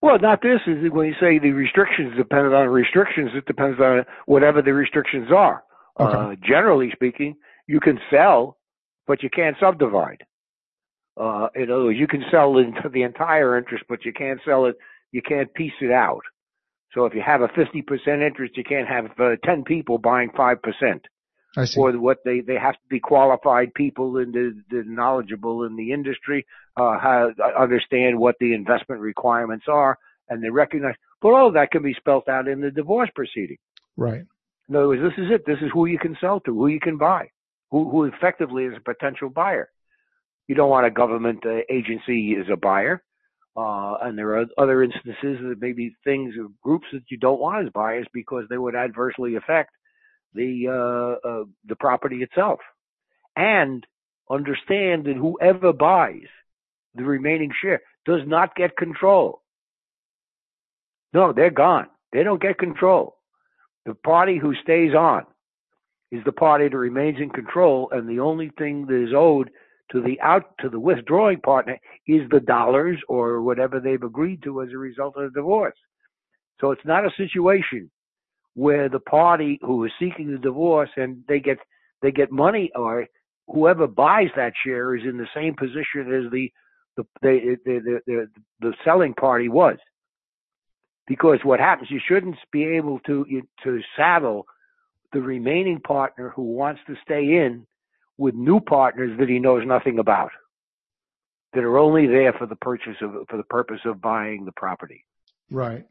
Well, 0.00 0.18
not 0.20 0.42
this. 0.42 0.60
Is 0.66 0.90
when 0.92 1.06
you 1.06 1.14
say 1.20 1.38
the 1.38 1.50
restrictions 1.50 2.16
depend 2.16 2.54
on 2.54 2.68
restrictions, 2.68 3.30
it 3.34 3.46
depends 3.46 3.80
on 3.80 4.04
whatever 4.26 4.62
the 4.62 4.72
restrictions 4.72 5.28
are. 5.34 5.64
Okay. 5.98 6.16
Uh, 6.16 6.34
generally 6.46 6.90
speaking, 6.92 7.34
you 7.66 7.80
can 7.80 7.98
sell, 8.10 8.56
but 9.06 9.22
you 9.22 9.30
can't 9.30 9.56
subdivide. 9.60 10.22
Uh, 11.20 11.48
in 11.56 11.70
other 11.70 11.84
words, 11.84 11.98
you 11.98 12.06
can 12.06 12.22
sell 12.30 12.58
into 12.58 12.88
the 12.88 13.02
entire 13.02 13.58
interest, 13.58 13.84
but 13.88 14.04
you 14.04 14.12
can't 14.12 14.38
sell 14.44 14.66
it. 14.66 14.76
You 15.10 15.20
can't 15.20 15.52
piece 15.52 15.72
it 15.80 15.90
out. 15.90 16.22
So 16.94 17.04
if 17.04 17.14
you 17.14 17.22
have 17.24 17.42
a 17.42 17.48
50% 17.48 18.26
interest, 18.26 18.56
you 18.56 18.64
can't 18.64 18.88
have 18.88 19.10
uh, 19.18 19.36
10 19.44 19.64
people 19.64 19.98
buying 19.98 20.30
5%. 20.30 21.00
I 21.56 21.64
see. 21.64 21.80
Or 21.80 21.92
what 21.92 22.18
they, 22.24 22.40
they 22.40 22.54
have 22.54 22.74
to 22.74 22.88
be 22.88 23.00
qualified 23.00 23.74
people 23.74 24.18
and 24.18 24.32
the, 24.32 24.62
the 24.70 24.84
knowledgeable 24.86 25.64
in 25.64 25.76
the 25.76 25.92
industry, 25.92 26.46
uh, 26.76 26.98
have, 26.98 27.30
understand 27.58 28.18
what 28.18 28.36
the 28.38 28.54
investment 28.54 29.00
requirements 29.00 29.66
are, 29.68 29.98
and 30.28 30.42
they 30.42 30.50
recognize. 30.50 30.94
But 31.20 31.30
all 31.30 31.48
of 31.48 31.54
that 31.54 31.70
can 31.70 31.82
be 31.82 31.94
spelled 31.94 32.28
out 32.28 32.48
in 32.48 32.60
the 32.60 32.70
divorce 32.70 33.10
proceeding. 33.14 33.58
Right. 33.96 34.24
In 34.68 34.76
other 34.76 34.88
words, 34.88 35.02
this 35.02 35.24
is 35.24 35.30
it. 35.30 35.46
This 35.46 35.58
is 35.62 35.70
who 35.72 35.86
you 35.86 35.98
can 35.98 36.16
sell 36.20 36.40
to, 36.40 36.54
who 36.54 36.66
you 36.68 36.80
can 36.80 36.98
buy, 36.98 37.30
who, 37.70 37.90
who 37.90 38.04
effectively 38.04 38.64
is 38.64 38.74
a 38.76 38.80
potential 38.80 39.30
buyer. 39.30 39.70
You 40.46 40.54
don't 40.54 40.70
want 40.70 40.86
a 40.86 40.90
government 40.90 41.44
uh, 41.44 41.60
agency 41.70 42.36
as 42.38 42.46
a 42.52 42.56
buyer. 42.56 43.02
Uh, 43.58 43.96
and 44.02 44.16
there 44.16 44.38
are 44.38 44.46
other 44.56 44.84
instances 44.84 45.38
that 45.42 45.56
maybe 45.60 45.96
things 46.04 46.34
or 46.38 46.46
groups 46.62 46.86
that 46.92 47.02
you 47.10 47.16
don't 47.16 47.40
want 47.40 47.66
as 47.66 47.72
buyers 47.72 48.06
because 48.14 48.44
they 48.48 48.58
would 48.58 48.76
adversely 48.76 49.34
affect 49.34 49.70
the 50.32 50.68
uh, 50.68 51.28
uh, 51.28 51.44
the 51.66 51.74
property 51.74 52.22
itself, 52.22 52.60
and 53.34 53.84
understand 54.30 55.06
that 55.06 55.16
whoever 55.16 55.72
buys 55.72 56.28
the 56.94 57.02
remaining 57.02 57.50
share 57.60 57.80
does 58.06 58.20
not 58.26 58.54
get 58.54 58.76
control. 58.76 59.42
No, 61.12 61.32
they're 61.32 61.50
gone. 61.50 61.88
They 62.12 62.22
don't 62.22 62.40
get 62.40 62.58
control. 62.58 63.16
The 63.86 63.94
party 63.94 64.38
who 64.38 64.54
stays 64.62 64.94
on 64.94 65.24
is 66.12 66.22
the 66.24 66.32
party 66.32 66.68
that 66.68 66.76
remains 66.76 67.18
in 67.20 67.30
control, 67.30 67.88
and 67.90 68.08
the 68.08 68.20
only 68.20 68.52
thing 68.56 68.86
that 68.86 69.02
is 69.02 69.14
owed 69.16 69.50
to 69.92 70.02
the 70.02 70.20
out 70.20 70.44
to 70.60 70.68
the 70.68 70.80
withdrawing 70.80 71.40
partner 71.40 71.78
is 72.06 72.28
the 72.30 72.40
dollars 72.40 72.98
or 73.08 73.42
whatever 73.42 73.80
they've 73.80 74.02
agreed 74.02 74.42
to 74.42 74.62
as 74.62 74.68
a 74.72 74.78
result 74.78 75.14
of 75.16 75.32
the 75.32 75.40
divorce. 75.40 75.76
So 76.60 76.72
it's 76.72 76.84
not 76.84 77.06
a 77.06 77.10
situation 77.16 77.90
where 78.54 78.88
the 78.88 79.00
party 79.00 79.58
who 79.62 79.84
is 79.84 79.92
seeking 79.98 80.32
the 80.32 80.38
divorce 80.38 80.90
and 80.96 81.22
they 81.28 81.40
get 81.40 81.58
they 82.02 82.10
get 82.10 82.32
money 82.32 82.70
or 82.74 83.06
whoever 83.46 83.86
buys 83.86 84.28
that 84.36 84.52
share 84.64 84.96
is 84.96 85.04
in 85.04 85.16
the 85.16 85.28
same 85.34 85.54
position 85.54 86.12
as 86.12 86.30
the 86.32 86.50
the 86.96 87.06
the 87.22 87.56
the, 87.64 88.00
the, 88.06 88.26
the 88.60 88.72
selling 88.84 89.14
party 89.14 89.48
was. 89.48 89.76
Because 91.06 91.38
what 91.42 91.60
happens, 91.60 91.90
you 91.90 92.00
shouldn't 92.06 92.36
be 92.52 92.64
able 92.64 92.98
to 93.06 93.24
to 93.64 93.80
saddle 93.96 94.46
the 95.12 95.20
remaining 95.20 95.80
partner 95.80 96.30
who 96.34 96.42
wants 96.42 96.80
to 96.86 96.94
stay 97.02 97.22
in 97.22 97.66
with 98.18 98.34
new 98.34 98.60
partners 98.60 99.16
that 99.18 99.28
he 99.28 99.38
knows 99.38 99.64
nothing 99.66 99.98
about, 99.98 100.30
that 101.54 101.64
are 101.64 101.78
only 101.78 102.06
there 102.06 102.34
for 102.34 102.46
the 102.46 102.56
purchase 102.56 102.96
of 103.00 103.12
for 103.30 103.36
the 103.36 103.44
purpose 103.44 103.80
of 103.86 104.02
buying 104.02 104.44
the 104.44 104.52
property. 104.52 105.04
Right. 105.50 105.86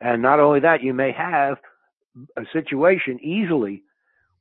And 0.00 0.20
not 0.20 0.40
only 0.40 0.60
that, 0.60 0.82
you 0.82 0.92
may 0.92 1.12
have 1.12 1.56
a 2.36 2.42
situation 2.52 3.18
easily 3.22 3.82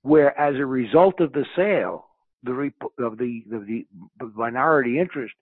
where, 0.01 0.37
as 0.37 0.55
a 0.55 0.65
result 0.65 1.21
of 1.21 1.31
the 1.31 1.45
sale 1.55 2.05
the 2.45 2.71
of 2.99 3.17
the, 3.17 3.43
of 3.51 3.65
the 3.65 3.85
minority 4.35 4.99
interest, 4.99 5.33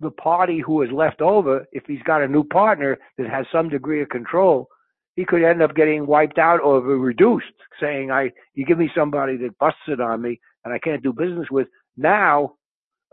the 0.00 0.10
party 0.10 0.60
who 0.60 0.82
is 0.82 0.90
left 0.90 1.20
over, 1.20 1.66
if 1.72 1.84
he's 1.86 2.02
got 2.02 2.22
a 2.22 2.28
new 2.28 2.44
partner 2.44 2.98
that 3.18 3.28
has 3.28 3.46
some 3.52 3.68
degree 3.68 4.02
of 4.02 4.08
control, 4.08 4.68
he 5.16 5.24
could 5.24 5.44
end 5.44 5.62
up 5.62 5.74
getting 5.74 6.06
wiped 6.06 6.38
out 6.38 6.60
or 6.60 6.80
reduced, 6.80 7.46
saying, 7.80 8.10
"I 8.10 8.32
you 8.54 8.66
give 8.66 8.78
me 8.78 8.90
somebody 8.94 9.36
that 9.38 9.58
busts 9.58 9.80
it 9.88 10.00
on 10.00 10.22
me 10.22 10.40
and 10.64 10.74
I 10.74 10.78
can't 10.78 11.02
do 11.02 11.12
business 11.12 11.48
with." 11.50 11.68
Now, 11.96 12.54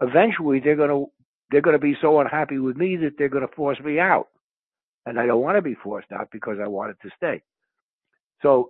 eventually, 0.01 0.59
they're 0.59 0.75
going 0.75 0.89
to 0.89 1.07
they're 1.51 1.61
going 1.61 1.75
to 1.75 1.79
be 1.79 1.97
so 2.01 2.19
unhappy 2.19 2.59
with 2.59 2.77
me 2.77 2.97
that 2.97 3.13
they're 3.17 3.29
going 3.29 3.47
to 3.47 3.55
force 3.55 3.79
me 3.83 3.99
out 3.99 4.27
and 5.07 5.19
I 5.19 5.25
don't 5.25 5.41
want 5.41 5.57
to 5.57 5.61
be 5.61 5.75
forced 5.75 6.11
out 6.11 6.29
because 6.31 6.57
I 6.63 6.67
wanted 6.67 6.97
to 7.01 7.09
stay. 7.17 7.41
So 8.43 8.69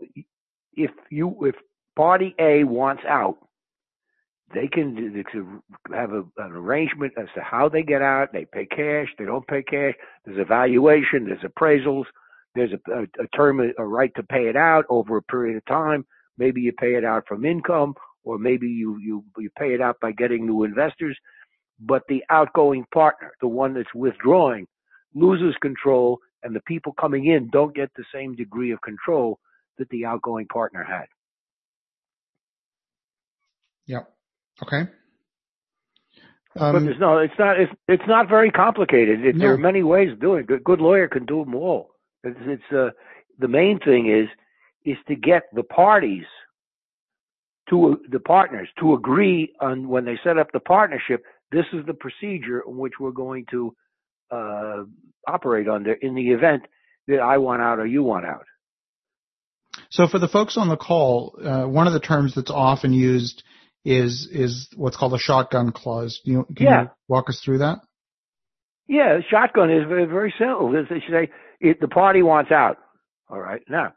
if 0.74 0.92
you 1.10 1.36
if 1.46 1.56
party 1.96 2.36
A 2.40 2.64
wants 2.64 3.04
out, 3.10 3.38
they 4.54 4.68
can, 4.68 5.26
have 5.94 6.12
a, 6.14 6.24
an 6.38 6.52
arrangement 6.54 7.14
as 7.18 7.28
to 7.36 7.42
how 7.42 7.70
they 7.70 7.84
get 7.84 8.02
out. 8.02 8.32
They 8.34 8.46
pay 8.46 8.66
cash. 8.68 9.08
They 9.18 9.26
don't 9.26 9.48
pay 9.48 9.64
cash. 9.64 9.96
There's 10.26 10.40
evaluation. 10.40 11.26
There's 11.26 11.42
appraisals. 11.42 12.06
There's 12.58 12.74
a, 12.74 12.92
a, 12.92 13.04
a 13.24 13.28
term, 13.36 13.60
a 13.60 13.86
right 13.86 14.12
to 14.16 14.24
pay 14.24 14.50
it 14.50 14.56
out 14.56 14.86
over 14.90 15.18
a 15.18 15.22
period 15.22 15.58
of 15.58 15.66
time. 15.66 16.06
Maybe 16.38 16.62
you 16.62 16.74
pay 16.74 16.96
it 16.96 17.06
out 17.06 17.24
from 17.28 17.46
income, 17.46 17.94
or 18.24 18.38
maybe 18.38 18.68
you 18.68 18.98
you 19.00 19.24
you 19.38 19.50
pay 19.58 19.74
it 19.74 19.82
out 19.82 19.98
by 20.02 20.12
getting 20.12 20.46
new 20.46 20.64
investors. 20.64 21.18
But 21.80 22.04
the 22.10 22.24
outgoing 22.30 22.86
partner, 22.94 23.32
the 23.40 23.48
one 23.48 23.76
that's 23.76 23.94
withdrawing, 23.94 24.68
loses 25.14 25.56
control 25.62 26.20
and 26.44 26.56
the 26.56 26.62
people 26.62 26.94
coming 26.94 27.26
in 27.26 27.50
don't 27.52 27.76
get 27.76 27.92
the 27.96 28.06
same 28.14 28.36
degree 28.36 28.72
of 28.72 28.82
control 28.82 29.40
that 29.78 29.90
the 29.90 30.06
outgoing 30.06 30.48
partner 30.48 30.84
had. 30.84 31.06
Yep. 33.88 34.10
Okay. 34.64 34.90
Um, 36.60 36.74
but 36.74 36.80
there's 36.84 37.00
no, 37.00 37.20
it's 37.20 37.34
not, 37.38 37.60
it's, 37.60 37.72
it's 37.88 38.08
not 38.08 38.28
very 38.28 38.50
complicated. 38.50 39.24
It, 39.24 39.36
no. 39.36 39.40
There 39.40 39.54
are 39.54 39.58
many 39.58 39.84
ways 39.84 40.12
of 40.12 40.20
doing 40.20 40.46
it. 40.48 40.52
A 40.52 40.60
good 40.60 40.82
lawyer 40.82 41.08
can 41.08 41.26
do 41.26 41.44
them 41.44 41.54
all. 41.56 41.92
It's, 42.28 42.40
it's 42.42 42.74
uh, 42.74 42.90
the 43.40 43.48
main 43.48 43.80
thing 43.80 44.10
is, 44.10 44.28
is 44.86 44.98
to 45.08 45.16
get 45.16 45.44
the 45.54 45.64
parties 45.64 46.26
to 47.70 48.00
the 48.10 48.20
partners 48.20 48.70
to 48.80 48.94
agree 48.94 49.54
on 49.60 49.90
when 49.90 50.06
they 50.06 50.18
set 50.24 50.38
up 50.38 50.48
the 50.54 50.60
partnership. 50.60 51.24
This 51.52 51.66
is 51.74 51.86
the 51.86 51.94
procedure 51.94 52.64
in 52.68 52.78
which 52.78 52.94
we're 53.00 53.12
going 53.12 53.46
to 53.52 53.76
uh, 54.32 54.84
operate 55.28 55.68
under 55.68 55.94
in 55.94 56.16
the 56.16 56.30
event 56.30 56.64
that 57.08 57.20
I 57.20 57.38
want 57.38 57.62
out 57.62 57.80
or 57.80 57.86
you 57.86 58.04
want 58.04 58.26
out. 58.26 58.46
So 59.90 60.08
for 60.08 60.20
the 60.20 60.28
folks 60.28 60.58
on 60.58 60.70
the 60.70 60.78
call, 60.78 61.38
uh, 61.44 61.66
one 61.66 61.88
of 61.88 61.94
the 61.94 62.00
terms 62.00 62.36
that's 62.36 62.52
often 62.52 62.94
used 62.94 63.44
is 63.86 64.28
is 64.32 64.68
what's 64.76 64.98
called 64.98 65.14
a 65.14 65.20
shotgun 65.20 65.72
clause. 65.72 66.20
You, 66.24 66.46
can 66.56 66.66
yeah. 66.66 66.82
you 66.84 66.90
walk 67.08 67.30
us 67.30 67.40
through 67.44 67.60
that? 67.60 67.80
Yeah, 68.88 69.20
shotgun 69.30 69.72
is 69.72 69.88
very, 69.88 70.06
very 70.06 70.34
simple. 70.38 70.72
They 70.72 71.00
say 71.10 71.30
it, 71.60 71.80
the 71.82 71.88
party 71.88 72.22
wants 72.24 72.52
out. 72.52 72.78
All 73.30 73.40
right, 73.40 73.62
now, 73.70 73.94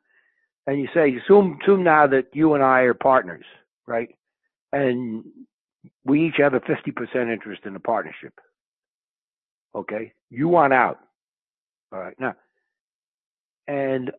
and 0.67 0.81
you 0.81 0.89
say 0.95 1.17
assume 1.17 1.59
assume 1.63 1.85
now 1.85 2.07
that 2.07 2.27
you 2.33 2.55
and 2.55 2.65
I 2.65 2.81
are 2.81 2.95
partners, 2.95 3.45
right? 3.87 4.09
And 4.73 5.25
we 6.05 6.27
each 6.27 6.37
have 6.39 6.55
a 6.55 6.61
fifty 6.61 6.91
percent 6.91 7.31
interest 7.31 7.63
in 7.65 7.75
the 7.75 7.81
partnership. 7.81 8.35
Okay, 9.75 10.13
you 10.31 10.49
want 10.49 10.73
out. 10.73 10.99
All 11.93 12.01
right. 12.01 12.19
Now, 12.19 12.35
and 13.67 14.11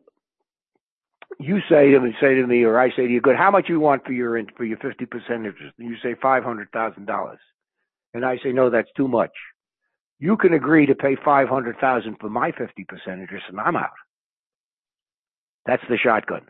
you 1.38 1.58
say 1.68 1.90
to 1.90 2.00
me, 2.00 2.14
say 2.20 2.34
to 2.34 2.46
me, 2.46 2.64
or 2.64 2.78
I 2.78 2.90
say 2.90 3.06
to 3.06 3.12
you, 3.12 3.20
good. 3.20 3.36
How 3.36 3.50
much 3.50 3.66
do 3.66 3.72
you 3.72 3.80
want 3.80 4.04
for 4.04 4.12
your 4.12 4.40
for 4.56 4.64
your 4.64 4.78
fifty 4.78 5.06
percent 5.06 5.46
interest? 5.46 5.74
And 5.78 5.88
you 5.88 5.96
say 6.02 6.14
five 6.20 6.44
hundred 6.44 6.70
thousand 6.72 7.06
dollars, 7.06 7.38
and 8.14 8.24
I 8.24 8.36
say 8.42 8.52
no, 8.52 8.70
that's 8.70 8.90
too 8.96 9.08
much. 9.08 9.32
You 10.22 10.36
can 10.36 10.54
agree 10.54 10.86
to 10.86 10.94
pay 10.94 11.16
five 11.24 11.48
hundred 11.48 11.80
thousand 11.80 12.18
for 12.20 12.30
my 12.30 12.52
fifty 12.52 12.84
percent 12.84 13.20
interest, 13.20 13.46
and 13.48 13.58
I'm 13.58 13.74
out. 13.74 13.90
That's 15.66 15.82
the 15.88 15.96
shotgun. 15.96 16.42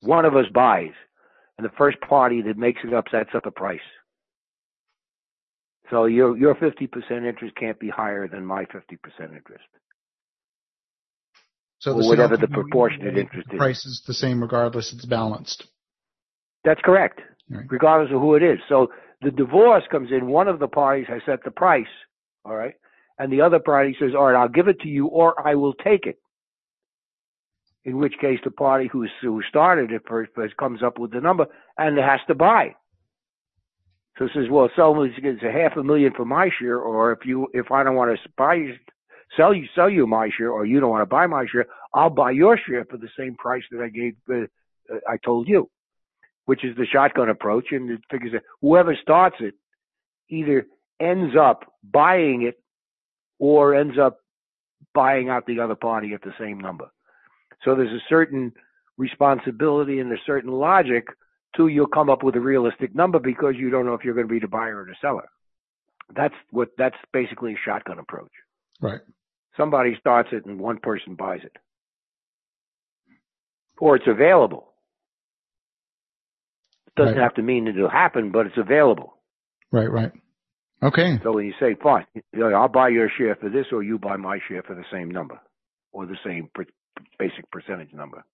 One 0.00 0.24
of 0.24 0.34
us 0.34 0.46
buys, 0.54 0.94
and 1.58 1.64
the 1.66 1.72
first 1.76 2.00
party 2.00 2.40
that 2.40 2.56
makes 2.56 2.80
it 2.82 2.94
up 2.94 3.04
sets 3.10 3.28
up 3.34 3.44
the 3.44 3.50
price. 3.50 3.80
So 5.90 6.06
your 6.06 6.38
your 6.38 6.54
50% 6.54 6.88
interest 7.28 7.54
can't 7.54 7.78
be 7.78 7.90
higher 7.90 8.26
than 8.28 8.46
my 8.46 8.64
50% 8.64 8.78
interest. 9.20 9.64
So 11.80 11.92
or 11.92 12.08
whatever 12.08 12.38
the 12.38 12.48
proportionate 12.48 13.18
interest 13.18 13.50
the 13.50 13.58
price 13.58 13.84
is 13.84 14.02
the 14.06 14.14
same 14.14 14.40
regardless 14.40 14.94
it's 14.94 15.04
balanced. 15.04 15.66
That's 16.64 16.80
correct, 16.82 17.20
right. 17.50 17.66
regardless 17.68 18.10
of 18.14 18.22
who 18.22 18.36
it 18.36 18.42
is. 18.42 18.58
So 18.70 18.86
the 19.20 19.30
divorce 19.30 19.84
comes 19.90 20.10
in, 20.12 20.28
one 20.28 20.48
of 20.48 20.60
the 20.60 20.68
parties 20.68 21.08
has 21.08 21.20
set 21.26 21.44
the 21.44 21.50
price, 21.50 21.92
all 22.46 22.56
right, 22.56 22.74
and 23.22 23.32
the 23.32 23.40
other 23.40 23.60
party 23.60 23.94
says, 24.00 24.16
all 24.16 24.24
right, 24.24 24.40
I'll 24.40 24.48
give 24.48 24.66
it 24.66 24.80
to 24.80 24.88
you 24.88 25.06
or 25.06 25.46
I 25.46 25.54
will 25.54 25.74
take 25.74 26.06
it. 26.06 26.18
In 27.84 27.98
which 27.98 28.14
case 28.20 28.40
the 28.42 28.50
party 28.50 28.88
who's, 28.90 29.12
who 29.20 29.40
started 29.48 29.92
it 29.92 30.02
first 30.08 30.32
comes 30.56 30.82
up 30.82 30.98
with 30.98 31.12
the 31.12 31.20
number 31.20 31.46
and 31.78 31.96
has 31.98 32.18
to 32.26 32.34
buy. 32.34 32.74
So 34.18 34.24
it 34.24 34.32
says, 34.34 34.46
well, 34.50 34.70
someone 34.74 35.14
gets 35.22 35.40
a 35.44 35.52
half 35.52 35.76
a 35.76 35.84
million 35.84 36.12
for 36.16 36.24
my 36.24 36.50
share, 36.58 36.80
or 36.80 37.12
if 37.12 37.20
you, 37.24 37.46
if 37.52 37.70
I 37.70 37.84
don't 37.84 37.94
want 37.94 38.12
to 38.12 38.28
buy 38.36 38.72
sell 39.36 39.54
you 39.54 39.66
sell 39.76 39.88
you 39.88 40.04
my 40.08 40.28
share 40.36 40.50
or 40.50 40.66
you 40.66 40.80
don't 40.80 40.90
want 40.90 41.02
to 41.02 41.06
buy 41.06 41.28
my 41.28 41.46
share, 41.46 41.66
I'll 41.94 42.10
buy 42.10 42.32
your 42.32 42.58
share 42.58 42.84
for 42.86 42.96
the 42.96 43.08
same 43.16 43.36
price 43.36 43.62
that 43.70 43.80
I 43.80 43.88
gave 43.88 44.16
uh, 44.32 44.46
I 45.08 45.16
told 45.24 45.46
you, 45.46 45.70
which 46.46 46.64
is 46.64 46.76
the 46.76 46.86
shotgun 46.86 47.28
approach, 47.28 47.66
and 47.70 47.88
it 47.88 48.00
figures 48.10 48.32
that 48.32 48.42
whoever 48.60 48.96
starts 49.00 49.36
it 49.38 49.54
either 50.28 50.66
ends 51.00 51.36
up 51.40 51.72
buying 51.84 52.42
it 52.42 52.61
or 53.42 53.74
ends 53.74 53.98
up 53.98 54.20
buying 54.94 55.28
out 55.28 55.46
the 55.46 55.58
other 55.58 55.74
party 55.74 56.14
at 56.14 56.22
the 56.22 56.32
same 56.38 56.60
number. 56.60 56.88
So 57.64 57.74
there's 57.74 57.90
a 57.90 58.04
certain 58.08 58.52
responsibility 58.96 59.98
and 59.98 60.12
a 60.12 60.16
certain 60.24 60.52
logic 60.52 61.08
to 61.56 61.66
you'll 61.66 61.88
come 61.88 62.08
up 62.08 62.22
with 62.22 62.36
a 62.36 62.40
realistic 62.40 62.94
number 62.94 63.18
because 63.18 63.54
you 63.58 63.68
don't 63.68 63.84
know 63.84 63.94
if 63.94 64.04
you're 64.04 64.14
going 64.14 64.28
to 64.28 64.32
be 64.32 64.38
the 64.38 64.46
buyer 64.46 64.82
or 64.82 64.84
the 64.84 64.94
seller. 65.00 65.28
That's 66.14 66.34
what 66.52 66.68
that's 66.78 66.94
basically 67.12 67.54
a 67.54 67.56
shotgun 67.64 67.98
approach. 67.98 68.30
Right. 68.80 69.00
Somebody 69.56 69.96
starts 69.98 70.28
it 70.30 70.46
and 70.46 70.60
one 70.60 70.78
person 70.78 71.16
buys 71.16 71.40
it. 71.42 71.56
Or 73.80 73.96
it's 73.96 74.06
available. 74.06 74.68
It 76.86 76.94
doesn't 76.94 77.16
right. 77.16 77.22
have 77.22 77.34
to 77.34 77.42
mean 77.42 77.66
it'll 77.66 77.90
happen, 77.90 78.30
but 78.30 78.46
it's 78.46 78.56
available. 78.56 79.14
Right, 79.72 79.90
right. 79.90 80.12
Okay. 80.82 81.18
So 81.22 81.32
when 81.32 81.46
you 81.46 81.54
say, 81.60 81.76
fine, 81.80 82.06
I'll 82.36 82.68
buy 82.68 82.88
your 82.88 83.08
share 83.16 83.36
for 83.36 83.48
this 83.48 83.66
or 83.72 83.82
you 83.82 83.98
buy 83.98 84.16
my 84.16 84.38
share 84.48 84.62
for 84.62 84.74
the 84.74 84.84
same 84.92 85.10
number 85.10 85.40
or 85.92 86.06
the 86.06 86.16
same 86.24 86.48
per- 86.54 86.66
basic 87.18 87.48
percentage 87.50 87.92
number. 87.92 88.24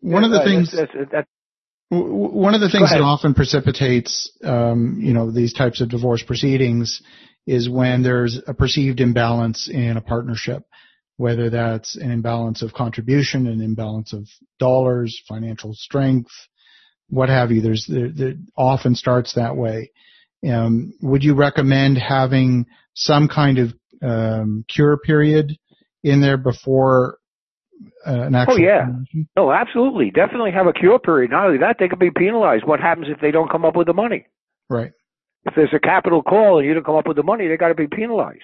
One 0.00 0.22
yeah, 0.22 0.26
of 0.26 0.32
the 0.32 0.44
things 0.44 0.72
that's, 0.72 0.92
that's, 0.94 1.10
that's, 1.10 1.28
one 1.90 2.54
of 2.54 2.60
the 2.60 2.70
things 2.70 2.90
that 2.90 3.00
often 3.00 3.34
precipitates, 3.34 4.30
um, 4.42 4.98
you 5.00 5.12
know, 5.12 5.30
these 5.30 5.52
types 5.52 5.80
of 5.80 5.90
divorce 5.90 6.22
proceedings 6.22 7.02
is 7.46 7.68
when 7.68 8.02
there's 8.02 8.40
a 8.46 8.54
perceived 8.54 9.00
imbalance 9.00 9.68
in 9.68 9.96
a 9.96 10.00
partnership, 10.00 10.64
whether 11.16 11.50
that's 11.50 11.96
an 11.96 12.10
imbalance 12.10 12.62
of 12.62 12.72
contribution, 12.72 13.46
an 13.46 13.60
imbalance 13.60 14.12
of 14.12 14.26
dollars, 14.58 15.20
financial 15.28 15.74
strength, 15.74 16.30
what 17.08 17.28
have 17.28 17.50
you. 17.50 17.60
There's 17.60 17.86
there, 17.86 18.10
there 18.10 18.34
often 18.56 18.94
starts 18.94 19.34
that 19.34 19.56
way. 19.56 19.90
Um, 20.50 20.94
would 21.00 21.24
you 21.24 21.34
recommend 21.34 21.98
having 21.98 22.66
some 22.94 23.28
kind 23.28 23.58
of 23.58 23.74
um, 24.02 24.64
cure 24.68 24.96
period 24.98 25.56
in 26.02 26.20
there 26.20 26.36
before 26.36 27.18
uh, 28.06 28.22
an 28.22 28.34
actual? 28.34 28.54
Oh 28.54 28.58
yeah, 28.58 28.86
no, 29.36 29.52
absolutely, 29.52 30.10
definitely 30.10 30.52
have 30.52 30.66
a 30.66 30.72
cure 30.72 30.98
period. 30.98 31.30
Not 31.30 31.46
only 31.46 31.58
that, 31.58 31.76
they 31.78 31.88
could 31.88 31.98
be 31.98 32.10
penalized. 32.10 32.64
What 32.66 32.80
happens 32.80 33.06
if 33.08 33.20
they 33.20 33.30
don't 33.30 33.50
come 33.50 33.64
up 33.64 33.76
with 33.76 33.86
the 33.86 33.94
money? 33.94 34.26
Right. 34.68 34.92
If 35.46 35.54
there's 35.54 35.74
a 35.74 35.80
capital 35.80 36.22
call 36.22 36.58
and 36.58 36.66
you 36.66 36.74
don't 36.74 36.86
come 36.86 36.96
up 36.96 37.06
with 37.06 37.16
the 37.16 37.22
money, 37.22 37.48
they 37.48 37.56
got 37.56 37.68
to 37.68 37.74
be 37.74 37.86
penalized 37.86 38.42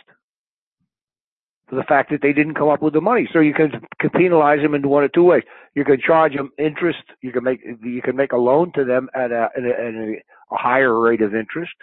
for 1.70 1.76
the 1.76 1.84
fact 1.84 2.10
that 2.10 2.20
they 2.20 2.32
didn't 2.32 2.56
come 2.56 2.68
up 2.68 2.82
with 2.82 2.92
the 2.92 3.00
money. 3.00 3.28
So 3.32 3.38
you 3.38 3.54
can, 3.54 3.70
can 3.98 4.10
penalize 4.10 4.60
them 4.60 4.74
in 4.74 4.86
one 4.86 5.04
or 5.04 5.08
two 5.08 5.22
ways. 5.22 5.44
You 5.74 5.84
can 5.84 5.98
charge 6.04 6.34
them 6.34 6.50
interest. 6.58 7.04
You 7.22 7.32
can 7.32 7.44
make 7.44 7.60
you 7.64 8.02
can 8.02 8.16
make 8.16 8.32
a 8.32 8.36
loan 8.36 8.72
to 8.74 8.84
them 8.84 9.08
at 9.14 9.30
a, 9.30 9.48
at 9.56 9.64
a, 9.64 9.70
at 9.70 9.94
a 9.94 10.14
higher 10.56 10.98
rate 10.98 11.22
of 11.22 11.34
interest 11.34 11.74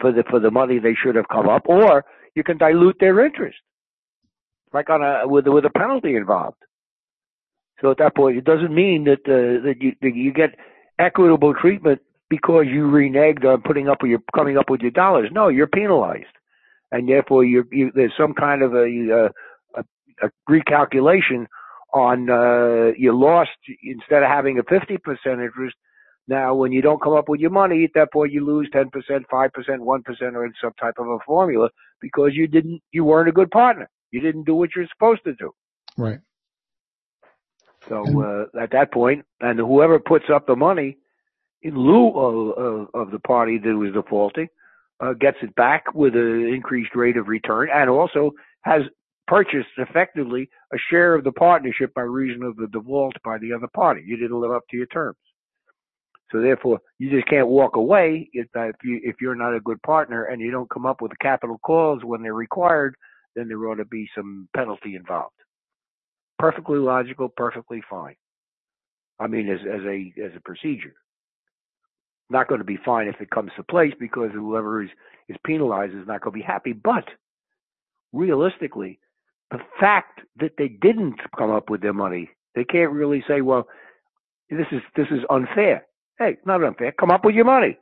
for 0.00 0.12
the 0.12 0.24
for 0.28 0.40
the 0.40 0.50
money 0.50 0.78
they 0.78 0.94
should 0.94 1.14
have 1.14 1.28
come 1.28 1.48
up, 1.48 1.62
or 1.66 2.04
you 2.34 2.42
can 2.42 2.58
dilute 2.58 2.96
their 3.00 3.24
interest, 3.24 3.58
like 4.72 4.90
on 4.90 5.02
a 5.02 5.26
with 5.26 5.46
with 5.46 5.64
a 5.64 5.70
penalty 5.70 6.16
involved. 6.16 6.56
So 7.80 7.90
at 7.90 7.98
that 7.98 8.16
point, 8.16 8.38
it 8.38 8.44
doesn't 8.44 8.74
mean 8.74 9.04
that 9.04 9.20
uh, 9.26 9.64
that 9.64 9.76
you 9.80 9.92
that 10.02 10.14
you 10.14 10.32
get 10.32 10.56
equitable 10.98 11.54
treatment 11.54 12.00
because 12.28 12.66
you 12.68 12.84
reneged 12.84 13.44
on 13.44 13.62
putting 13.62 13.88
up 13.88 14.02
with 14.02 14.10
your 14.10 14.20
coming 14.34 14.56
up 14.56 14.70
with 14.70 14.80
your 14.80 14.90
dollars. 14.90 15.28
No, 15.32 15.48
you're 15.48 15.66
penalized, 15.66 16.24
and 16.90 17.08
therefore 17.08 17.44
you 17.44 17.64
there's 17.94 18.12
some 18.18 18.34
kind 18.34 18.62
of 18.62 18.74
a, 18.74 19.30
a, 19.76 19.84
a 20.22 20.30
recalculation 20.48 21.46
on 21.94 22.28
uh, 22.30 22.92
you 22.96 23.16
lost 23.16 23.50
instead 23.82 24.22
of 24.22 24.28
having 24.28 24.58
a 24.58 24.62
50% 24.62 24.98
interest. 25.26 25.76
Now, 26.28 26.54
when 26.54 26.72
you 26.72 26.82
don't 26.82 27.00
come 27.00 27.12
up 27.12 27.28
with 27.28 27.40
your 27.40 27.50
money, 27.50 27.84
at 27.84 27.90
that 27.94 28.12
point 28.12 28.32
you 28.32 28.44
lose 28.44 28.68
10%, 28.74 28.90
5%, 28.90 29.30
1%, 29.30 30.34
or 30.34 30.44
in 30.44 30.52
some 30.60 30.72
type 30.80 30.94
of 30.98 31.06
a 31.06 31.18
formula 31.24 31.70
because 32.00 32.30
you 32.34 32.48
didn't, 32.48 32.82
you 32.92 33.04
weren't 33.04 33.28
a 33.28 33.32
good 33.32 33.50
partner. 33.50 33.88
You 34.10 34.20
didn't 34.20 34.44
do 34.44 34.54
what 34.54 34.70
you're 34.74 34.88
supposed 34.92 35.22
to 35.24 35.34
do. 35.34 35.52
Right. 35.96 36.18
So 37.88 38.04
uh, 38.22 38.60
at 38.60 38.72
that 38.72 38.92
point, 38.92 39.24
and 39.40 39.58
whoever 39.58 40.00
puts 40.00 40.26
up 40.32 40.46
the 40.46 40.56
money 40.56 40.96
in 41.62 41.76
lieu 41.76 42.08
of, 42.08 42.58
of, 42.58 42.88
of 42.94 43.10
the 43.12 43.20
party 43.20 43.58
that 43.58 43.76
was 43.76 43.92
defaulting, 43.92 44.48
uh, 45.00 45.12
gets 45.12 45.36
it 45.42 45.54
back 45.54 45.94
with 45.94 46.14
an 46.14 46.50
increased 46.52 46.94
rate 46.94 47.16
of 47.16 47.28
return 47.28 47.68
and 47.72 47.90
also 47.90 48.32
has 48.62 48.82
purchased 49.26 49.68
effectively 49.78 50.48
a 50.72 50.76
share 50.90 51.14
of 51.14 51.24
the 51.24 51.32
partnership 51.32 51.92
by 51.94 52.02
reason 52.02 52.42
of 52.42 52.56
the 52.56 52.66
default 52.68 53.14
by 53.24 53.38
the 53.38 53.52
other 53.52 53.68
party. 53.74 54.02
You 54.04 54.16
didn't 54.16 54.40
live 54.40 54.52
up 54.52 54.62
to 54.70 54.76
your 54.76 54.86
terms. 54.86 55.16
So 56.32 56.40
therefore, 56.40 56.80
you 56.98 57.10
just 57.10 57.28
can't 57.28 57.48
walk 57.48 57.76
away 57.76 58.28
if, 58.32 58.48
if 58.54 58.76
you 58.82 59.00
if 59.04 59.16
you're 59.20 59.36
not 59.36 59.54
a 59.54 59.60
good 59.60 59.80
partner 59.82 60.24
and 60.24 60.40
you 60.40 60.50
don't 60.50 60.70
come 60.70 60.86
up 60.86 61.00
with 61.00 61.12
the 61.12 61.16
capital 61.20 61.58
calls 61.58 62.02
when 62.04 62.22
they're 62.22 62.34
required. 62.34 62.96
Then 63.36 63.48
there 63.48 63.68
ought 63.68 63.76
to 63.76 63.84
be 63.84 64.08
some 64.14 64.48
penalty 64.56 64.96
involved. 64.96 65.34
Perfectly 66.38 66.78
logical, 66.78 67.28
perfectly 67.28 67.82
fine. 67.88 68.16
I 69.20 69.26
mean, 69.26 69.48
as 69.48 69.60
as 69.60 69.82
a 69.84 70.12
as 70.24 70.32
a 70.36 70.40
procedure 70.40 70.94
not 72.30 72.48
going 72.48 72.58
to 72.60 72.64
be 72.64 72.78
fine 72.84 73.08
if 73.08 73.20
it 73.20 73.30
comes 73.30 73.50
to 73.56 73.62
place 73.62 73.92
because 73.98 74.30
whoever 74.32 74.82
is, 74.82 74.90
is 75.28 75.36
penalized 75.44 75.94
is 75.94 76.06
not 76.06 76.20
going 76.20 76.32
to 76.32 76.38
be 76.38 76.44
happy. 76.44 76.72
But 76.72 77.04
realistically, 78.12 78.98
the 79.50 79.58
fact 79.78 80.20
that 80.40 80.52
they 80.58 80.68
didn't 80.68 81.20
come 81.36 81.50
up 81.50 81.70
with 81.70 81.82
their 81.82 81.92
money, 81.92 82.30
they 82.54 82.64
can't 82.64 82.92
really 82.92 83.22
say, 83.28 83.40
well, 83.40 83.66
this 84.50 84.66
is 84.72 84.80
this 84.96 85.06
is 85.10 85.20
unfair. 85.30 85.86
Hey, 86.18 86.30
it's 86.30 86.46
not 86.46 86.64
unfair. 86.64 86.92
Come 86.92 87.10
up 87.10 87.24
with 87.24 87.34
your 87.34 87.44
money. 87.44 87.78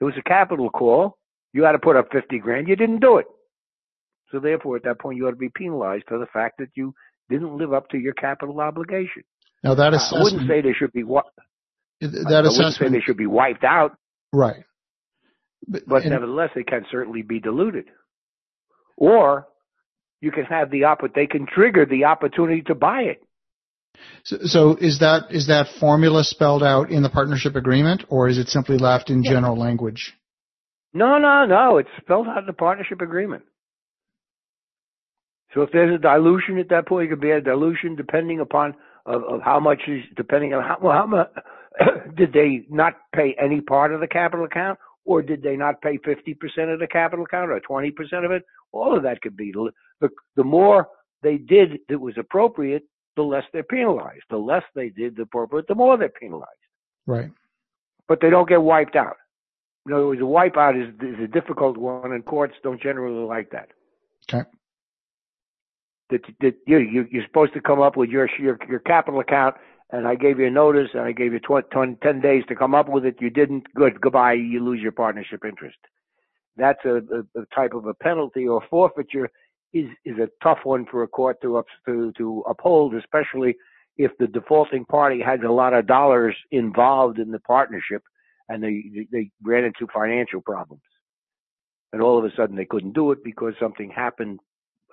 It 0.00 0.04
was 0.04 0.14
a 0.18 0.22
capital 0.22 0.70
call. 0.70 1.18
You 1.52 1.64
had 1.64 1.72
to 1.72 1.78
put 1.78 1.96
up 1.96 2.08
fifty 2.12 2.38
grand. 2.38 2.68
You 2.68 2.76
didn't 2.76 3.00
do 3.00 3.18
it. 3.18 3.26
So 4.32 4.40
therefore, 4.40 4.76
at 4.76 4.82
that 4.84 4.98
point, 4.98 5.16
you 5.16 5.26
ought 5.26 5.32
to 5.32 5.36
be 5.36 5.50
penalized 5.54 6.04
for 6.08 6.18
the 6.18 6.26
fact 6.26 6.58
that 6.58 6.68
you 6.74 6.94
didn't 7.30 7.56
live 7.56 7.72
up 7.72 7.88
to 7.90 7.98
your 7.98 8.14
capital 8.14 8.60
obligation. 8.60 9.22
Now 9.62 9.74
that 9.74 9.94
is. 9.94 10.12
I 10.14 10.22
wouldn't 10.22 10.48
say 10.48 10.60
there 10.60 10.74
should 10.78 10.92
be 10.92 11.04
what 11.04 11.26
that 12.00 12.44
I 12.44 12.48
wouldn't 12.48 12.74
say 12.74 12.88
they 12.88 13.00
should 13.00 13.16
be 13.16 13.26
wiped 13.26 13.64
out. 13.64 13.96
Right. 14.32 14.64
But, 15.66 15.86
but 15.86 16.02
and, 16.02 16.10
nevertheless, 16.10 16.50
they 16.54 16.62
can 16.62 16.84
certainly 16.90 17.22
be 17.22 17.40
diluted. 17.40 17.86
Or 18.96 19.46
you 20.20 20.30
can 20.30 20.44
have 20.44 20.70
the 20.70 20.84
opp- 20.84 21.14
they 21.14 21.26
can 21.26 21.46
trigger 21.46 21.86
the 21.86 22.04
opportunity 22.04 22.62
to 22.62 22.74
buy 22.74 23.02
it. 23.02 23.22
So, 24.24 24.36
so, 24.42 24.76
is 24.80 24.98
that 25.00 25.26
is 25.30 25.46
that 25.46 25.66
formula 25.80 26.24
spelled 26.24 26.62
out 26.62 26.90
in 26.90 27.02
the 27.02 27.08
partnership 27.08 27.56
agreement, 27.56 28.04
or 28.08 28.28
is 28.28 28.38
it 28.38 28.48
simply 28.48 28.78
left 28.78 29.10
in 29.10 29.22
general 29.22 29.58
language? 29.58 30.14
No, 30.92 31.18
no, 31.18 31.44
no. 31.46 31.78
It's 31.78 31.88
spelled 32.00 32.26
out 32.26 32.38
in 32.38 32.46
the 32.46 32.52
partnership 32.52 33.00
agreement. 33.00 33.44
So 35.54 35.62
if 35.62 35.70
there's 35.72 35.94
a 35.94 35.98
dilution 35.98 36.58
at 36.58 36.68
that 36.70 36.86
point, 36.86 37.06
it 37.06 37.10
could 37.10 37.20
be 37.20 37.30
a 37.30 37.40
dilution 37.40 37.96
depending 37.96 38.40
upon 38.40 38.74
of, 39.06 39.22
of 39.24 39.40
how 39.42 39.60
much 39.60 39.82
is 39.88 40.02
depending 40.16 40.52
on 40.52 40.62
how 40.62 40.78
well 40.82 40.92
how 40.92 41.06
much 41.06 41.30
did 42.16 42.32
they 42.32 42.66
not 42.68 42.94
pay 43.14 43.34
any 43.42 43.60
part 43.60 43.92
of 43.92 44.00
the 44.00 44.06
capital 44.06 44.44
account, 44.44 44.78
or 45.04 45.22
did 45.22 45.42
they 45.42 45.56
not 45.56 45.80
pay 45.80 45.98
50% 45.98 46.72
of 46.72 46.80
the 46.80 46.86
capital 46.86 47.24
account, 47.24 47.50
or 47.50 47.60
20% 47.60 47.92
of 48.24 48.30
it? 48.32 48.44
All 48.72 48.96
of 48.96 49.02
that 49.04 49.22
could 49.22 49.36
be. 49.36 49.52
The, 50.00 50.08
the 50.34 50.44
more 50.44 50.88
they 51.22 51.38
did 51.38 51.78
that 51.88 52.00
was 52.00 52.14
appropriate, 52.18 52.84
the 53.16 53.22
less 53.22 53.44
they're 53.52 53.62
penalized. 53.62 54.24
The 54.30 54.36
less 54.36 54.62
they 54.74 54.90
did 54.90 55.16
the 55.16 55.22
appropriate, 55.22 55.66
the 55.68 55.74
more 55.74 55.96
they're 55.96 56.08
penalized. 56.08 56.50
Right. 57.06 57.30
But 58.08 58.20
they 58.20 58.30
don't 58.30 58.48
get 58.48 58.62
wiped 58.62 58.96
out. 58.96 59.16
In 59.86 59.92
other 59.92 60.06
words, 60.06 60.20
a 60.20 60.24
wipeout 60.24 60.80
is, 60.80 60.94
is 61.00 61.22
a 61.22 61.28
difficult 61.28 61.76
one, 61.76 62.12
and 62.12 62.24
courts 62.24 62.54
don't 62.62 62.82
generally 62.82 63.24
like 63.24 63.50
that. 63.50 63.68
Okay. 64.28 64.48
that, 66.10 66.20
that 66.40 66.54
you, 66.66 66.78
you 66.78 67.08
you're 67.10 67.24
supposed 67.24 67.54
to 67.54 67.60
come 67.60 67.80
up 67.80 67.96
with 67.96 68.10
your 68.10 68.28
your 68.38 68.58
your 68.68 68.80
capital 68.80 69.20
account, 69.20 69.54
and 69.90 70.06
I 70.06 70.16
gave 70.16 70.40
you 70.40 70.46
a 70.46 70.50
notice, 70.50 70.88
and 70.92 71.02
I 71.02 71.12
gave 71.12 71.32
you 71.32 71.38
20, 71.38 71.68
20, 71.70 71.96
10 72.02 72.20
days 72.20 72.44
to 72.48 72.56
come 72.56 72.74
up 72.74 72.88
with 72.88 73.04
it. 73.04 73.16
You 73.20 73.30
didn't. 73.30 73.72
Good. 73.74 74.00
Goodbye. 74.00 74.34
You 74.34 74.64
lose 74.64 74.80
your 74.80 74.92
partnership 74.92 75.44
interest. 75.44 75.78
That's 76.56 76.84
a, 76.84 76.96
a, 76.96 77.40
a 77.40 77.46
type 77.54 77.74
of 77.74 77.86
a 77.86 77.94
penalty 77.94 78.48
or 78.48 78.62
forfeiture 78.68 79.30
is 79.78 79.90
is 80.04 80.18
a 80.18 80.28
tough 80.42 80.58
one 80.64 80.86
for 80.90 81.02
a 81.02 81.08
court 81.08 81.40
to 81.42 81.56
up, 81.58 81.66
to 81.86 82.12
to 82.18 82.44
uphold, 82.48 82.94
especially 82.94 83.56
if 83.96 84.12
the 84.18 84.26
defaulting 84.26 84.84
party 84.84 85.20
has 85.22 85.40
a 85.46 85.50
lot 85.50 85.72
of 85.72 85.86
dollars 85.86 86.36
involved 86.50 87.18
in 87.18 87.30
the 87.30 87.40
partnership 87.40 88.02
and 88.48 88.62
they 88.62 89.06
they 89.10 89.30
ran 89.42 89.64
into 89.64 89.86
financial 89.92 90.40
problems, 90.40 90.82
and 91.92 92.02
all 92.02 92.18
of 92.18 92.24
a 92.24 92.34
sudden 92.36 92.56
they 92.56 92.64
couldn't 92.64 92.94
do 92.94 93.12
it 93.12 93.22
because 93.24 93.54
something 93.60 93.90
happened 93.90 94.38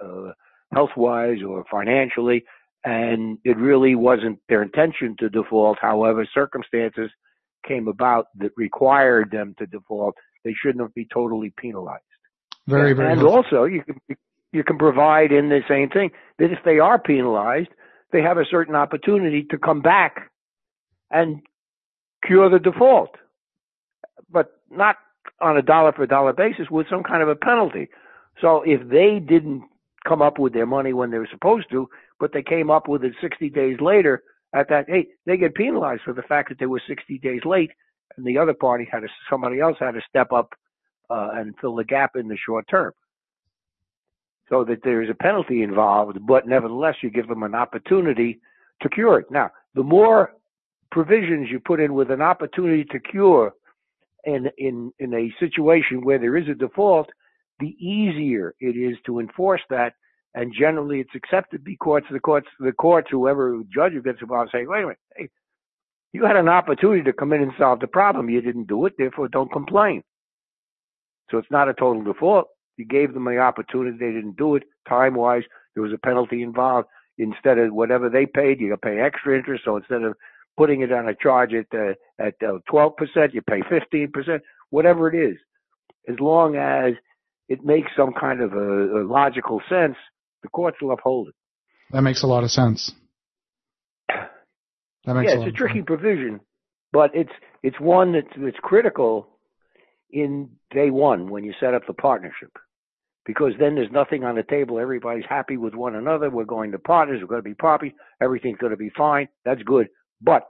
uh, 0.04 0.32
health 0.74 0.92
wise 0.98 1.38
or 1.48 1.64
financially, 1.70 2.44
and 2.84 3.38
it 3.44 3.58
really 3.58 3.96
wasn't 3.96 4.40
their 4.50 4.64
intention 4.64 5.16
to 5.20 5.30
default. 5.30 5.78
However, 5.80 6.28
circumstances 6.34 7.10
came 7.68 7.88
about 7.88 8.28
that 8.38 8.52
required 8.58 9.32
them 9.32 9.56
to 9.60 9.66
default. 9.68 10.16
They 10.44 10.54
shouldn't 10.54 10.94
be 10.94 11.08
totally 11.14 11.54
penalized. 11.58 12.04
Very, 12.68 12.94
very. 12.94 13.12
And 13.12 13.22
helpful. 13.22 13.60
also, 13.60 13.64
you 13.66 13.84
can 13.84 14.18
you 14.54 14.64
can 14.64 14.78
provide 14.78 15.32
in 15.32 15.50
the 15.50 15.62
same 15.68 15.90
thing 15.90 16.12
that 16.38 16.52
if 16.52 16.60
they 16.64 16.80
are 16.80 17.00
penalized, 17.00 17.70
they 18.12 18.22
have 18.22 18.38
a 18.38 18.46
certain 18.50 18.76
opportunity 18.76 19.46
to 19.50 19.58
come 19.58 19.82
back 19.82 20.30
and 21.12 21.42
cure 22.26 22.50
the 22.50 22.60
default, 22.60 23.16
but 24.30 24.52
not 24.70 24.96
on 25.42 25.58
a 25.58 25.62
dollar 25.62 25.92
for 25.92 26.06
dollar 26.06 26.34
basis 26.34 26.68
with 26.70 26.88
some 26.90 27.04
kind 27.04 27.24
of 27.24 27.30
a 27.30 27.36
penalty. 27.36 27.90
So 28.42 28.62
if 28.66 28.88
they 28.88 29.20
didn't 29.20 29.64
come 30.08 30.22
up 30.22 30.38
with 30.38 30.54
their 30.54 30.68
money 30.68 30.94
when 30.94 31.10
they 31.12 31.18
were 31.18 31.30
supposed 31.32 31.70
to, 31.72 31.90
but 32.20 32.32
they 32.32 32.44
came 32.44 32.70
up 32.70 32.88
with 32.88 33.04
it 33.04 33.14
60 33.22 33.50
days 33.50 33.78
later, 33.82 34.22
at 34.56 34.70
that, 34.70 34.86
hey, 34.88 35.08
they 35.26 35.38
get 35.38 35.56
penalized 35.56 36.04
for 36.06 36.14
the 36.14 36.22
fact 36.22 36.50
that 36.50 36.60
they 36.60 36.68
were 36.68 36.82
60 36.88 37.18
days 37.20 37.42
late, 37.44 37.72
and 38.16 38.26
the 38.26 38.38
other 38.38 38.54
party 38.54 38.88
had 38.92 39.00
to, 39.00 39.08
somebody 39.30 39.60
else 39.60 39.78
had 39.80 39.94
to 39.94 40.02
step 40.08 40.32
up 40.32 40.50
uh, 41.10 41.30
and 41.34 41.56
fill 41.60 41.76
the 41.76 41.84
gap 41.84 42.12
in 42.16 42.28
the 42.28 42.38
short 42.46 42.66
term 42.70 42.92
so 44.54 44.64
that 44.64 44.84
there's 44.84 45.10
a 45.10 45.16
penalty 45.16 45.64
involved, 45.64 46.20
but 46.28 46.48
nevertheless 46.48 46.94
you 47.02 47.10
give 47.10 47.28
them 47.28 47.42
an 47.42 47.56
opportunity 47.56 48.40
to 48.84 48.90
cure 48.90 49.20
it. 49.20 49.26
Now, 49.32 49.50
the 49.74 49.82
more 49.82 50.34
provisions 50.92 51.50
you 51.50 51.60
put 51.60 51.80
in 51.80 51.96
with 51.96 52.12
an 52.12 52.22
opportunity 52.22 52.84
to 52.92 53.00
cure 53.00 53.54
in 54.26 54.52
in 54.60 54.94
in 55.00 55.12
a 55.16 55.34
situation 55.40 56.06
where 56.06 56.20
there 56.20 56.38
is 56.38 56.48
a 56.48 56.54
default, 56.54 57.10
the 57.60 57.76
easier 57.84 58.54
it 58.60 58.76
is 58.78 58.96
to 59.08 59.20
enforce 59.20 59.62
that. 59.72 59.94
And 60.36 60.54
generally, 60.54 61.00
it's 61.00 61.16
accepted 61.16 61.64
because 61.64 62.04
the 62.12 62.20
courts, 62.20 62.48
the 62.60 62.74
courts, 62.74 63.08
whoever 63.10 63.60
judge 63.74 63.94
gets 64.04 64.22
involved, 64.22 64.52
say, 64.52 64.68
"Wait 64.68 64.84
a 64.84 64.88
minute, 64.88 65.00
hey, 65.16 65.30
you 66.12 66.26
had 66.26 66.36
an 66.36 66.48
opportunity 66.48 67.02
to 67.04 67.14
come 67.14 67.34
in 67.34 67.42
and 67.42 67.54
solve 67.58 67.80
the 67.80 67.88
problem. 67.88 68.30
You 68.30 68.42
didn't 68.42 68.68
do 68.68 68.86
it, 68.86 68.94
therefore, 69.00 69.30
don't 69.30 69.52
complain." 69.52 70.04
So 71.32 71.40
it's 71.40 71.50
not 71.50 71.70
a 71.70 71.74
total 71.74 72.04
default. 72.04 72.50
You 72.78 72.86
gave 72.86 73.14
them 73.14 73.26
the 73.26 73.38
opportunity. 73.38 73.98
They 73.98 74.12
didn't 74.12 74.38
do 74.38 74.56
it 74.56 74.64
time 74.88 75.16
wise. 75.16 75.44
There 75.74 75.84
was 75.84 75.94
a 75.94 75.98
penalty 75.98 76.42
involved. 76.42 76.88
Instead 77.18 77.60
of 77.60 77.74
whatever 77.74 78.10
they 78.10 78.26
paid, 78.26 78.60
you 78.60 78.76
pay 78.78 79.00
extra 79.00 79.38
interest. 79.38 79.64
So 79.66 79.78
instead 79.78 80.02
of 80.02 80.16
putting 80.58 80.82
it 80.82 80.92
on 80.92 81.08
a 81.08 81.16
charge 81.16 81.54
at 81.54 81.68
uh, 81.74 81.94
at 82.20 82.36
uh, 82.42 82.60
12%, 82.72 83.34
you 83.34 83.42
pay 83.42 83.62
15%, 83.62 84.40
whatever 84.72 85.14
it 85.14 85.32
is. 85.32 85.38
As 86.10 86.20
long 86.20 86.56
as 86.56 86.94
it 87.48 87.64
makes 87.64 87.92
some 87.96 88.14
kind 88.20 88.42
of 88.42 88.54
a, 88.54 89.02
a 89.02 89.04
logical 89.06 89.62
sense, 89.70 89.96
the 90.42 90.50
courts 90.50 90.78
will 90.82 90.92
uphold 90.92 91.30
it. 91.30 91.36
That 91.92 92.02
makes 92.02 92.24
a 92.24 92.28
lot 92.28 92.44
of 92.44 92.52
sense. 92.52 92.92
That 94.08 95.16
makes 95.16 95.32
yeah, 95.32 95.38
a 95.38 95.42
it's 95.42 95.46
lot 95.46 95.48
a 95.50 95.52
tricky 95.52 95.82
provision, 95.82 96.40
but 96.92 97.12
it's 97.14 97.32
it's 97.62 97.80
one 97.80 98.14
that's 98.14 98.28
that's 98.38 98.58
critical 98.62 99.28
in 100.14 100.50
day 100.72 100.92
one 100.92 101.30
when 101.30 101.44
you 101.44 101.54
set 101.60 101.74
up 101.74 101.86
the 101.88 101.94
partnership. 101.94 102.52
Because 103.26 103.54
then 103.60 103.76
there's 103.76 103.92
nothing 103.92 104.24
on 104.24 104.36
the 104.36 104.44
table. 104.44 104.80
Everybody's 104.80 105.26
happy 105.28 105.58
with 105.58 105.74
one 105.74 105.96
another. 105.96 106.30
We're 106.30 106.44
going 106.44 106.72
to 106.72 106.80
partners. 106.80 107.20
We're 107.22 107.28
going 107.28 107.42
to 107.42 107.50
be 107.50 107.56
property. 107.56 107.96
Everything's 108.22 108.60
going 108.60 108.72
to 108.72 108.78
be 108.78 108.92
fine. 108.98 109.28
That's 109.46 109.64
good. 109.64 109.88
But 110.22 110.48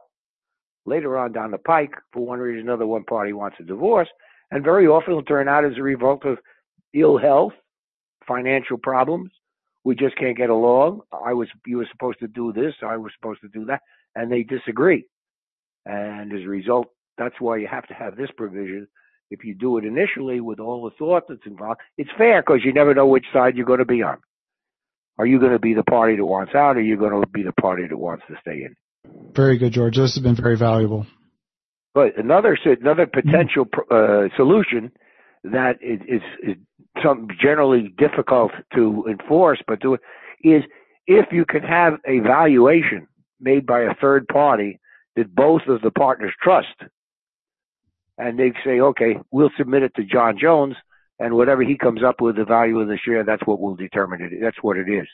later 0.86 1.18
on 1.18 1.32
down 1.32 1.52
the 1.52 1.60
pike, 1.60 1.94
for 2.12 2.26
one 2.26 2.40
reason 2.40 2.68
or 2.68 2.74
another, 2.74 2.88
one 2.88 3.04
party 3.04 3.32
wants 3.32 3.58
a 3.60 3.64
divorce. 3.64 4.10
And 4.52 4.64
very 4.64 4.88
often 4.88 5.12
it'll 5.12 5.24
turn 5.24 5.48
out 5.48 5.66
as 5.66 5.78
a 5.78 5.84
result 5.84 6.26
of 6.26 6.40
ill 6.94 7.18
health, 7.18 7.54
financial 8.28 8.78
problems. 8.78 9.32
We 9.84 9.96
just 9.96 10.18
can't 10.18 10.38
get 10.38 10.50
along. 10.50 11.02
I 11.12 11.34
was, 11.34 11.48
you 11.66 11.78
were 11.78 11.88
supposed 11.92 12.20
to 12.20 12.28
do 12.28 12.54
this. 12.54 12.74
I 12.82 12.98
was 12.98 13.12
supposed 13.16 13.42
to 13.42 13.50
do 13.50 13.66
that. 13.66 13.82
And 14.16 14.32
they 14.32 14.44
disagree. 14.44 15.06
And 15.86 16.34
as 16.34 16.42
a 16.44 16.48
result, 16.48 16.88
that's 17.18 17.36
why 17.40 17.58
you 17.58 17.68
have 17.68 17.88
to 17.88 17.94
have 17.94 18.16
this 18.16 18.30
provision 18.36 18.88
if 19.30 19.44
you 19.44 19.56
do 19.56 19.78
it 19.78 19.86
initially 19.86 20.40
with 20.40 20.60
all 20.60 20.84
the 20.84 20.96
thought 20.98 21.24
that's 21.28 21.46
involved, 21.46 21.80
it's 21.98 22.10
fair 22.18 22.42
because 22.42 22.62
you 22.64 22.74
never 22.74 22.94
know 22.94 23.08
which 23.08 23.26
side 23.34 23.56
you're 23.56 23.66
going 23.66 23.80
to 23.80 23.86
be 23.86 24.04
on. 24.04 24.18
Are 25.18 25.26
you 25.26 25.40
going 25.40 25.52
to 25.52 25.60
be 25.60 25.74
the 25.74 25.84
party 25.84 26.16
that 26.16 26.26
wants 26.26 26.54
out, 26.56 26.76
or 26.76 26.80
are 26.80 26.82
you 26.82 26.98
going 26.98 27.20
to 27.20 27.28
be 27.28 27.44
the 27.44 27.54
party 27.54 27.84
that 27.88 27.98
wants 27.98 28.24
to 28.28 28.36
stay 28.42 28.64
in? 28.64 28.76
Very 29.36 29.58
good, 29.58 29.74
George. 29.74 29.96
This 29.96 30.16
has 30.16 30.24
been 30.24 30.36
very 30.36 30.58
valuable. 30.58 31.06
But 31.94 32.18
another 32.18 32.58
another 32.66 33.06
potential 33.06 33.68
uh, 33.92 34.30
solution 34.36 34.92
that 35.44 35.74
is, 35.82 36.00
is, 36.08 36.22
is 36.42 36.56
generally 37.40 37.94
difficult 37.98 38.52
to 38.74 39.06
enforce, 39.10 39.62
but 39.68 39.80
is 40.44 40.64
if 41.06 41.28
you 41.32 41.46
can 41.46 41.62
have 41.62 41.94
a 42.08 42.20
valuation 42.20 43.08
made 43.40 43.66
by 43.66 43.82
a 43.82 43.94
third 44.00 44.28
party 44.28 44.80
that 45.16 45.36
both 45.36 45.62
of 45.68 45.82
the 45.82 45.92
partners 45.92 46.34
trust 46.42 46.90
and 48.18 48.38
they 48.38 48.54
say, 48.64 48.80
okay, 48.80 49.18
we'll 49.32 49.50
submit 49.58 49.84
it 49.84 49.96
to 49.96 50.04
John 50.04 50.38
Jones, 50.40 50.76
and 51.20 51.36
whatever 51.36 51.64
he 51.64 51.78
comes 51.78 52.04
up 52.04 52.22
with, 52.22 52.36
the 52.36 52.46
value 52.46 52.80
of 52.80 52.88
the 52.88 52.98
share, 52.98 53.24
that's 53.24 53.46
what 53.46 53.60
we'll 53.60 53.76
determine 53.76 54.22
it. 54.22 54.32
That's 54.42 54.62
what 54.62 54.78
it 54.78 54.90
is. 54.90 55.08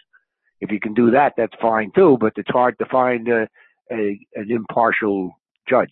If 0.61 0.71
you 0.71 0.79
can 0.79 0.93
do 0.93 1.11
that, 1.11 1.33
that's 1.37 1.53
fine 1.61 1.91
too. 1.95 2.17
But 2.19 2.33
it's 2.35 2.49
hard 2.49 2.77
to 2.79 2.85
find 2.85 3.27
a, 3.27 3.47
a 3.91 4.19
an 4.35 4.49
impartial 4.49 5.31
judge, 5.69 5.91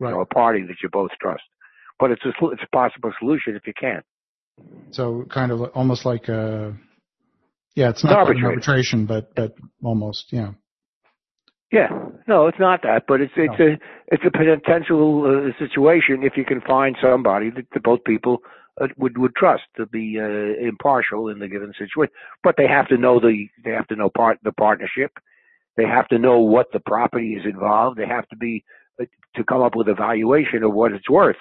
right. 0.00 0.10
know, 0.10 0.20
a 0.20 0.26
party 0.26 0.62
that 0.62 0.76
you 0.82 0.88
both 0.90 1.10
trust. 1.20 1.42
But 1.98 2.10
it's 2.10 2.24
a 2.24 2.30
it's 2.46 2.62
a 2.62 2.76
possible 2.76 3.12
solution 3.18 3.54
if 3.54 3.66
you 3.66 3.74
can. 3.78 4.02
So 4.90 5.24
kind 5.30 5.52
of 5.52 5.60
almost 5.74 6.04
like 6.04 6.28
a 6.28 6.76
yeah, 7.76 7.90
it's 7.90 8.02
not 8.02 8.28
an 8.28 8.44
arbitration, 8.44 9.06
but 9.06 9.34
but 9.34 9.54
almost 9.82 10.32
yeah. 10.32 10.52
Yeah, 11.70 11.88
no, 12.26 12.46
it's 12.46 12.58
not 12.58 12.82
that, 12.82 13.04
but 13.06 13.20
it's 13.20 13.32
it's 13.36 13.58
no. 13.58 13.66
a 13.66 13.78
it's 14.06 14.24
a 14.24 14.30
potential 14.30 15.24
uh, 15.26 15.58
situation 15.58 16.22
if 16.22 16.34
you 16.36 16.44
can 16.44 16.62
find 16.62 16.96
somebody 17.00 17.50
that, 17.50 17.66
that 17.74 17.82
both 17.82 18.02
people 18.04 18.38
uh, 18.80 18.86
would 18.96 19.18
would 19.18 19.34
trust 19.36 19.64
to 19.76 19.84
be 19.84 20.18
uh, 20.18 20.66
impartial 20.66 21.28
in 21.28 21.38
the 21.38 21.48
given 21.48 21.72
situation. 21.78 22.12
But 22.42 22.54
they 22.56 22.66
have 22.66 22.88
to 22.88 22.96
know 22.96 23.20
the 23.20 23.48
they 23.64 23.72
have 23.72 23.86
to 23.88 23.96
know 23.96 24.08
part 24.08 24.38
the 24.42 24.52
partnership. 24.52 25.12
They 25.76 25.84
have 25.84 26.08
to 26.08 26.18
know 26.18 26.38
what 26.38 26.68
the 26.72 26.80
property 26.80 27.34
is 27.34 27.44
involved. 27.44 27.98
They 27.98 28.06
have 28.06 28.26
to 28.28 28.36
be 28.36 28.64
uh, 29.00 29.04
to 29.36 29.44
come 29.44 29.60
up 29.60 29.76
with 29.76 29.88
a 29.88 29.94
valuation 29.94 30.62
of 30.62 30.72
what 30.72 30.92
it's 30.92 31.10
worth. 31.10 31.36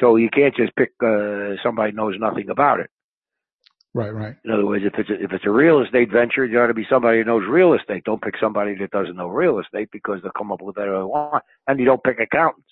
So 0.00 0.16
you 0.16 0.28
can't 0.28 0.54
just 0.54 0.76
pick 0.76 0.90
uh, 1.02 1.54
somebody 1.62 1.92
knows 1.92 2.16
nothing 2.18 2.50
about 2.50 2.80
it. 2.80 2.90
Right, 3.94 4.12
right. 4.12 4.34
In 4.44 4.50
other 4.50 4.66
words, 4.66 4.84
if 4.84 4.94
it's 4.98 5.08
a, 5.08 5.14
if 5.14 5.32
it's 5.32 5.46
a 5.46 5.50
real 5.50 5.80
estate 5.80 6.10
venture, 6.10 6.44
you 6.44 6.60
ought 6.60 6.66
to 6.66 6.74
be 6.74 6.86
somebody 6.90 7.18
who 7.18 7.24
knows 7.24 7.44
real 7.48 7.74
estate. 7.74 8.02
Don't 8.04 8.20
pick 8.20 8.34
somebody 8.40 8.74
that 8.80 8.90
doesn't 8.90 9.14
know 9.16 9.28
real 9.28 9.60
estate 9.60 9.88
because 9.92 10.18
they'll 10.22 10.32
come 10.36 10.50
up 10.50 10.60
with 10.60 10.76
whatever 10.76 10.98
they 10.98 11.04
want. 11.04 11.44
And 11.68 11.78
you 11.78 11.86
don't 11.86 12.02
pick 12.02 12.18
accountants 12.18 12.68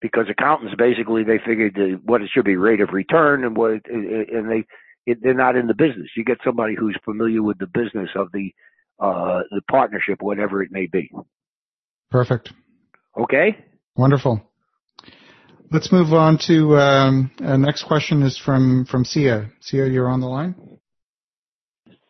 because 0.00 0.26
accountants 0.30 0.76
basically 0.78 1.24
they 1.24 1.38
figure 1.44 1.70
the, 1.70 2.00
what 2.04 2.22
it 2.22 2.30
should 2.32 2.44
be 2.44 2.54
rate 2.54 2.80
of 2.80 2.90
return 2.90 3.44
and 3.44 3.56
what 3.56 3.80
and 3.88 4.48
they 4.48 4.64
it, 5.06 5.18
they're 5.22 5.34
not 5.34 5.56
in 5.56 5.66
the 5.66 5.74
business. 5.74 6.08
You 6.16 6.24
get 6.24 6.38
somebody 6.44 6.76
who's 6.78 6.96
familiar 7.04 7.42
with 7.42 7.58
the 7.58 7.66
business 7.66 8.10
of 8.14 8.30
the 8.32 8.52
uh 9.00 9.40
the 9.50 9.62
partnership, 9.68 10.22
whatever 10.22 10.62
it 10.62 10.70
may 10.70 10.86
be. 10.86 11.10
Perfect. 12.10 12.52
Okay. 13.18 13.58
Wonderful. 13.96 14.48
Let's 15.70 15.90
move 15.90 16.12
on 16.12 16.38
to 16.46 16.76
um, 16.76 17.30
uh, 17.44 17.56
next 17.56 17.84
question 17.84 18.22
is 18.22 18.36
from 18.36 18.84
from 18.84 19.04
Sia. 19.04 19.50
Sia, 19.60 19.86
you're 19.86 20.08
on 20.08 20.20
the 20.20 20.26
line. 20.26 20.54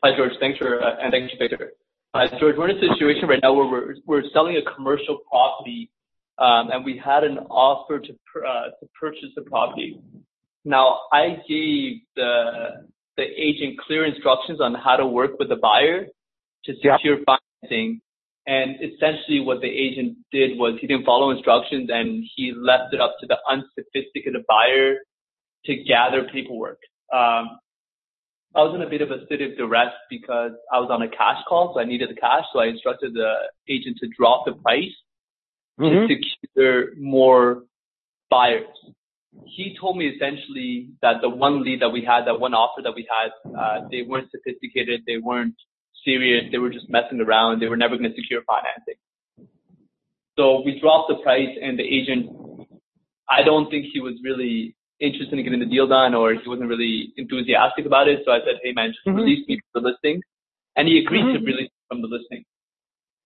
Hi, 0.04 0.11
George. 0.14 0.32
Thanks 0.40 0.59
for 0.59 0.82
uh, 0.82 0.96
and 1.00 1.11
thanks, 1.11 1.32
Victor. 1.38 1.72
Uh, 2.12 2.26
George, 2.38 2.57
we're 2.59 2.68
in 2.68 2.76
a 2.76 2.80
situation 2.80 3.28
right 3.28 3.40
now 3.42 3.54
where 3.54 3.66
we're 3.66 3.94
we're 4.04 4.22
selling 4.34 4.57
a 4.57 4.74
commercial 4.74 5.18
property, 5.30 5.90
um, 6.38 6.70
and 6.70 6.84
we 6.84 7.00
had 7.02 7.24
an 7.24 7.38
offer 7.48 7.98
to 7.98 8.12
uh, 8.12 8.64
to 8.78 8.88
purchase 9.00 9.30
the 9.34 9.42
property. 9.42 10.00
Now, 10.66 11.00
I 11.11 11.38
gave 11.48 12.00
the 12.14 12.86
the 13.16 13.24
agent 13.24 13.78
clear 13.86 14.04
instructions 14.04 14.61
on 14.61 14.74
how 14.74 14.96
to 14.96 15.07
work 15.07 15.38
with 15.38 15.48
the 15.48 15.57
buyer 15.57 16.07
to 16.64 16.72
secure 16.74 17.16
yep. 17.16 17.24
financing, 17.62 18.02
and 18.47 18.76
essentially 18.76 19.40
what 19.40 19.61
the 19.61 19.68
agent 19.68 20.16
did 20.30 20.57
was 20.57 20.78
he 20.80 20.86
didn't 20.86 21.05
follow 21.05 21.30
instructions 21.30 21.90
and 21.92 22.24
he 22.36 22.53
left 22.57 22.94
it 22.94 23.01
up 23.01 23.16
to 23.20 23.26
the 23.26 23.36
unsophisticated 23.51 24.44
buyer 24.47 24.99
to 25.64 25.76
gather 25.84 26.28
paperwork. 26.32 26.78
Um, 27.12 27.59
I 28.55 28.62
was 28.62 28.74
in 28.74 28.82
a 28.82 28.88
bit 28.88 29.03
of 29.03 29.11
a 29.11 29.26
state 29.26 29.42
of 29.42 29.57
duress 29.57 29.92
because 30.09 30.53
I 30.72 30.78
was 30.78 30.88
on 30.90 31.03
a 31.03 31.09
cash 31.09 31.42
call, 31.49 31.74
so 31.74 31.80
I 31.80 31.84
needed 31.84 32.09
the 32.09 32.14
cash. 32.14 32.44
So 32.53 32.61
I 32.61 32.66
instructed 32.66 33.14
the 33.14 33.34
agent 33.68 33.99
to 34.01 34.09
drop 34.16 34.47
the 34.47 34.53
price 34.53 34.94
mm-hmm. 35.78 36.07
to 36.07 36.16
secure 36.40 36.97
more 36.97 37.64
buyers. 38.30 38.64
He 39.44 39.76
told 39.78 39.99
me 39.99 40.07
essentially 40.07 40.90
that 41.03 41.16
the 41.20 41.28
one 41.28 41.62
lead 41.62 41.82
that 41.82 41.90
we 41.90 42.03
had, 42.03 42.26
that 42.26 42.40
one 42.40 42.55
offer 42.55 42.80
that 42.82 42.94
we 42.94 43.07
had, 43.11 43.30
uh, 43.53 43.86
they 43.90 44.03
weren't 44.03 44.30
sophisticated, 44.30 45.03
they 45.07 45.18
weren't 45.18 45.57
serious, 46.07 46.44
they 46.50 46.59
were 46.59 46.70
just 46.70 46.88
messing 46.88 47.20
around, 47.20 47.61
they 47.61 47.66
were 47.66 47.76
never 47.76 47.98
going 47.98 48.09
to 48.09 48.16
secure 48.16 48.40
financing. 48.46 48.94
So 50.38 50.62
we 50.64 50.80
dropped 50.80 51.09
the 51.09 51.16
price 51.16 51.52
and 51.61 51.78
the 51.78 51.82
agent, 51.82 52.30
I 53.28 53.42
don't 53.42 53.68
think 53.68 53.86
he 53.92 54.00
was 54.00 54.14
really 54.22 54.76
interested 55.00 55.36
in 55.38 55.44
getting 55.44 55.61
the 55.61 55.66
deal 55.66 55.86
done 55.86 56.14
or 56.14 56.32
he 56.32 56.48
wasn't 56.48 56.68
really 56.68 57.12
enthusiastic 57.16 57.84
about 57.84 58.09
it. 58.09 58.20
So 58.24 58.32
I 58.32 58.38
said, 58.40 58.61
hey 58.62 58.72
man, 58.72 58.92
just 58.92 59.04
mm-hmm. 59.07 59.18
release 59.18 59.46
me 59.48 59.61
from 59.72 59.82
the 59.82 59.90
listing. 59.90 60.22
And 60.76 60.88
he 60.88 60.98
agreed 60.98 61.24
mm-hmm. 61.24 61.44
to 61.44 61.44
release 61.44 61.72
me 61.72 61.82
from 61.88 62.00
the 62.02 62.09
listing. 62.09 62.44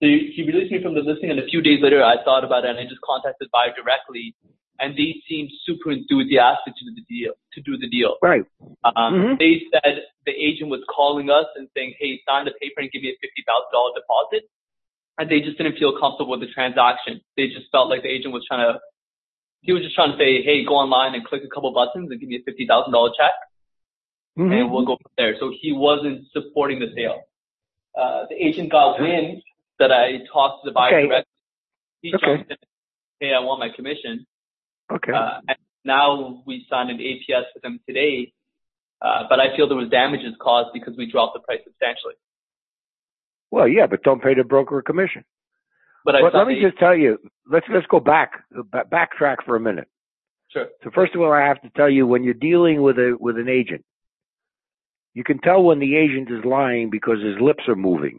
So 0.02 0.06
he 0.08 0.42
released 0.46 0.72
me 0.72 0.82
from 0.82 0.94
the 0.94 1.02
listing 1.04 1.30
and 1.30 1.38
a 1.38 1.46
few 1.46 1.60
days 1.60 1.82
later 1.82 2.02
I 2.02 2.24
thought 2.24 2.42
about 2.42 2.64
it 2.64 2.70
and 2.70 2.78
I 2.78 2.84
just 2.84 3.02
contacted 3.04 3.50
buyer 3.52 3.74
directly 3.76 4.34
and 4.80 4.96
they 4.96 5.22
seemed 5.28 5.50
super 5.64 5.92
enthusiastic 5.92 6.74
to 6.76 6.84
do 6.84 6.94
the 6.94 7.04
deal, 7.08 7.32
to 7.52 7.60
do 7.60 7.76
the 7.76 7.88
deal. 7.88 8.16
Right. 8.22 8.44
Um, 8.82 9.14
mm-hmm. 9.14 9.34
They 9.38 9.62
said 9.70 10.02
the 10.26 10.32
agent 10.32 10.70
was 10.70 10.80
calling 10.88 11.28
us 11.30 11.46
and 11.54 11.68
saying, 11.76 11.94
hey, 12.00 12.20
sign 12.26 12.46
the 12.46 12.52
paper 12.60 12.80
and 12.80 12.90
give 12.90 13.02
me 13.02 13.12
a 13.12 13.18
$50,000 13.20 13.94
deposit. 13.94 14.48
And 15.18 15.30
they 15.30 15.40
just 15.40 15.58
didn't 15.58 15.76
feel 15.76 16.00
comfortable 16.00 16.32
with 16.32 16.40
the 16.40 16.52
transaction. 16.52 17.20
They 17.36 17.48
just 17.48 17.68
felt 17.70 17.90
like 17.90 18.02
the 18.02 18.08
agent 18.08 18.32
was 18.32 18.44
trying 18.48 18.64
to 18.72 18.80
he 19.62 19.72
was 19.72 19.82
just 19.82 19.94
trying 19.94 20.12
to 20.12 20.18
say, 20.18 20.42
hey, 20.42 20.64
go 20.64 20.74
online 20.74 21.14
and 21.14 21.24
click 21.24 21.42
a 21.44 21.48
couple 21.48 21.72
buttons 21.72 22.10
and 22.10 22.18
give 22.20 22.28
me 22.28 22.36
a 22.36 22.42
fifty 22.44 22.66
thousand 22.66 22.92
dollar 22.92 23.10
check, 23.16 23.32
mm-hmm. 24.38 24.52
and 24.52 24.70
we'll 24.70 24.86
go 24.86 24.96
from 25.00 25.12
there. 25.18 25.36
So 25.38 25.52
he 25.60 25.72
wasn't 25.72 26.24
supporting 26.32 26.80
the 26.80 26.88
sale. 26.96 27.20
Uh, 27.96 28.24
the 28.28 28.36
agent 28.36 28.70
got 28.70 29.00
wind 29.00 29.42
that 29.78 29.92
I 29.92 30.24
talked 30.32 30.64
to 30.64 30.70
the 30.70 30.72
buyer 30.72 30.98
okay. 30.98 31.08
directly. 31.08 31.32
He 32.02 32.14
okay. 32.14 32.26
jumped 32.26 32.50
in, 32.50 32.56
hey, 33.20 33.34
I 33.34 33.40
want 33.40 33.60
my 33.60 33.68
commission. 33.74 34.26
Okay. 34.90 35.12
Uh, 35.12 35.40
and 35.48 35.58
now 35.84 36.42
we 36.46 36.66
signed 36.68 36.90
an 36.90 36.98
APS 36.98 37.44
with 37.54 37.62
them 37.62 37.80
today, 37.86 38.32
uh, 39.02 39.24
but 39.28 39.40
I 39.40 39.56
feel 39.56 39.68
there 39.68 39.76
was 39.76 39.90
damages 39.90 40.34
caused 40.40 40.70
because 40.72 40.94
we 40.96 41.10
dropped 41.10 41.34
the 41.34 41.40
price 41.40 41.60
substantially. 41.64 42.14
Well, 43.50 43.68
yeah, 43.68 43.86
but 43.86 44.02
don't 44.02 44.22
pay 44.22 44.34
the 44.34 44.44
broker 44.44 44.78
a 44.78 44.82
commission. 44.82 45.24
But 46.04 46.14
well, 46.22 46.30
let 46.34 46.46
me 46.46 46.60
just 46.62 46.78
tell 46.78 46.96
you. 46.96 47.18
Let's 47.50 47.66
let's 47.72 47.86
go 47.86 48.00
back 48.00 48.44
backtrack 48.52 49.44
for 49.44 49.56
a 49.56 49.60
minute. 49.60 49.88
Sure. 50.50 50.66
So 50.82 50.90
first 50.94 51.14
of 51.14 51.20
all, 51.20 51.32
I 51.32 51.46
have 51.46 51.60
to 51.62 51.70
tell 51.76 51.90
you 51.90 52.06
when 52.06 52.24
you're 52.24 52.34
dealing 52.34 52.80
with 52.82 52.96
a 52.96 53.16
with 53.18 53.36
an 53.36 53.48
agent, 53.48 53.84
you 55.14 55.24
can 55.24 55.40
tell 55.40 55.62
when 55.62 55.78
the 55.78 55.96
agent 55.96 56.30
is 56.30 56.44
lying 56.44 56.90
because 56.90 57.18
his 57.22 57.36
lips 57.40 57.64
are 57.68 57.76
moving. 57.76 58.18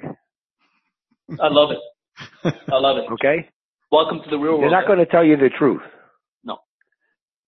I 1.42 1.48
love 1.48 1.72
it. 1.72 2.54
I 2.72 2.78
love 2.78 2.98
it. 2.98 3.12
Okay. 3.14 3.50
Welcome 3.92 4.20
to 4.24 4.30
the 4.30 4.38
real 4.38 4.54
world. 4.54 4.64
They're 4.64 4.80
not 4.80 4.88
going 4.88 5.00
to 5.00 5.06
tell 5.06 5.24
you 5.24 5.38
the 5.38 5.50
truth. 5.58 5.82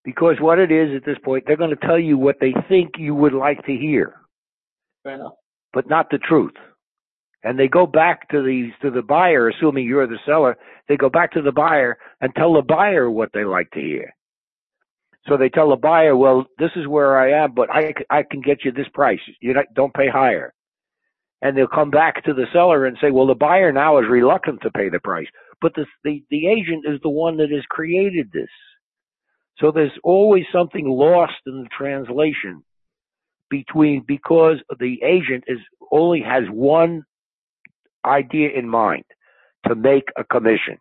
Because 0.04 0.36
what 0.40 0.60
it 0.60 0.72
is 0.72 0.96
at 0.96 1.06
this 1.06 1.18
point, 1.24 1.46
they're 1.48 1.58
going 1.58 1.70
to 1.70 1.88
tell 1.88 2.00
you 2.00 2.18
what 2.18 2.38
they 2.42 2.54
think 2.68 2.92
you 2.98 3.16
would 3.16 3.34
like 3.34 3.66
to 3.66 3.72
hear. 3.72 4.16
Fair 5.04 5.16
enough. 5.16 5.34
But 5.74 5.90
not 5.90 6.08
the 6.12 6.18
truth 6.18 6.54
and 7.44 7.60
they 7.60 7.68
go 7.68 7.86
back 7.86 8.30
to 8.30 8.42
the 8.42 8.72
to 8.82 8.90
the 8.90 9.02
buyer, 9.02 9.50
assuming 9.50 9.86
you're 9.86 10.08
the 10.08 10.20
seller. 10.26 10.58
They 10.88 10.98
go 10.98 11.10
back 11.10 11.34
to 11.34 11.42
the 11.42 11.52
buyer 11.52 11.98
and 12.22 12.34
tell 12.36 12.54
the 12.54 12.62
buyer 12.62 13.10
what 13.10 13.30
they 13.34 13.44
like 13.44 13.70
to 13.72 13.80
hear. 13.80 14.14
So 15.28 15.38
they 15.38 15.50
tell 15.50 15.70
the 15.70 15.78
buyer, 15.78 16.16
"Well, 16.16 16.46
this 16.58 16.72
is 16.76 16.88
where 16.88 17.18
I 17.18 17.44
am, 17.44 17.54
but 17.54 17.70
I 17.70 17.94
I 18.10 18.24
can 18.24 18.42
get 18.42 18.64
you 18.64 18.72
this 18.72 18.88
price. 18.94 19.20
You 19.42 19.56
don't 19.76 19.94
pay 19.94 20.08
higher." 20.10 20.54
And 21.42 21.58
they'll 21.58 21.68
come 21.68 21.92
back 21.92 22.24
to 22.24 22.34
the 22.34 22.48
seller 22.54 22.86
and 22.86 22.98
say, 23.02 23.12
"Well, 23.12 23.28
the 23.28 23.36
buyer 23.36 23.72
now 23.74 23.98
is 24.00 24.08
reluctant 24.08 24.62
to 24.62 24.72
pay 24.72 24.90
the 24.90 25.00
price, 25.00 25.28
but 25.62 25.74
the 25.76 25.86
the, 26.04 26.24
the 26.30 26.48
agent 26.48 26.86
is 26.88 27.00
the 27.02 27.10
one 27.10 27.38
that 27.38 27.52
has 27.52 27.66
created 27.70 28.32
this." 28.32 28.50
So 29.60 29.72
there's 29.72 29.92
always 30.04 30.46
something 30.52 30.88
lost 30.88 31.34
in 31.46 31.64
the 31.64 31.70
translation 31.78 32.64
between 33.50 34.04
because 34.08 34.58
the 34.80 34.98
agent 35.04 35.44
is 35.48 35.60
only 35.92 36.22
has 36.22 36.44
one 36.50 37.04
idea 38.06 38.50
in 38.56 38.68
mind 38.68 39.04
to 39.68 39.76
make 39.76 40.06
a 40.18 40.24
commission 40.24 40.78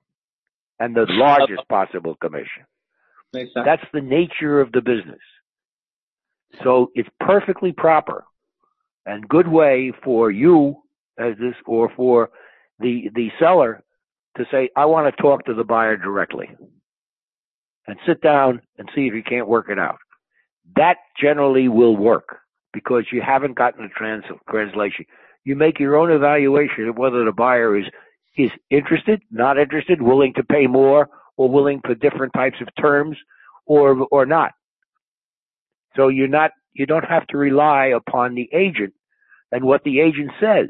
and 0.81 0.97
the 0.97 1.07
largest 1.09 1.69
possible 1.69 2.17
commission. 2.17 2.65
That's 3.33 3.85
the 3.93 4.01
nature 4.01 4.61
of 4.61 4.73
the 4.73 4.81
business. 4.81 5.21
So 6.65 6.91
it's 6.95 7.09
perfectly 7.21 7.73
proper 7.73 8.25
and 9.07 9.29
good 9.29 9.49
way 9.49 9.93
for 10.05 10.31
you 10.31 10.77
as 11.19 11.35
this 11.39 11.55
or 11.67 11.91
for 11.95 12.31
the 12.79 13.11
the 13.15 13.29
seller 13.39 13.83
to 14.37 14.45
say, 14.51 14.71
I 14.77 14.87
want 14.87 15.15
to 15.15 15.23
talk 15.23 15.45
to 15.45 15.55
the 15.55 15.65
buyer 15.65 15.97
directly 15.97 16.49
and 17.87 17.99
sit 18.07 18.21
down 18.21 18.63
and 18.79 18.89
see 18.95 19.07
if 19.07 19.15
you 19.15 19.23
can't 19.23 19.49
work 19.49 19.69
it 19.69 19.79
out. 19.79 19.99
That 20.77 20.99
generally 21.21 21.69
will 21.69 21.97
work 21.97 22.39
because 22.73 23.05
you 23.13 23.21
haven't 23.21 23.57
gotten 23.57 23.85
a 23.85 23.89
trans- 23.89 24.25
translation 24.49 25.07
you 25.45 25.57
make 25.57 25.81
your 25.81 25.97
own 25.97 26.11
evaluation 26.11 26.89
of 26.89 26.97
whether 26.97 27.25
the 27.25 27.33
buyer 27.33 27.77
is 27.77 27.87
is 28.37 28.51
interested, 28.71 29.21
not 29.31 29.59
interested, 29.59 30.01
willing 30.01 30.33
to 30.35 30.43
pay 30.43 30.67
more, 30.67 31.09
or 31.37 31.51
willing 31.51 31.81
for 31.85 31.95
different 31.95 32.33
types 32.33 32.57
of 32.61 32.69
terms, 32.81 33.17
or 33.67 34.07
or 34.11 34.27
not. 34.27 34.53
So 35.97 36.09
you're 36.09 36.29
not 36.29 36.53
you 36.73 36.87
don't 36.87 37.05
have 37.05 37.27
to 37.29 37.37
rely 37.39 37.87
upon 37.87 38.35
the 38.35 38.49
agent 38.53 38.95
and 39.51 39.65
what 39.65 39.85
the 39.85 40.01
agent 40.01 40.31
says. 40.41 40.69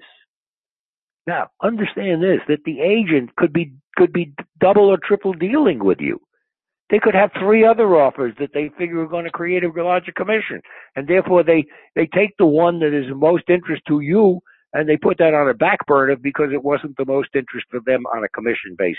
Now, 1.26 1.50
understand 1.62 2.22
this 2.22 2.40
that 2.48 2.64
the 2.64 2.80
agent 2.80 3.36
could 3.36 3.52
be 3.52 3.74
could 3.96 4.12
be 4.12 4.34
double 4.58 4.88
or 4.88 4.98
triple 4.98 5.34
dealing 5.34 5.84
with 5.84 6.00
you. 6.00 6.20
They 6.92 6.98
could 6.98 7.14
have 7.14 7.30
three 7.40 7.64
other 7.64 7.96
offers 7.96 8.34
that 8.38 8.50
they 8.52 8.70
figure 8.78 9.00
are 9.00 9.08
going 9.08 9.24
to 9.24 9.30
create 9.30 9.64
a 9.64 9.82
larger 9.82 10.12
commission, 10.12 10.60
and 10.94 11.08
therefore 11.08 11.42
they 11.42 11.64
they 11.96 12.06
take 12.06 12.36
the 12.38 12.46
one 12.46 12.80
that 12.80 12.92
is 12.92 13.06
most 13.16 13.44
interest 13.48 13.82
to 13.88 14.00
you 14.00 14.40
and 14.74 14.86
they 14.86 14.98
put 14.98 15.16
that 15.16 15.32
on 15.32 15.48
a 15.48 15.54
back 15.54 15.86
burner 15.86 16.16
because 16.16 16.50
it 16.52 16.62
wasn't 16.62 16.96
the 16.98 17.06
most 17.06 17.30
interest 17.34 17.66
for 17.70 17.80
them 17.86 18.04
on 18.14 18.24
a 18.24 18.28
commission 18.28 18.74
basis. 18.76 18.98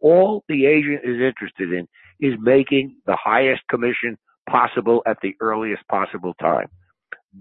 All 0.00 0.44
the 0.48 0.64
agent 0.64 1.00
is 1.04 1.20
interested 1.20 1.72
in 1.72 1.86
is 2.20 2.38
making 2.40 2.96
the 3.06 3.16
highest 3.22 3.62
commission 3.68 4.16
possible 4.48 5.02
at 5.06 5.18
the 5.22 5.34
earliest 5.40 5.86
possible 5.88 6.32
time. 6.40 6.68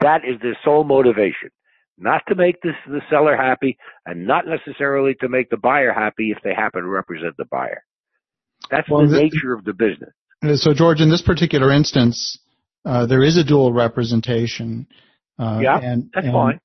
That 0.01 0.25
is 0.25 0.41
their 0.41 0.57
sole 0.65 0.83
motivation. 0.83 1.51
Not 1.97 2.21
to 2.27 2.35
make 2.35 2.61
this, 2.61 2.75
the 2.85 3.01
seller 3.09 3.37
happy 3.37 3.77
and 4.05 4.27
not 4.27 4.43
necessarily 4.45 5.15
to 5.21 5.29
make 5.29 5.49
the 5.49 5.57
buyer 5.57 5.93
happy 5.93 6.31
if 6.31 6.37
they 6.43 6.53
happen 6.53 6.81
to 6.81 6.89
represent 6.89 7.35
the 7.37 7.45
buyer. 7.45 7.81
That's 8.69 8.89
well, 8.89 9.07
the, 9.07 9.17
nature 9.17 9.53
of 9.53 9.63
the 9.63 9.73
business. 9.73 10.61
So 10.61 10.73
George, 10.73 11.01
in 11.01 11.09
this 11.09 11.21
particular 11.21 11.71
instance, 11.71 12.37
uh, 12.85 13.05
there 13.05 13.23
is 13.23 13.37
a 13.37 13.43
dual 13.43 13.73
representation. 13.73 14.87
Uh, 15.39 15.59
yeah, 15.61 15.79
and, 15.79 16.09
that's 16.13 16.25
and, 16.25 16.33
fine. 16.33 16.59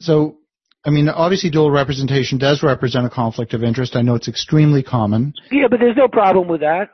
So, 0.00 0.38
I 0.84 0.90
mean, 0.90 1.08
obviously 1.08 1.50
dual 1.50 1.70
representation 1.70 2.38
does 2.38 2.62
represent 2.62 3.04
a 3.04 3.10
conflict 3.10 3.52
of 3.54 3.62
interest. 3.62 3.96
I 3.96 4.02
know 4.02 4.14
it's 4.14 4.28
extremely 4.28 4.82
common. 4.82 5.34
Yeah, 5.50 5.66
but 5.70 5.80
there's 5.80 5.96
no 5.96 6.08
problem 6.08 6.48
with 6.48 6.60
that. 6.60 6.90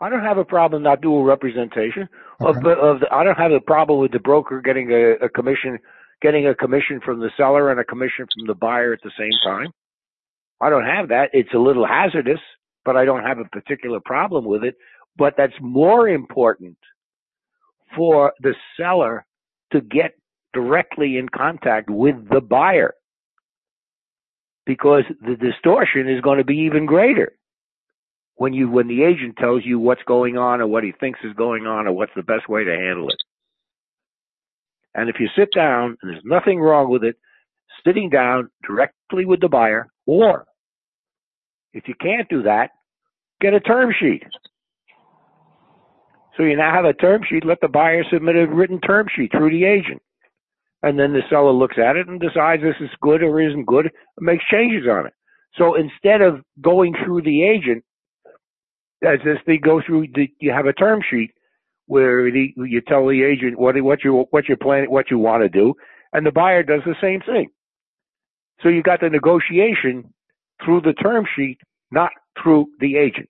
I 0.00 0.08
don't 0.08 0.22
have 0.22 0.38
a 0.38 0.44
problem 0.44 0.82
with 0.82 0.88
not 0.88 1.00
dual 1.00 1.24
representation. 1.24 2.08
Okay. 2.40 2.58
Of, 2.58 2.78
of 2.78 3.00
the, 3.00 3.06
I 3.12 3.24
don't 3.24 3.36
have 3.36 3.52
a 3.52 3.60
problem 3.60 4.00
with 4.00 4.12
the 4.12 4.20
broker 4.20 4.60
getting 4.60 4.90
a, 4.90 5.26
a 5.26 5.28
commission, 5.28 5.78
getting 6.22 6.46
a 6.46 6.54
commission 6.54 7.00
from 7.04 7.20
the 7.20 7.30
seller 7.36 7.70
and 7.70 7.80
a 7.80 7.84
commission 7.84 8.26
from 8.34 8.46
the 8.46 8.54
buyer 8.54 8.92
at 8.92 9.00
the 9.02 9.10
same 9.18 9.32
time. 9.44 9.72
I 10.60 10.70
don't 10.70 10.84
have 10.84 11.08
that. 11.08 11.30
It's 11.32 11.54
a 11.54 11.58
little 11.58 11.86
hazardous, 11.86 12.40
but 12.84 12.96
I 12.96 13.04
don't 13.04 13.24
have 13.24 13.38
a 13.38 13.44
particular 13.44 14.00
problem 14.04 14.44
with 14.44 14.64
it. 14.64 14.76
But 15.16 15.34
that's 15.36 15.54
more 15.60 16.08
important 16.08 16.76
for 17.96 18.32
the 18.40 18.54
seller 18.76 19.24
to 19.72 19.80
get 19.80 20.12
directly 20.52 21.16
in 21.18 21.28
contact 21.28 21.90
with 21.90 22.16
the 22.30 22.40
buyer 22.40 22.94
because 24.66 25.04
the 25.20 25.36
distortion 25.36 26.08
is 26.08 26.20
going 26.20 26.38
to 26.38 26.44
be 26.44 26.56
even 26.58 26.86
greater 26.86 27.32
when 28.36 28.52
you 28.52 28.70
when 28.70 28.86
the 28.88 29.02
agent 29.02 29.36
tells 29.36 29.64
you 29.64 29.78
what's 29.78 30.02
going 30.06 30.36
on 30.36 30.60
or 30.60 30.66
what 30.66 30.84
he 30.84 30.92
thinks 30.92 31.20
is 31.24 31.32
going 31.34 31.66
on 31.66 31.86
or 31.86 31.92
what's 31.92 32.12
the 32.14 32.22
best 32.22 32.48
way 32.48 32.64
to 32.64 32.70
handle 32.70 33.08
it. 33.08 33.16
And 34.94 35.08
if 35.08 35.16
you 35.20 35.28
sit 35.36 35.48
down 35.54 35.96
and 36.02 36.12
there's 36.12 36.22
nothing 36.24 36.60
wrong 36.60 36.90
with 36.90 37.04
it, 37.04 37.16
sitting 37.86 38.10
down 38.10 38.50
directly 38.66 39.24
with 39.24 39.40
the 39.40 39.48
buyer, 39.48 39.88
or 40.06 40.44
if 41.72 41.88
you 41.88 41.94
can't 42.00 42.28
do 42.28 42.42
that, 42.42 42.70
get 43.40 43.54
a 43.54 43.60
term 43.60 43.92
sheet. 43.98 44.22
So 46.36 46.44
you 46.44 46.56
now 46.56 46.72
have 46.72 46.84
a 46.84 46.92
term 46.92 47.22
sheet, 47.28 47.44
let 47.44 47.60
the 47.60 47.68
buyer 47.68 48.04
submit 48.12 48.36
a 48.36 48.46
written 48.46 48.80
term 48.80 49.06
sheet 49.14 49.32
through 49.32 49.50
the 49.50 49.64
agent 49.64 50.00
and 50.82 50.98
then 50.98 51.12
the 51.12 51.22
seller 51.28 51.52
looks 51.52 51.76
at 51.78 51.96
it 51.96 52.08
and 52.08 52.20
decides 52.20 52.62
this 52.62 52.76
is 52.80 52.90
good 53.00 53.22
or 53.22 53.40
isn't 53.40 53.66
good 53.66 53.86
and 53.86 54.26
makes 54.26 54.44
changes 54.50 54.86
on 54.88 55.06
it. 55.06 55.12
So 55.56 55.74
instead 55.74 56.20
of 56.20 56.40
going 56.60 56.94
through 57.04 57.22
the 57.22 57.42
agent, 57.42 57.84
as 59.02 59.18
this 59.24 59.38
they 59.46 59.58
go 59.58 59.80
through, 59.84 60.08
the, 60.14 60.28
you 60.40 60.52
have 60.52 60.66
a 60.66 60.72
term 60.72 61.00
sheet 61.08 61.32
where 61.86 62.30
the, 62.30 62.52
you 62.56 62.80
tell 62.80 63.06
the 63.06 63.22
agent 63.22 63.58
what 63.58 63.80
what 63.82 64.04
you 64.04 64.26
what 64.30 64.46
you're 64.48 64.56
planning, 64.56 64.90
what 64.90 65.10
you 65.10 65.18
want 65.18 65.42
to 65.42 65.48
do, 65.48 65.74
and 66.12 66.26
the 66.26 66.32
buyer 66.32 66.62
does 66.62 66.82
the 66.84 66.96
same 67.00 67.20
thing. 67.20 67.48
So 68.62 68.68
you 68.68 68.82
got 68.82 69.00
the 69.00 69.08
negotiation 69.08 70.12
through 70.64 70.82
the 70.82 70.92
term 70.92 71.24
sheet, 71.36 71.58
not 71.90 72.10
through 72.42 72.66
the 72.80 72.96
agent. 72.96 73.28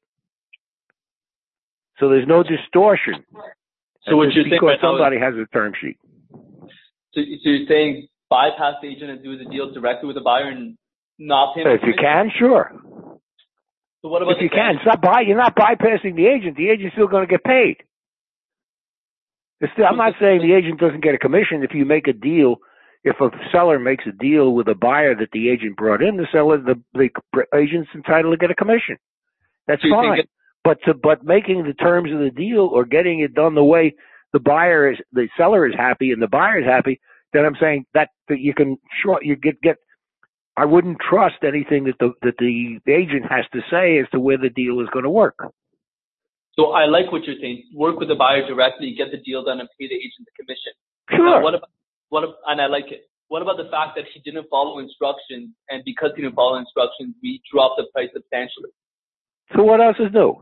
So 1.98 2.08
there's 2.08 2.26
no 2.26 2.42
distortion. 2.42 3.24
So 4.06 4.16
what 4.16 4.32
you're 4.32 4.44
because 4.44 4.78
somebody 4.80 5.18
has 5.18 5.34
a 5.34 5.46
term 5.52 5.72
sheet. 5.80 5.98
So, 6.32 7.20
so 7.20 7.48
you're 7.50 7.66
saying 7.66 8.08
bypass 8.30 8.74
the 8.82 8.88
agent 8.88 9.10
and 9.10 9.22
do 9.22 9.36
the 9.36 9.44
deal 9.50 9.72
directly 9.72 10.06
with 10.06 10.16
the 10.16 10.22
buyer 10.22 10.48
and 10.48 10.76
not 11.18 11.54
pay 11.54 11.62
him? 11.62 11.68
If 11.68 11.82
you 11.84 11.94
can, 11.98 12.30
sure. 12.38 12.72
So 14.02 14.08
what 14.08 14.22
about 14.22 14.36
if 14.36 14.42
you 14.42 14.48
can, 14.48 14.76
it's 14.76 14.86
not 14.86 15.02
by, 15.02 15.22
you're 15.26 15.36
not 15.36 15.56
bypassing 15.56 16.14
the 16.14 16.26
agent. 16.26 16.56
The 16.56 16.70
agent's 16.70 16.94
still 16.94 17.08
going 17.08 17.26
to 17.26 17.30
get 17.30 17.42
paid. 17.42 17.78
Still, 19.72 19.86
I'm 19.90 19.96
not 19.96 20.14
saying 20.20 20.40
the 20.40 20.54
agent 20.54 20.78
doesn't 20.78 21.02
get 21.02 21.14
a 21.14 21.18
commission 21.18 21.64
if 21.64 21.74
you 21.74 21.84
make 21.84 22.06
a 22.06 22.12
deal. 22.12 22.58
If 23.08 23.20
a 23.20 23.30
seller 23.50 23.78
makes 23.78 24.04
a 24.06 24.12
deal 24.12 24.52
with 24.52 24.68
a 24.68 24.74
buyer 24.74 25.14
that 25.14 25.30
the 25.32 25.48
agent 25.48 25.76
brought 25.78 26.02
in, 26.02 26.18
the 26.18 26.26
seller, 26.30 26.58
the, 26.58 26.74
the 26.92 27.08
agent's 27.56 27.88
entitled 27.94 28.34
to 28.34 28.36
get 28.36 28.50
a 28.50 28.54
commission. 28.54 28.96
That's 29.66 29.82
So 29.82 29.90
fine. 29.90 30.18
it- 30.20 30.30
but 30.64 30.78
to, 30.84 30.92
but 30.92 31.24
making 31.24 31.64
the 31.64 31.72
terms 31.72 32.12
of 32.12 32.18
the 32.18 32.30
deal 32.30 32.66
or 32.66 32.84
getting 32.84 33.20
it 33.20 33.32
done 33.32 33.54
the 33.54 33.64
way 33.64 33.94
the 34.34 34.40
buyer 34.40 34.90
is, 34.92 34.98
the 35.12 35.28
seller 35.38 35.66
is 35.66 35.74
happy 35.74 36.10
and 36.12 36.20
the 36.20 36.26
buyer 36.28 36.58
is 36.58 36.66
happy, 36.66 37.00
then 37.32 37.46
I'm 37.46 37.56
saying 37.58 37.86
that, 37.94 38.10
that 38.28 38.40
you 38.40 38.52
can 38.52 38.76
sure 39.02 39.18
you 39.22 39.36
get 39.36 39.58
get. 39.62 39.76
I 40.56 40.66
wouldn't 40.66 40.98
trust 41.00 41.36
anything 41.44 41.84
that 41.84 41.94
the 42.00 42.12
that 42.22 42.34
the 42.38 42.80
agent 42.92 43.24
has 43.30 43.46
to 43.54 43.60
say 43.70 43.98
as 43.98 44.06
to 44.10 44.20
where 44.20 44.36
the 44.36 44.50
deal 44.50 44.80
is 44.80 44.88
going 44.92 45.04
to 45.04 45.10
work. 45.10 45.38
So 46.58 46.72
I 46.72 46.84
like 46.86 47.12
what 47.12 47.24
you're 47.24 47.40
saying. 47.40 47.62
Work 47.72 47.98
with 48.00 48.08
the 48.08 48.16
buyer 48.16 48.44
directly, 48.46 48.92
get 48.98 49.10
the 49.12 49.18
deal 49.18 49.44
done, 49.44 49.60
and 49.60 49.68
pay 49.78 49.86
the 49.88 49.94
agent 49.94 50.26
the 50.26 50.34
commission. 50.42 50.72
Sure. 51.10 51.24
Now, 51.38 51.42
what 51.42 51.54
about 51.54 51.70
what? 52.08 52.24
And 52.46 52.60
I 52.60 52.66
like 52.66 52.90
it. 52.90 53.02
What 53.28 53.42
about 53.42 53.58
the 53.58 53.68
fact 53.70 53.96
that 53.96 54.04
he 54.12 54.20
didn't 54.20 54.48
follow 54.48 54.78
instructions, 54.78 55.50
and 55.68 55.84
because 55.84 56.10
he 56.16 56.22
didn't 56.22 56.34
follow 56.34 56.56
instructions, 56.56 57.14
we 57.22 57.42
dropped 57.52 57.76
the 57.76 57.86
price 57.92 58.08
substantially? 58.14 58.70
so 59.54 59.62
what 59.62 59.80
else 59.80 59.96
is 59.98 60.12
new? 60.12 60.36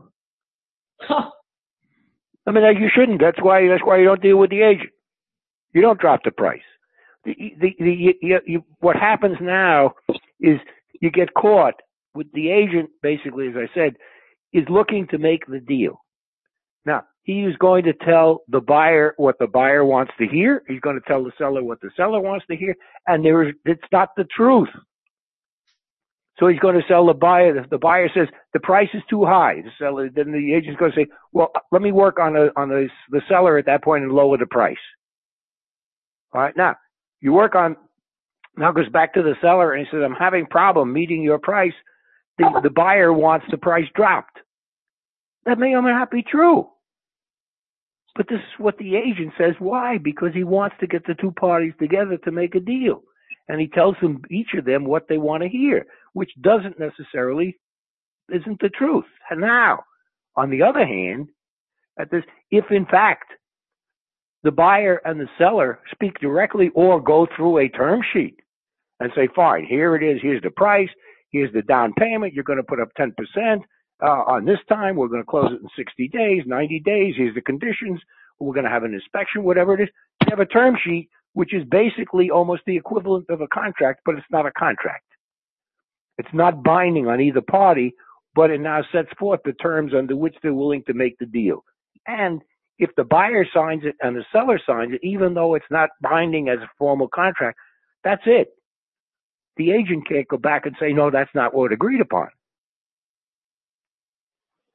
I 1.09 2.51
mean, 2.51 2.63
you 2.77 2.89
shouldn't. 2.93 3.19
That's 3.19 3.41
why. 3.41 3.67
That's 3.67 3.83
why 3.83 3.97
you 3.97 4.05
don't 4.05 4.21
deal 4.21 4.37
with 4.37 4.49
the 4.49 4.61
agent. 4.61 4.91
You 5.73 5.81
don't 5.81 5.99
drop 5.99 6.21
the 6.23 6.31
price. 6.31 6.61
The, 7.25 7.35
the, 7.59 7.75
the, 7.77 7.91
you, 7.91 8.13
you, 8.21 8.39
you, 8.45 8.63
what 8.79 8.95
happens 8.95 9.37
now 9.41 9.95
is 10.39 10.59
you 11.01 11.11
get 11.11 11.33
caught 11.33 11.75
with 12.15 12.31
the 12.33 12.51
agent. 12.51 12.89
Basically, 13.03 13.49
as 13.49 13.55
I 13.57 13.67
said, 13.75 13.97
is 14.53 14.63
looking 14.69 15.07
to 15.07 15.17
make 15.17 15.45
the 15.45 15.59
deal. 15.59 16.01
Now 16.85 17.03
he 17.27 17.41
is 17.43 17.57
going 17.57 17.83
to 17.83 17.93
tell 17.93 18.43
the 18.47 18.61
buyer 18.61 19.13
what 19.17 19.37
the 19.37 19.47
buyer 19.47 19.83
wants 19.83 20.13
to 20.17 20.25
hear. 20.25 20.63
He's 20.65 20.79
going 20.79 20.95
to 20.95 21.05
tell 21.05 21.25
the 21.25 21.33
seller 21.37 21.61
what 21.61 21.81
the 21.81 21.91
seller 21.97 22.21
wants 22.21 22.45
to 22.49 22.55
hear, 22.55 22.73
and 23.05 23.23
there 23.23 23.49
is 23.49 23.53
it's 23.65 23.83
not 23.91 24.11
the 24.15 24.23
truth. 24.23 24.69
So 26.39 26.47
he's 26.47 26.59
going 26.59 26.75
to 26.75 26.87
sell 26.87 27.05
the 27.05 27.13
buyer. 27.13 27.67
The 27.69 27.77
buyer 27.77 28.09
says 28.15 28.29
the 28.53 28.61
price 28.61 28.87
is 28.93 29.01
too 29.09 29.25
high, 29.25 29.55
the 29.61 29.71
seller, 29.77 30.09
then 30.09 30.31
the 30.31 30.53
agent's 30.53 30.79
going 30.79 30.93
to 30.93 30.95
say, 30.95 31.07
"Well, 31.33 31.51
let 31.73 31.81
me 31.81 31.91
work 31.91 32.17
on 32.17 32.31
the 32.31 32.49
on 32.55 32.69
the 32.69 32.87
the 33.09 33.21
seller 33.27 33.57
at 33.57 33.65
that 33.65 33.83
point 33.83 34.05
and 34.05 34.13
lower 34.13 34.37
the 34.37 34.45
price." 34.45 34.77
All 36.33 36.39
right, 36.39 36.55
now 36.55 36.77
you 37.19 37.33
work 37.33 37.55
on. 37.55 37.75
Now 38.55 38.71
goes 38.71 38.87
back 38.87 39.13
to 39.15 39.21
the 39.21 39.35
seller 39.41 39.73
and 39.73 39.85
he 39.85 39.91
says, 39.91 40.01
"I'm 40.01 40.15
having 40.15 40.45
problem 40.45 40.93
meeting 40.93 41.23
your 41.23 41.39
price." 41.39 41.75
The 42.37 42.61
the 42.63 42.69
buyer 42.69 43.11
wants 43.11 43.47
the 43.51 43.57
price 43.57 43.87
dropped. 43.95 44.39
That 45.45 45.59
may 45.59 45.75
or 45.75 45.81
may 45.81 45.91
not 45.91 46.09
be 46.09 46.23
true. 46.23 46.69
But 48.17 48.27
this 48.27 48.39
is 48.39 48.59
what 48.59 48.79
the 48.79 48.95
agent 48.95 49.33
says. 49.37 49.53
Why? 49.59 49.99
Because 49.99 50.31
he 50.33 50.43
wants 50.43 50.75
to 50.79 50.87
get 50.87 51.05
the 51.05 51.13
two 51.13 51.31
parties 51.31 51.73
together 51.79 52.17
to 52.25 52.31
make 52.31 52.55
a 52.55 52.59
deal. 52.59 53.03
And 53.47 53.61
he 53.61 53.67
tells 53.67 53.95
them 54.01 54.23
each 54.31 54.49
of 54.57 54.65
them 54.65 54.85
what 54.85 55.07
they 55.07 55.19
want 55.19 55.43
to 55.43 55.49
hear, 55.49 55.85
which 56.13 56.31
doesn't 56.41 56.79
necessarily 56.79 57.57
isn't 58.33 58.59
the 58.59 58.69
truth. 58.69 59.05
And 59.29 59.39
now, 59.39 59.83
on 60.35 60.49
the 60.49 60.63
other 60.63 60.85
hand, 60.85 61.29
at 61.99 62.09
this, 62.11 62.23
if 62.51 62.65
in 62.71 62.85
fact 62.87 63.31
the 64.43 64.51
buyer 64.51 64.99
and 65.05 65.19
the 65.19 65.29
seller 65.37 65.79
speak 65.91 66.19
directly 66.19 66.71
or 66.73 67.01
go 67.01 67.27
through 67.35 67.59
a 67.59 67.69
term 67.69 68.01
sheet 68.13 68.39
and 68.99 69.11
say, 69.15 69.27
fine, 69.35 69.65
here 69.65 69.95
it 69.95 70.03
is, 70.03 70.19
here's 70.21 70.41
the 70.41 70.51
price, 70.51 70.89
here's 71.31 71.53
the 71.53 71.61
down 71.61 71.93
payment, 71.93 72.33
you're 72.33 72.43
going 72.43 72.57
to 72.57 72.63
put 72.63 72.79
up 72.79 72.89
10%, 72.99 73.13
uh, 74.01 74.23
on 74.27 74.45
this 74.45 74.59
time, 74.69 74.95
we're 74.95 75.07
going 75.07 75.21
to 75.21 75.27
close 75.27 75.51
it 75.51 75.61
in 75.61 75.69
60 75.75 76.07
days, 76.09 76.43
90 76.45 76.79
days, 76.81 77.15
here's 77.17 77.35
the 77.35 77.41
conditions, 77.41 77.99
we're 78.39 78.53
going 78.53 78.65
to 78.65 78.69
have 78.69 78.83
an 78.83 78.93
inspection, 78.93 79.43
whatever 79.43 79.73
it 79.73 79.81
is. 79.81 79.89
You 80.21 80.27
have 80.29 80.39
a 80.39 80.45
term 80.45 80.77
sheet, 80.83 81.09
which 81.33 81.53
is 81.53 81.63
basically 81.69 82.29
almost 82.29 82.61
the 82.65 82.77
equivalent 82.77 83.29
of 83.29 83.41
a 83.41 83.47
contract, 83.47 84.01
but 84.05 84.15
it's 84.15 84.27
not 84.29 84.45
a 84.45 84.51
contract. 84.51 85.03
It's 86.17 86.33
not 86.33 86.63
binding 86.63 87.07
on 87.07 87.21
either 87.21 87.41
party, 87.41 87.93
but 88.35 88.51
it 88.51 88.59
now 88.59 88.83
sets 88.91 89.09
forth 89.17 89.39
the 89.45 89.53
terms 89.53 89.93
under 89.95 90.15
which 90.15 90.35
they're 90.41 90.53
willing 90.53 90.83
to 90.87 90.93
make 90.93 91.17
the 91.17 91.25
deal. 91.25 91.63
And 92.05 92.41
if 92.79 92.91
the 92.95 93.03
buyer 93.03 93.45
signs 93.51 93.83
it 93.85 93.95
and 94.01 94.15
the 94.15 94.25
seller 94.31 94.59
signs 94.63 94.93
it, 94.93 94.99
even 95.03 95.33
though 95.33 95.55
it's 95.55 95.65
not 95.71 95.89
binding 96.01 96.49
as 96.49 96.59
a 96.59 96.69
formal 96.77 97.07
contract, 97.07 97.57
that's 98.03 98.23
it. 98.25 98.49
The 99.57 99.71
agent 99.71 100.07
can't 100.07 100.27
go 100.27 100.37
back 100.37 100.65
and 100.67 100.75
say, 100.79 100.93
no, 100.93 101.09
that's 101.09 101.33
not 101.33 101.55
what 101.55 101.71
agreed 101.71 102.01
upon. 102.01 102.27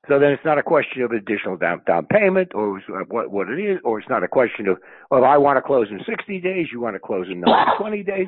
So 0.08 0.18
then 0.18 0.32
it's 0.32 0.44
not 0.44 0.58
a 0.58 0.62
question 0.62 1.02
of 1.02 1.12
additional 1.12 1.56
down, 1.56 1.82
down 1.86 2.06
payment 2.06 2.52
or 2.54 2.80
what, 3.08 3.30
what 3.30 3.48
it 3.48 3.60
is, 3.60 3.78
or 3.84 4.00
it's 4.00 4.08
not 4.08 4.24
a 4.24 4.28
question 4.28 4.66
of, 4.66 4.78
well, 5.10 5.24
I 5.24 5.36
want 5.36 5.58
to 5.58 5.62
close 5.62 5.88
in 5.90 6.00
60 6.04 6.40
days, 6.40 6.66
you 6.72 6.80
want 6.80 6.96
to 6.96 7.00
close 7.00 7.26
in 7.30 7.44
20 7.78 8.02
days. 8.02 8.26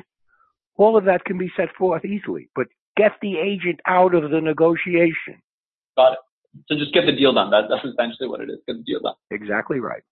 All 0.77 0.97
of 0.97 1.05
that 1.05 1.25
can 1.25 1.37
be 1.37 1.51
set 1.55 1.73
forth 1.77 2.05
easily, 2.05 2.49
but 2.55 2.67
get 2.95 3.13
the 3.21 3.37
agent 3.37 3.81
out 3.85 4.15
of 4.15 4.29
the 4.31 4.39
negotiation. 4.41 5.41
Got 5.97 6.13
it. 6.13 6.19
So 6.67 6.75
just 6.77 6.93
get 6.93 7.05
the 7.05 7.11
deal 7.11 7.33
done. 7.33 7.49
That, 7.49 7.63
that's 7.69 7.83
essentially 7.83 8.29
what 8.29 8.39
it 8.39 8.49
is. 8.49 8.59
Get 8.65 8.77
the 8.77 8.83
deal 8.83 9.01
done. 9.01 9.15
Exactly 9.31 9.79
right. 9.79 10.03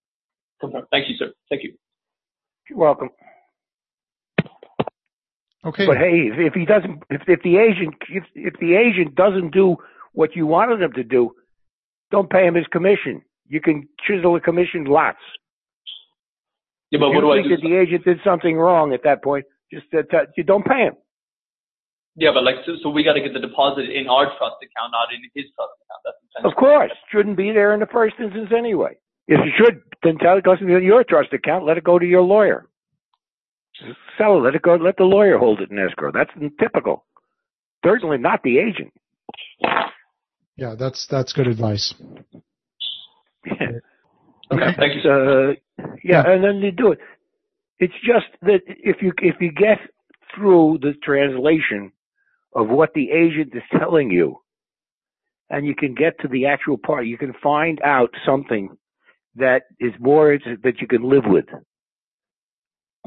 Confirm. 0.60 0.84
Thank 0.90 1.08
you, 1.08 1.16
sir. 1.16 1.32
Thank 1.48 1.62
you. 1.62 1.74
You're 2.68 2.78
welcome. 2.78 3.08
Okay. 5.64 5.86
But 5.86 5.96
hey, 5.96 6.28
if, 6.30 6.38
if 6.38 6.54
he 6.54 6.66
doesn't, 6.66 7.02
if, 7.08 7.22
if 7.26 7.42
the 7.42 7.56
agent, 7.56 7.94
if, 8.10 8.24
if 8.34 8.54
the 8.60 8.74
agent 8.74 9.14
doesn't 9.14 9.52
do 9.52 9.76
what 10.12 10.36
you 10.36 10.46
wanted 10.46 10.82
him 10.82 10.92
to 10.92 11.02
do, 11.04 11.34
don't 12.14 12.30
pay 12.30 12.46
him 12.46 12.54
his 12.54 12.66
commission. 12.68 13.22
You 13.48 13.60
can 13.60 13.88
chisel 14.06 14.36
a 14.36 14.40
commission 14.40 14.84
lots. 14.84 15.18
Yeah, 16.90 17.00
but 17.00 17.08
if 17.08 17.14
what 17.14 17.20
do 17.22 17.26
you 17.26 17.32
I 17.32 17.36
think 17.42 17.48
do? 17.48 17.56
that 17.56 17.62
the 17.68 17.76
agent 17.76 18.04
did 18.04 18.18
something 18.22 18.56
wrong 18.56 18.94
at 18.94 19.02
that 19.02 19.22
point, 19.24 19.44
just 19.72 19.86
uh, 19.92 20.02
t- 20.02 20.30
you 20.36 20.44
don't 20.44 20.64
pay 20.64 20.86
him. 20.86 20.94
Yeah, 22.14 22.30
but 22.32 22.44
like, 22.44 22.62
so, 22.64 22.76
so 22.82 22.90
we 22.90 23.02
got 23.02 23.14
to 23.14 23.20
get 23.20 23.32
the 23.34 23.40
deposit 23.40 23.90
in 23.90 24.06
our 24.06 24.26
trust 24.38 24.62
account, 24.62 24.92
not 24.92 25.10
in 25.12 25.20
his 25.34 25.50
trust 25.56 25.74
account. 25.82 26.00
That's. 26.04 26.46
Of 26.46 26.54
course, 26.54 26.92
shouldn't 27.10 27.36
be 27.36 27.50
there 27.50 27.74
in 27.74 27.80
the 27.80 27.90
first 27.90 28.14
instance 28.22 28.50
anyway. 28.56 28.94
If 29.26 29.40
you 29.44 29.52
should, 29.58 29.82
then 30.04 30.18
tell 30.18 30.38
it 30.38 30.44
goes 30.44 30.58
in 30.60 30.68
your 30.68 31.02
trust 31.02 31.32
account. 31.32 31.66
Let 31.66 31.78
it 31.78 31.84
go 31.84 31.98
to 31.98 32.06
your 32.06 32.22
lawyer. 32.22 32.68
Sell 34.16 34.38
it. 34.38 34.42
Let 34.42 34.54
it 34.54 34.62
go. 34.62 34.76
Let 34.76 34.96
the 34.96 35.04
lawyer 35.04 35.38
hold 35.38 35.60
it 35.60 35.70
in 35.70 35.78
escrow. 35.78 36.12
That's 36.12 36.30
typical. 36.60 37.04
Certainly 37.84 38.18
not 38.18 38.42
the 38.44 38.58
agent. 38.58 38.92
Yeah, 40.56 40.74
that's 40.78 41.06
that's 41.10 41.32
good 41.32 41.46
advice. 41.46 41.94
Okay. 44.52 44.74
Thank 44.76 45.04
you. 45.04 45.10
Uh, 45.10 45.84
yeah, 46.04 46.22
and 46.26 46.44
then 46.44 46.56
you 46.56 46.70
do 46.70 46.92
it. 46.92 46.98
It's 47.78 47.94
just 48.04 48.26
that 48.42 48.60
if 48.66 49.02
you 49.02 49.12
if 49.18 49.36
you 49.40 49.50
get 49.50 49.78
through 50.34 50.78
the 50.82 50.92
translation 51.02 51.92
of 52.54 52.68
what 52.68 52.92
the 52.94 53.10
agent 53.10 53.52
is 53.54 53.62
telling 53.78 54.10
you, 54.10 54.40
and 55.50 55.66
you 55.66 55.74
can 55.74 55.94
get 55.94 56.20
to 56.20 56.28
the 56.28 56.46
actual 56.46 56.78
part, 56.78 57.06
you 57.06 57.18
can 57.18 57.32
find 57.42 57.80
out 57.82 58.10
something 58.24 58.76
that 59.36 59.62
is 59.80 59.92
more 59.98 60.38
that 60.62 60.80
you 60.80 60.86
can 60.86 61.08
live 61.08 61.24
with. 61.26 61.46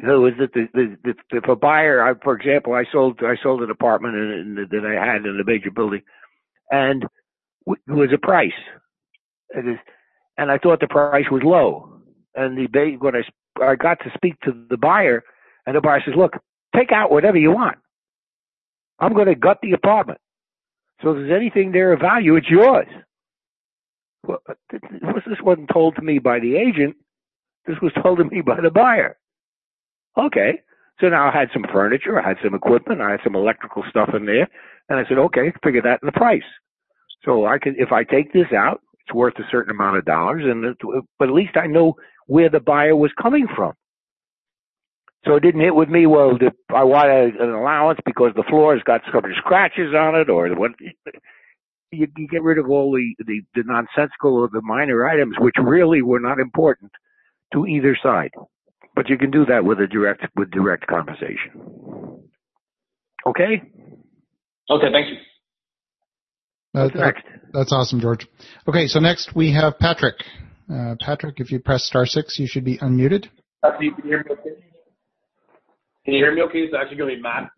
In 0.01 0.09
other 0.09 0.21
words, 0.21 0.37
that 0.39 0.53
the, 0.53 0.67
the, 0.73 0.97
the, 1.03 1.37
if 1.37 1.47
a 1.47 1.55
buyer, 1.55 2.03
I, 2.03 2.13
for 2.23 2.35
example, 2.35 2.73
I 2.73 2.83
sold 2.91 3.19
I 3.23 3.35
sold 3.41 3.63
an 3.63 3.71
apartment 3.71 4.15
in, 4.15 4.57
in, 4.59 4.67
that 4.69 4.85
I 4.85 5.13
had 5.13 5.25
in 5.25 5.39
a 5.39 5.43
major 5.45 5.71
building, 5.71 6.01
and 6.69 7.03
it 7.03 7.09
was 7.87 8.09
a 8.13 8.17
price. 8.17 8.51
And 9.53 10.51
I 10.51 10.57
thought 10.57 10.79
the 10.79 10.87
price 10.87 11.25
was 11.31 11.41
low. 11.43 12.01
And 12.35 12.57
the 12.57 12.97
when 12.97 13.15
I 13.15 13.23
I 13.63 13.75
got 13.75 13.99
to 13.99 14.11
speak 14.13 14.39
to 14.41 14.65
the 14.69 14.77
buyer, 14.77 15.23
and 15.65 15.75
the 15.75 15.81
buyer 15.81 16.01
says, 16.05 16.13
"Look, 16.15 16.33
take 16.75 16.91
out 16.91 17.11
whatever 17.11 17.37
you 17.37 17.51
want. 17.51 17.77
I'm 18.99 19.13
going 19.13 19.27
to 19.27 19.35
gut 19.35 19.59
the 19.61 19.73
apartment. 19.73 20.19
So 21.01 21.11
if 21.11 21.17
there's 21.17 21.31
anything 21.39 21.71
there 21.71 21.93
of 21.93 21.99
value, 21.99 22.35
it's 22.35 22.49
yours." 22.49 22.87
Well, 24.23 24.39
uh, 24.47 24.53
this 24.71 24.81
this 25.25 25.41
wasn't 25.41 25.69
told 25.73 25.95
to 25.95 26.01
me 26.01 26.19
by 26.19 26.39
the 26.39 26.55
agent. 26.57 26.95
This 27.65 27.77
was 27.81 27.91
told 28.03 28.19
to 28.19 28.25
me 28.25 28.41
by 28.41 28.61
the 28.61 28.69
buyer. 28.71 29.17
Okay. 30.17 30.61
So 30.99 31.09
now 31.09 31.29
I 31.29 31.31
had 31.31 31.49
some 31.53 31.65
furniture, 31.71 32.19
I 32.19 32.27
had 32.27 32.37
some 32.43 32.55
equipment, 32.55 33.01
I 33.01 33.11
had 33.11 33.19
some 33.23 33.35
electrical 33.35 33.83
stuff 33.89 34.09
in 34.15 34.25
there, 34.25 34.47
and 34.89 34.97
I 34.99 35.07
said, 35.07 35.19
okay, 35.19 35.53
figure 35.63 35.81
that 35.83 35.99
in 36.01 36.07
the 36.07 36.11
price. 36.11 36.41
So 37.23 37.45
I 37.45 37.57
can, 37.57 37.75
if 37.77 37.91
I 37.91 38.03
take 38.03 38.31
this 38.33 38.47
out, 38.55 38.81
it's 39.05 39.13
worth 39.13 39.35
a 39.39 39.43
certain 39.49 39.71
amount 39.71 39.97
of 39.97 40.05
dollars, 40.05 40.43
and 40.45 40.75
but 41.17 41.29
at 41.29 41.33
least 41.33 41.55
I 41.55 41.67
know 41.67 41.95
where 42.27 42.49
the 42.49 42.59
buyer 42.59 42.95
was 42.95 43.11
coming 43.21 43.47
from. 43.55 43.73
So 45.25 45.35
it 45.35 45.41
didn't 45.41 45.61
hit 45.61 45.75
with 45.75 45.89
me. 45.89 46.05
Well, 46.05 46.37
the, 46.37 46.51
I 46.73 46.83
want 46.83 47.09
an 47.09 47.49
allowance 47.49 47.99
because 48.05 48.31
the 48.35 48.43
floor 48.43 48.73
has 48.75 48.83
got 48.83 49.01
some 49.11 49.21
scratches 49.37 49.93
on 49.95 50.15
it, 50.15 50.29
or 50.29 50.49
what. 50.55 50.71
You, 51.89 52.07
you 52.17 52.27
get 52.27 52.43
rid 52.43 52.57
of 52.57 52.69
all 52.69 52.91
the, 52.91 53.23
the 53.25 53.41
the 53.55 53.63
nonsensical 53.65 54.35
or 54.35 54.49
the 54.51 54.61
minor 54.61 55.07
items, 55.07 55.35
which 55.39 55.55
really 55.61 56.01
were 56.01 56.19
not 56.19 56.37
important 56.37 56.91
to 57.53 57.65
either 57.65 57.97
side. 58.03 58.31
But 58.93 59.09
you 59.09 59.17
can 59.17 59.31
do 59.31 59.45
that 59.45 59.63
with 59.63 59.79
a 59.79 59.87
direct 59.87 60.25
with 60.35 60.51
direct 60.51 60.87
conversation. 60.87 62.19
Okay. 63.25 63.61
Okay. 64.69 64.91
Thank 64.91 65.07
you. 65.09 65.17
Uh, 66.77 66.89
next? 66.93 67.23
That's 67.53 67.73
awesome, 67.73 67.99
George. 67.99 68.27
Okay, 68.67 68.87
so 68.87 68.99
next 68.99 69.35
we 69.35 69.51
have 69.53 69.79
Patrick. 69.79 70.15
Uh, 70.71 70.95
Patrick, 70.99 71.39
if 71.39 71.51
you 71.51 71.59
press 71.59 71.83
star 71.83 72.05
six, 72.05 72.37
you 72.37 72.47
should 72.47 72.63
be 72.63 72.77
unmuted. 72.77 73.27
can 73.63 73.81
you 73.81 73.95
hear 74.03 74.23
me 74.23 74.31
okay? 74.31 74.49
Can 76.05 76.13
you 76.13 76.23
hear 76.23 76.35
me 76.35 76.41
okay? 76.43 76.59
It's 76.59 76.75
actually 76.79 76.97
going 76.97 77.09
to 77.11 77.15
be 77.15 77.21
Matt. 77.21 77.49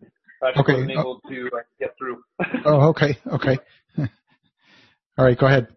Patrick 0.41 0.59
okay. 0.59 0.73
wasn't 0.73 0.91
able 0.91 1.19
to 1.27 1.49
uh, 1.53 1.59
get 1.79 1.95
through. 1.97 2.21
oh, 2.65 2.89
okay, 2.89 3.17
okay. 3.33 3.57
All 5.17 5.25
right, 5.25 5.37
go 5.37 5.47
ahead. 5.47 5.67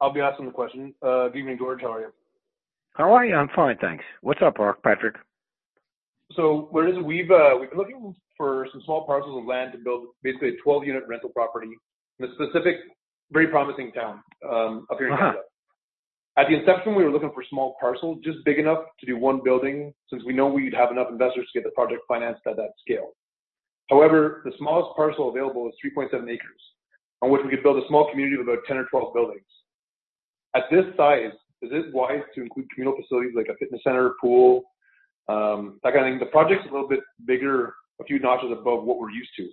I'll 0.00 0.12
be 0.12 0.20
asking 0.20 0.46
the 0.46 0.52
question. 0.52 0.94
Uh, 1.02 1.28
good 1.28 1.40
evening, 1.40 1.58
George. 1.58 1.82
How 1.82 1.92
are 1.92 2.00
you? 2.00 2.12
How 2.94 3.12
are 3.12 3.26
you? 3.26 3.34
I'm 3.34 3.50
fine, 3.54 3.76
thanks. 3.78 4.04
What's 4.22 4.40
up, 4.42 4.58
Mark 4.58 4.82
Patrick? 4.82 5.16
So 6.32 6.68
what 6.70 6.88
is 6.88 6.96
it? 6.96 7.04
We've 7.04 7.30
uh, 7.30 7.56
we've 7.60 7.68
been 7.68 7.78
looking 7.78 8.14
for 8.38 8.66
some 8.72 8.80
small 8.86 9.04
parcels 9.04 9.38
of 9.38 9.46
land 9.46 9.72
to 9.72 9.78
build 9.78 10.06
basically 10.22 10.50
a 10.50 10.62
12 10.62 10.84
unit 10.84 11.02
rental 11.06 11.28
property 11.30 11.76
in 12.20 12.28
a 12.28 12.34
specific, 12.34 12.76
very 13.32 13.48
promising 13.48 13.92
town 13.92 14.22
um, 14.48 14.86
up 14.90 14.98
here 14.98 15.08
in 15.08 15.14
uh-huh. 15.14 15.22
Canada. 15.22 15.42
At 16.38 16.46
the 16.48 16.58
inception, 16.58 16.94
we 16.94 17.04
were 17.04 17.10
looking 17.10 17.32
for 17.34 17.42
small 17.50 17.76
parcels, 17.80 18.18
just 18.24 18.38
big 18.44 18.58
enough 18.58 18.84
to 19.00 19.06
do 19.06 19.16
one 19.16 19.40
building, 19.42 19.92
since 20.08 20.22
we 20.24 20.32
know 20.32 20.46
we'd 20.46 20.74
have 20.74 20.90
enough 20.90 21.08
investors 21.10 21.46
to 21.52 21.60
get 21.60 21.64
the 21.64 21.72
project 21.72 22.02
financed 22.06 22.42
at 22.46 22.56
that 22.56 22.70
scale. 22.80 23.10
However, 23.90 24.42
the 24.44 24.52
smallest 24.58 24.96
parcel 24.96 25.28
available 25.28 25.68
is 25.68 25.74
3.7 25.84 26.14
acres, 26.30 26.62
on 27.20 27.30
which 27.30 27.42
we 27.44 27.50
could 27.50 27.62
build 27.62 27.82
a 27.82 27.86
small 27.88 28.08
community 28.10 28.40
of 28.40 28.46
about 28.46 28.64
10 28.66 28.76
or 28.76 28.84
12 28.84 29.12
buildings. 29.12 29.42
At 30.54 30.64
this 30.70 30.84
size, 30.96 31.32
is 31.62 31.70
it 31.72 31.92
wise 31.92 32.22
to 32.34 32.42
include 32.42 32.70
communal 32.72 32.96
facilities 32.96 33.32
like 33.36 33.48
a 33.50 33.56
fitness 33.58 33.80
center, 33.82 34.14
pool, 34.20 34.62
um, 35.28 35.80
that 35.82 35.92
kind 35.92 36.06
of 36.06 36.12
thing? 36.12 36.20
The 36.20 36.32
project's 36.32 36.66
a 36.68 36.72
little 36.72 36.88
bit 36.88 37.00
bigger 37.26 37.74
a 38.00 38.04
few 38.04 38.18
notches 38.18 38.50
above 38.50 38.84
what 38.84 38.98
we're 38.98 39.10
used 39.10 39.30
to. 39.36 39.48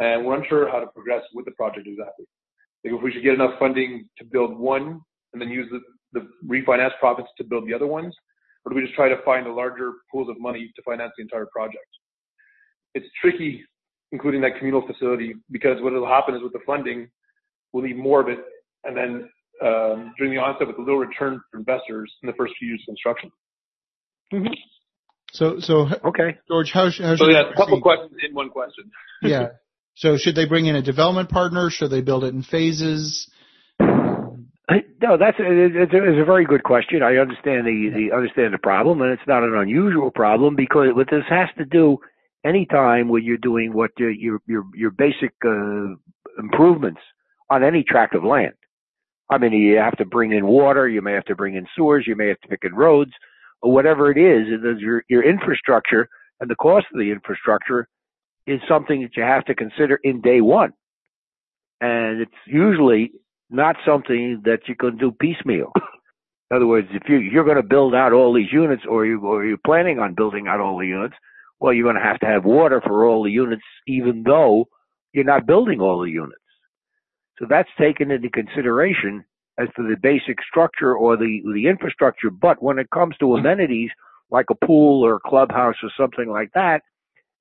And 0.00 0.24
we're 0.24 0.36
unsure 0.36 0.70
how 0.70 0.80
to 0.80 0.86
progress 0.86 1.22
with 1.34 1.44
the 1.44 1.52
project 1.52 1.86
exactly. 1.86 2.26
Like 2.84 2.94
if 2.94 3.02
we 3.02 3.12
should 3.12 3.22
get 3.22 3.34
enough 3.34 3.58
funding 3.58 4.08
to 4.18 4.24
build 4.24 4.56
one 4.56 5.00
and 5.32 5.42
then 5.42 5.48
use 5.48 5.68
the, 5.70 5.80
the 6.12 6.28
refinance 6.46 6.92
profits 7.00 7.28
to 7.38 7.44
build 7.44 7.68
the 7.68 7.74
other 7.74 7.86
ones, 7.86 8.14
or 8.64 8.70
do 8.70 8.76
we 8.76 8.82
just 8.82 8.94
try 8.94 9.08
to 9.08 9.16
find 9.24 9.46
a 9.46 9.52
larger 9.52 9.92
pools 10.12 10.28
of 10.28 10.40
money 10.40 10.70
to 10.76 10.82
finance 10.82 11.12
the 11.16 11.22
entire 11.22 11.46
project? 11.46 11.88
It's 12.94 13.06
tricky 13.20 13.64
including 14.10 14.40
that 14.40 14.56
communal 14.56 14.86
facility 14.86 15.34
because 15.50 15.76
what 15.80 15.92
will 15.92 16.06
happen 16.06 16.34
is 16.34 16.42
with 16.42 16.52
the 16.52 16.60
funding, 16.64 17.10
we'll 17.72 17.84
need 17.84 17.98
more 17.98 18.20
of 18.20 18.28
it 18.28 18.38
and 18.84 18.96
then 18.96 19.28
um, 19.62 20.14
during 20.16 20.32
the 20.32 20.40
onset 20.40 20.66
with 20.66 20.78
a 20.78 20.80
little 20.80 20.98
return 20.98 21.40
for 21.50 21.58
investors 21.58 22.12
in 22.22 22.26
the 22.26 22.32
first 22.34 22.54
few 22.58 22.68
years 22.68 22.80
of 22.82 22.92
construction. 22.92 23.30
Mm-hmm. 24.32 24.54
So, 25.32 25.58
so 25.60 25.88
okay, 26.04 26.38
George, 26.48 26.70
how, 26.72 26.84
how 26.84 26.90
should 26.90 27.18
so 27.18 27.28
yeah, 27.28 27.50
a 27.52 27.56
couple 27.56 27.80
questions 27.80 28.12
in 28.26 28.34
one 28.34 28.50
question. 28.50 28.90
yeah. 29.22 29.48
So, 29.98 30.16
should 30.16 30.36
they 30.36 30.46
bring 30.46 30.66
in 30.66 30.76
a 30.76 30.82
development 30.82 31.28
partner? 31.28 31.70
Should 31.70 31.90
they 31.90 32.02
build 32.02 32.22
it 32.22 32.32
in 32.32 32.42
phases? 32.42 33.28
No, 35.00 35.16
that's 35.16 35.36
it's 35.38 35.94
a, 35.94 35.96
it's 35.96 36.20
a 36.20 36.24
very 36.24 36.44
good 36.44 36.64
question. 36.64 37.02
I 37.02 37.16
understand 37.16 37.66
the, 37.66 37.90
the 37.94 38.14
understand 38.14 38.52
the 38.52 38.58
problem, 38.58 39.00
and 39.00 39.12
it's 39.12 39.26
not 39.26 39.44
an 39.44 39.54
unusual 39.54 40.10
problem 40.10 40.56
because 40.56 40.88
what 40.92 41.06
this 41.08 41.22
has 41.30 41.48
to 41.56 41.64
do 41.64 41.98
any 42.44 42.66
time 42.66 43.08
when 43.08 43.22
you're 43.22 43.38
doing 43.38 43.72
what 43.72 43.92
your 43.96 44.10
your 44.10 44.40
your, 44.74 44.90
basic 44.90 45.32
uh, 45.46 45.94
improvements 46.38 47.00
on 47.48 47.62
any 47.62 47.84
tract 47.84 48.14
of 48.14 48.24
land. 48.24 48.54
I 49.30 49.38
mean, 49.38 49.52
you 49.52 49.76
have 49.78 49.96
to 49.98 50.04
bring 50.04 50.32
in 50.32 50.46
water, 50.46 50.88
you 50.88 51.00
may 51.00 51.12
have 51.12 51.26
to 51.26 51.36
bring 51.36 51.54
in 51.54 51.66
sewers, 51.76 52.04
you 52.06 52.16
may 52.16 52.28
have 52.28 52.40
to 52.40 52.48
pick 52.48 52.64
in 52.64 52.74
roads, 52.74 53.12
or 53.62 53.72
whatever 53.72 54.10
it 54.10 54.18
is, 54.18 54.48
it 54.48 54.66
is 54.66 54.80
your, 54.80 55.04
your 55.08 55.22
infrastructure 55.22 56.08
and 56.40 56.50
the 56.50 56.56
cost 56.56 56.86
of 56.92 56.98
the 56.98 57.10
infrastructure 57.10 57.88
is 58.48 58.60
something 58.68 59.02
that 59.02 59.16
you 59.16 59.22
have 59.22 59.44
to 59.44 59.54
consider 59.54 60.00
in 60.02 60.20
day 60.20 60.40
one. 60.40 60.72
And 61.80 62.20
it's 62.20 62.32
usually 62.46 63.12
not 63.50 63.76
something 63.86 64.42
that 64.44 64.60
you 64.66 64.74
can 64.74 64.96
do 64.96 65.12
piecemeal. 65.12 65.72
In 66.50 66.56
other 66.56 66.66
words, 66.66 66.88
if 66.92 67.02
you, 67.08 67.18
you're 67.18 67.44
going 67.44 67.56
to 67.56 67.62
build 67.62 67.94
out 67.94 68.12
all 68.12 68.32
these 68.32 68.50
units 68.50 68.82
or, 68.88 69.04
you, 69.04 69.20
or 69.20 69.44
you're 69.44 69.58
planning 69.66 69.98
on 69.98 70.14
building 70.14 70.48
out 70.48 70.60
all 70.60 70.78
the 70.78 70.86
units, 70.86 71.14
well, 71.60 71.74
you're 71.74 71.84
going 71.84 72.02
to 72.02 72.08
have 72.08 72.20
to 72.20 72.26
have 72.26 72.44
water 72.44 72.80
for 72.80 73.04
all 73.04 73.22
the 73.22 73.30
units, 73.30 73.62
even 73.86 74.22
though 74.24 74.66
you're 75.12 75.24
not 75.24 75.46
building 75.46 75.80
all 75.80 76.00
the 76.00 76.10
units. 76.10 76.40
So 77.38 77.46
that's 77.48 77.68
taken 77.78 78.10
into 78.10 78.30
consideration 78.30 79.24
as 79.58 79.68
to 79.76 79.82
the 79.82 79.96
basic 80.00 80.38
structure 80.48 80.96
or 80.96 81.16
the 81.16 81.42
the 81.52 81.66
infrastructure. 81.68 82.30
But 82.30 82.62
when 82.62 82.78
it 82.78 82.90
comes 82.90 83.16
to 83.18 83.36
amenities 83.36 83.90
like 84.30 84.46
a 84.50 84.66
pool 84.66 85.04
or 85.04 85.16
a 85.16 85.28
clubhouse 85.28 85.76
or 85.82 85.90
something 85.96 86.30
like 86.30 86.50
that, 86.54 86.82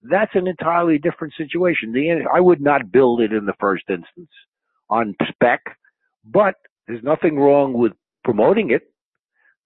that's 0.09 0.35
an 0.35 0.47
entirely 0.47 0.97
different 0.97 1.33
situation. 1.37 1.91
The 1.93 2.25
I 2.33 2.39
would 2.39 2.61
not 2.61 2.91
build 2.91 3.21
it 3.21 3.33
in 3.33 3.45
the 3.45 3.55
first 3.59 3.83
instance 3.89 4.31
on 4.89 5.15
spec, 5.29 5.61
but 6.25 6.55
there's 6.87 7.03
nothing 7.03 7.37
wrong 7.37 7.73
with 7.73 7.93
promoting 8.23 8.71
it. 8.71 8.83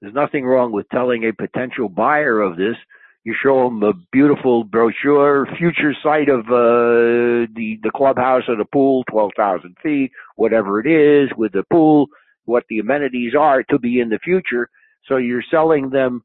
There's 0.01 0.13
nothing 0.13 0.45
wrong 0.45 0.71
with 0.71 0.89
telling 0.89 1.23
a 1.25 1.33
potential 1.33 1.89
buyer 1.89 2.41
of 2.41 2.57
this. 2.57 2.75
You 3.23 3.35
show 3.41 3.65
them 3.65 3.83
a 3.83 3.93
beautiful 4.11 4.63
brochure, 4.63 5.47
future 5.57 5.93
site 6.01 6.29
of 6.29 6.41
uh, 6.47 7.45
the 7.55 7.77
the 7.83 7.91
clubhouse 7.95 8.43
or 8.47 8.55
the 8.55 8.65
pool, 8.65 9.03
twelve 9.09 9.31
thousand 9.37 9.75
feet, 9.83 10.11
whatever 10.35 10.79
it 10.79 10.87
is, 10.87 11.29
with 11.37 11.51
the 11.53 11.63
pool 11.71 12.07
what 12.45 12.63
the 12.69 12.79
amenities 12.79 13.33
are 13.37 13.63
to 13.63 13.79
be 13.79 13.99
in 13.99 14.09
the 14.09 14.19
future. 14.19 14.69
So 15.07 15.17
you're 15.17 15.43
selling 15.49 15.89
them 15.89 16.23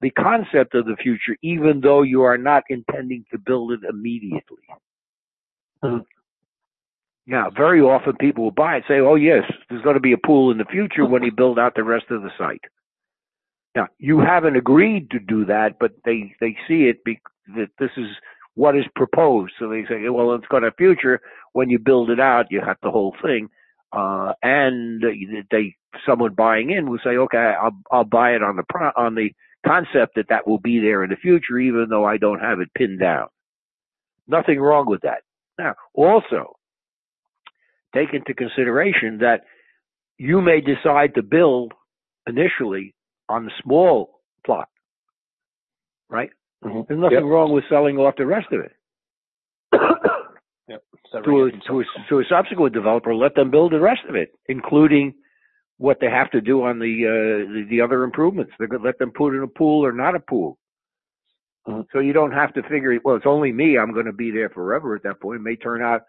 the 0.00 0.10
concept 0.10 0.74
of 0.74 0.86
the 0.86 0.96
future, 0.96 1.36
even 1.42 1.80
though 1.80 2.02
you 2.02 2.22
are 2.22 2.38
not 2.38 2.64
intending 2.68 3.24
to 3.30 3.38
build 3.38 3.72
it 3.72 3.80
immediately. 3.88 4.62
Mm-hmm. 5.82 5.98
Now, 7.26 7.50
very 7.50 7.80
often 7.80 8.16
people 8.16 8.44
will 8.44 8.50
buy 8.50 8.74
it 8.74 8.76
and 8.76 8.84
say, 8.88 8.98
oh 9.00 9.16
yes, 9.16 9.44
there's 9.68 9.82
going 9.82 9.94
to 9.94 10.00
be 10.00 10.12
a 10.12 10.18
pool 10.18 10.50
in 10.50 10.58
the 10.58 10.64
future 10.64 11.04
when 11.04 11.22
you 11.22 11.32
build 11.32 11.58
out 11.58 11.74
the 11.74 11.84
rest 11.84 12.06
of 12.10 12.22
the 12.22 12.30
site. 12.38 12.64
Now, 13.76 13.88
you 13.98 14.18
haven't 14.20 14.56
agreed 14.56 15.10
to 15.10 15.18
do 15.18 15.44
that, 15.44 15.78
but 15.78 15.92
they, 16.04 16.34
they 16.40 16.56
see 16.66 16.84
it 16.84 17.04
be, 17.04 17.20
that 17.56 17.68
this 17.78 17.90
is 17.96 18.08
what 18.54 18.76
is 18.76 18.86
proposed. 18.96 19.52
So 19.58 19.68
they 19.68 19.84
say, 19.88 20.08
well, 20.08 20.34
it's 20.34 20.46
got 20.46 20.64
a 20.64 20.72
future. 20.72 21.20
When 21.52 21.68
you 21.68 21.78
build 21.78 22.10
it 22.10 22.18
out, 22.18 22.46
you 22.50 22.60
have 22.64 22.78
the 22.82 22.90
whole 22.90 23.14
thing 23.22 23.50
uh, 23.92 24.32
and 24.42 25.02
they 25.50 25.76
someone 26.06 26.34
buying 26.34 26.70
in 26.70 26.90
will 26.90 26.98
say, 27.02 27.10
okay, 27.10 27.54
I'll 27.60 27.76
I'll 27.90 28.04
buy 28.04 28.32
it 28.32 28.42
on 28.42 28.56
the 28.56 28.64
pro- 28.68 28.92
on 28.96 29.14
the 29.14 29.32
concept 29.68 30.14
that 30.16 30.28
that 30.30 30.46
will 30.46 30.58
be 30.58 30.80
there 30.80 31.04
in 31.04 31.10
the 31.10 31.16
future, 31.16 31.58
even 31.58 31.86
though 31.90 32.04
I 32.04 32.16
don't 32.16 32.40
have 32.40 32.60
it 32.60 32.68
pinned 32.74 33.00
down. 33.00 33.28
Nothing 34.26 34.60
wrong 34.60 34.86
with 34.86 35.02
that. 35.02 35.22
Now, 35.58 35.74
also 35.94 36.56
take 37.94 38.12
into 38.12 38.34
consideration 38.34 39.18
that 39.18 39.42
you 40.18 40.40
may 40.40 40.60
decide 40.60 41.14
to 41.14 41.22
build 41.22 41.72
initially 42.26 42.94
on 43.28 43.44
the 43.44 43.50
small 43.62 44.20
plot, 44.44 44.68
right? 46.08 46.30
Mm-hmm. 46.64 46.80
There's 46.88 47.00
nothing 47.00 47.18
yep. 47.18 47.24
wrong 47.24 47.52
with 47.52 47.64
selling 47.70 47.96
off 47.98 48.14
the 48.16 48.26
rest 48.26 48.48
of 48.52 48.60
it. 48.60 48.72
Yep. 50.68 50.82
To 51.24 51.44
a, 51.44 51.50
to, 51.50 51.80
a, 51.80 51.84
to 52.10 52.18
a 52.18 52.24
subsequent 52.28 52.74
developer, 52.74 53.14
let 53.14 53.34
them 53.34 53.50
build 53.50 53.72
the 53.72 53.80
rest 53.80 54.02
of 54.06 54.14
it, 54.14 54.32
including 54.48 55.14
what 55.78 55.98
they 56.00 56.10
have 56.10 56.30
to 56.32 56.40
do 56.40 56.64
on 56.64 56.78
the 56.78 57.06
uh, 57.06 57.52
the, 57.52 57.66
the, 57.70 57.80
other 57.80 58.02
improvements. 58.02 58.52
They're 58.58 58.68
going 58.68 58.82
to 58.82 58.86
let 58.86 58.98
them 58.98 59.12
put 59.12 59.34
in 59.34 59.42
a 59.42 59.48
pool 59.48 59.84
or 59.84 59.92
not 59.92 60.16
a 60.16 60.20
pool. 60.20 60.58
Mm-hmm. 61.66 61.82
So 61.92 62.00
you 62.00 62.12
don't 62.12 62.32
have 62.32 62.52
to 62.54 62.62
figure. 62.62 62.98
Well, 63.04 63.16
it's 63.16 63.26
only 63.26 63.52
me. 63.52 63.78
I'm 63.78 63.92
going 63.92 64.06
to 64.06 64.12
be 64.12 64.30
there 64.30 64.50
forever. 64.50 64.96
At 64.96 65.04
that 65.04 65.20
point, 65.20 65.40
it 65.40 65.42
may 65.42 65.56
turn 65.56 65.82
out 65.82 66.02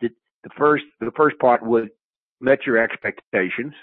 that 0.00 0.10
the 0.42 0.50
first 0.56 0.84
the 1.00 1.12
first 1.16 1.38
part 1.38 1.64
would 1.64 1.90
met 2.40 2.66
your 2.66 2.78
expectations, 2.78 3.74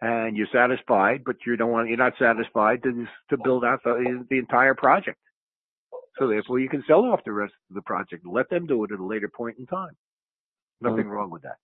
and 0.00 0.36
you're 0.36 0.46
satisfied, 0.52 1.22
but 1.24 1.36
you 1.44 1.56
don't 1.56 1.72
want 1.72 1.88
you're 1.88 1.98
not 1.98 2.14
satisfied 2.18 2.82
to 2.84 3.06
to 3.30 3.36
build 3.42 3.64
out 3.64 3.80
the 3.82 4.24
the 4.30 4.38
entire 4.38 4.74
project. 4.74 5.18
So 6.18 6.28
therefore, 6.28 6.60
you 6.60 6.68
can 6.68 6.84
sell 6.86 7.04
off 7.04 7.24
the 7.24 7.32
rest 7.32 7.54
of 7.70 7.74
the 7.74 7.82
project. 7.82 8.24
Let 8.24 8.48
them 8.48 8.66
do 8.66 8.84
it 8.84 8.92
at 8.92 9.00
a 9.00 9.04
later 9.04 9.28
point 9.28 9.58
in 9.58 9.66
time. 9.66 9.96
Nothing 10.80 10.98
mm-hmm. 10.98 11.08
wrong 11.08 11.30
with 11.30 11.42
that. 11.42 11.56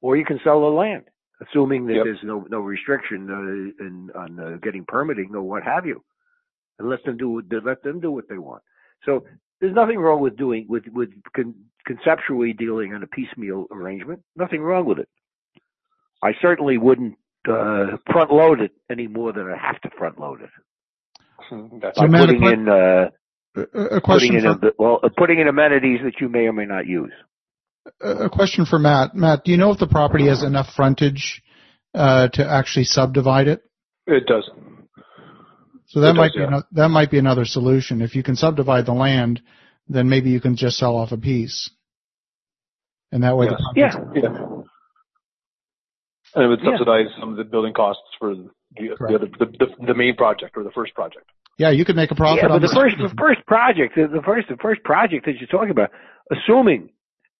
Or 0.00 0.16
you 0.16 0.24
can 0.24 0.38
sell 0.44 0.60
the 0.60 0.66
land, 0.66 1.04
assuming 1.40 1.86
that 1.86 1.94
yep. 1.94 2.04
there's 2.04 2.22
no 2.22 2.46
no 2.50 2.60
restriction 2.60 3.28
uh, 3.30 3.84
in, 3.84 4.10
on 4.14 4.40
uh, 4.40 4.56
getting 4.62 4.84
permitting 4.86 5.34
or 5.34 5.42
what 5.42 5.62
have 5.62 5.86
you, 5.86 6.02
and 6.78 6.88
let 6.88 7.04
them 7.04 7.16
do 7.16 7.42
let 7.64 7.82
them 7.82 8.00
do 8.00 8.10
what 8.10 8.28
they 8.28 8.38
want. 8.38 8.62
So 9.04 9.24
there's 9.60 9.74
nothing 9.74 9.98
wrong 9.98 10.20
with 10.20 10.36
doing 10.36 10.66
with 10.68 10.84
with 10.92 11.10
con- 11.34 11.54
conceptually 11.86 12.52
dealing 12.52 12.94
on 12.94 13.02
a 13.02 13.06
piecemeal 13.06 13.66
arrangement. 13.70 14.22
Nothing 14.36 14.62
wrong 14.62 14.86
with 14.86 14.98
it. 14.98 15.08
I 16.22 16.32
certainly 16.40 16.76
wouldn't 16.78 17.16
uh, 17.48 17.96
front 18.10 18.30
load 18.30 18.60
it 18.60 18.72
any 18.90 19.06
more 19.06 19.32
than 19.32 19.50
I 19.50 19.56
have 19.56 19.80
to 19.82 19.90
front 19.96 20.18
load 20.18 20.42
it. 20.42 20.50
Hmm, 21.48 21.78
That's 21.80 21.98
So 21.98 22.06
By 22.06 22.18
putting 22.18 22.44
in 22.44 22.68
uh, 22.68 23.10
A- 23.56 23.96
a 23.96 24.00
putting 24.00 24.34
in 24.34 24.42
for 24.42 24.68
a, 24.68 24.72
well, 24.78 25.00
uh, 25.02 25.08
putting 25.16 25.40
in 25.40 25.48
amenities 25.48 26.00
that 26.04 26.20
you 26.20 26.28
may 26.28 26.46
or 26.46 26.52
may 26.52 26.66
not 26.66 26.86
use. 26.86 27.12
A 28.00 28.08
a 28.26 28.30
question 28.30 28.66
for 28.66 28.78
Matt. 28.78 29.14
Matt, 29.14 29.44
do 29.44 29.50
you 29.52 29.56
know 29.56 29.70
if 29.72 29.78
the 29.78 29.86
property 29.86 30.26
has 30.28 30.42
enough 30.42 30.68
frontage 30.74 31.42
uh, 31.94 32.28
to 32.28 32.46
actually 32.48 32.84
subdivide 32.84 33.48
it? 33.48 33.62
it 34.06 34.26
doesn't. 34.26 34.88
So 35.86 36.00
that 36.00 36.10
It 36.10 36.14
might 36.14 36.28
does, 36.28 36.34
be 36.36 36.40
yeah. 36.40 36.46
ano- 36.46 36.62
that 36.72 36.88
might 36.88 37.10
be 37.10 37.18
another 37.18 37.44
solution. 37.44 38.00
If 38.00 38.14
you 38.14 38.22
can 38.22 38.36
subdivide 38.36 38.86
the 38.86 38.92
land, 38.92 39.40
then 39.88 40.08
maybe 40.08 40.30
you 40.30 40.40
can 40.40 40.56
just 40.56 40.76
sell 40.78 40.96
off 40.96 41.10
a 41.12 41.16
piece, 41.18 41.70
and 43.12 43.22
that 43.24 43.36
way 43.36 43.46
the 43.48 43.58
Yes. 43.74 43.94
property's- 43.96 44.24
Yeah. 44.24 44.30
Yeah. 44.30 44.46
And 46.36 46.44
it 46.44 46.46
would 46.48 46.60
Yeah. 46.62 46.70
subsidize 46.76 47.06
some 47.18 47.30
of 47.30 47.36
the 47.36 47.44
building 47.44 47.72
costs 47.72 48.02
for 48.18 48.34
the, 48.36 48.48
the 48.76 48.94
Correct. 48.96 49.14
other, 49.14 49.26
the, 49.38 49.46
the, 49.46 49.86
the 49.86 49.94
main 49.94 50.14
project 50.14 50.56
or 50.56 50.62
the 50.62 50.70
first 50.70 50.94
project. 50.94 51.26
yeah, 51.58 51.70
you 51.70 51.84
could 51.84 51.96
make 51.96 52.10
a 52.12 52.14
profit 52.14 52.38
yeah, 52.38 52.44
on 52.44 52.50
but 52.60 52.60
the 52.60 52.68
this. 52.68 52.74
first 52.76 52.96
the 52.98 53.14
first 53.18 53.44
project, 53.46 53.96
the, 53.96 54.06
the 54.06 54.22
first 54.22 54.48
the 54.48 54.56
first 54.58 54.82
project 54.84 55.26
that 55.26 55.36
you're 55.38 55.48
talking 55.48 55.70
about, 55.70 55.90
assuming 56.30 56.90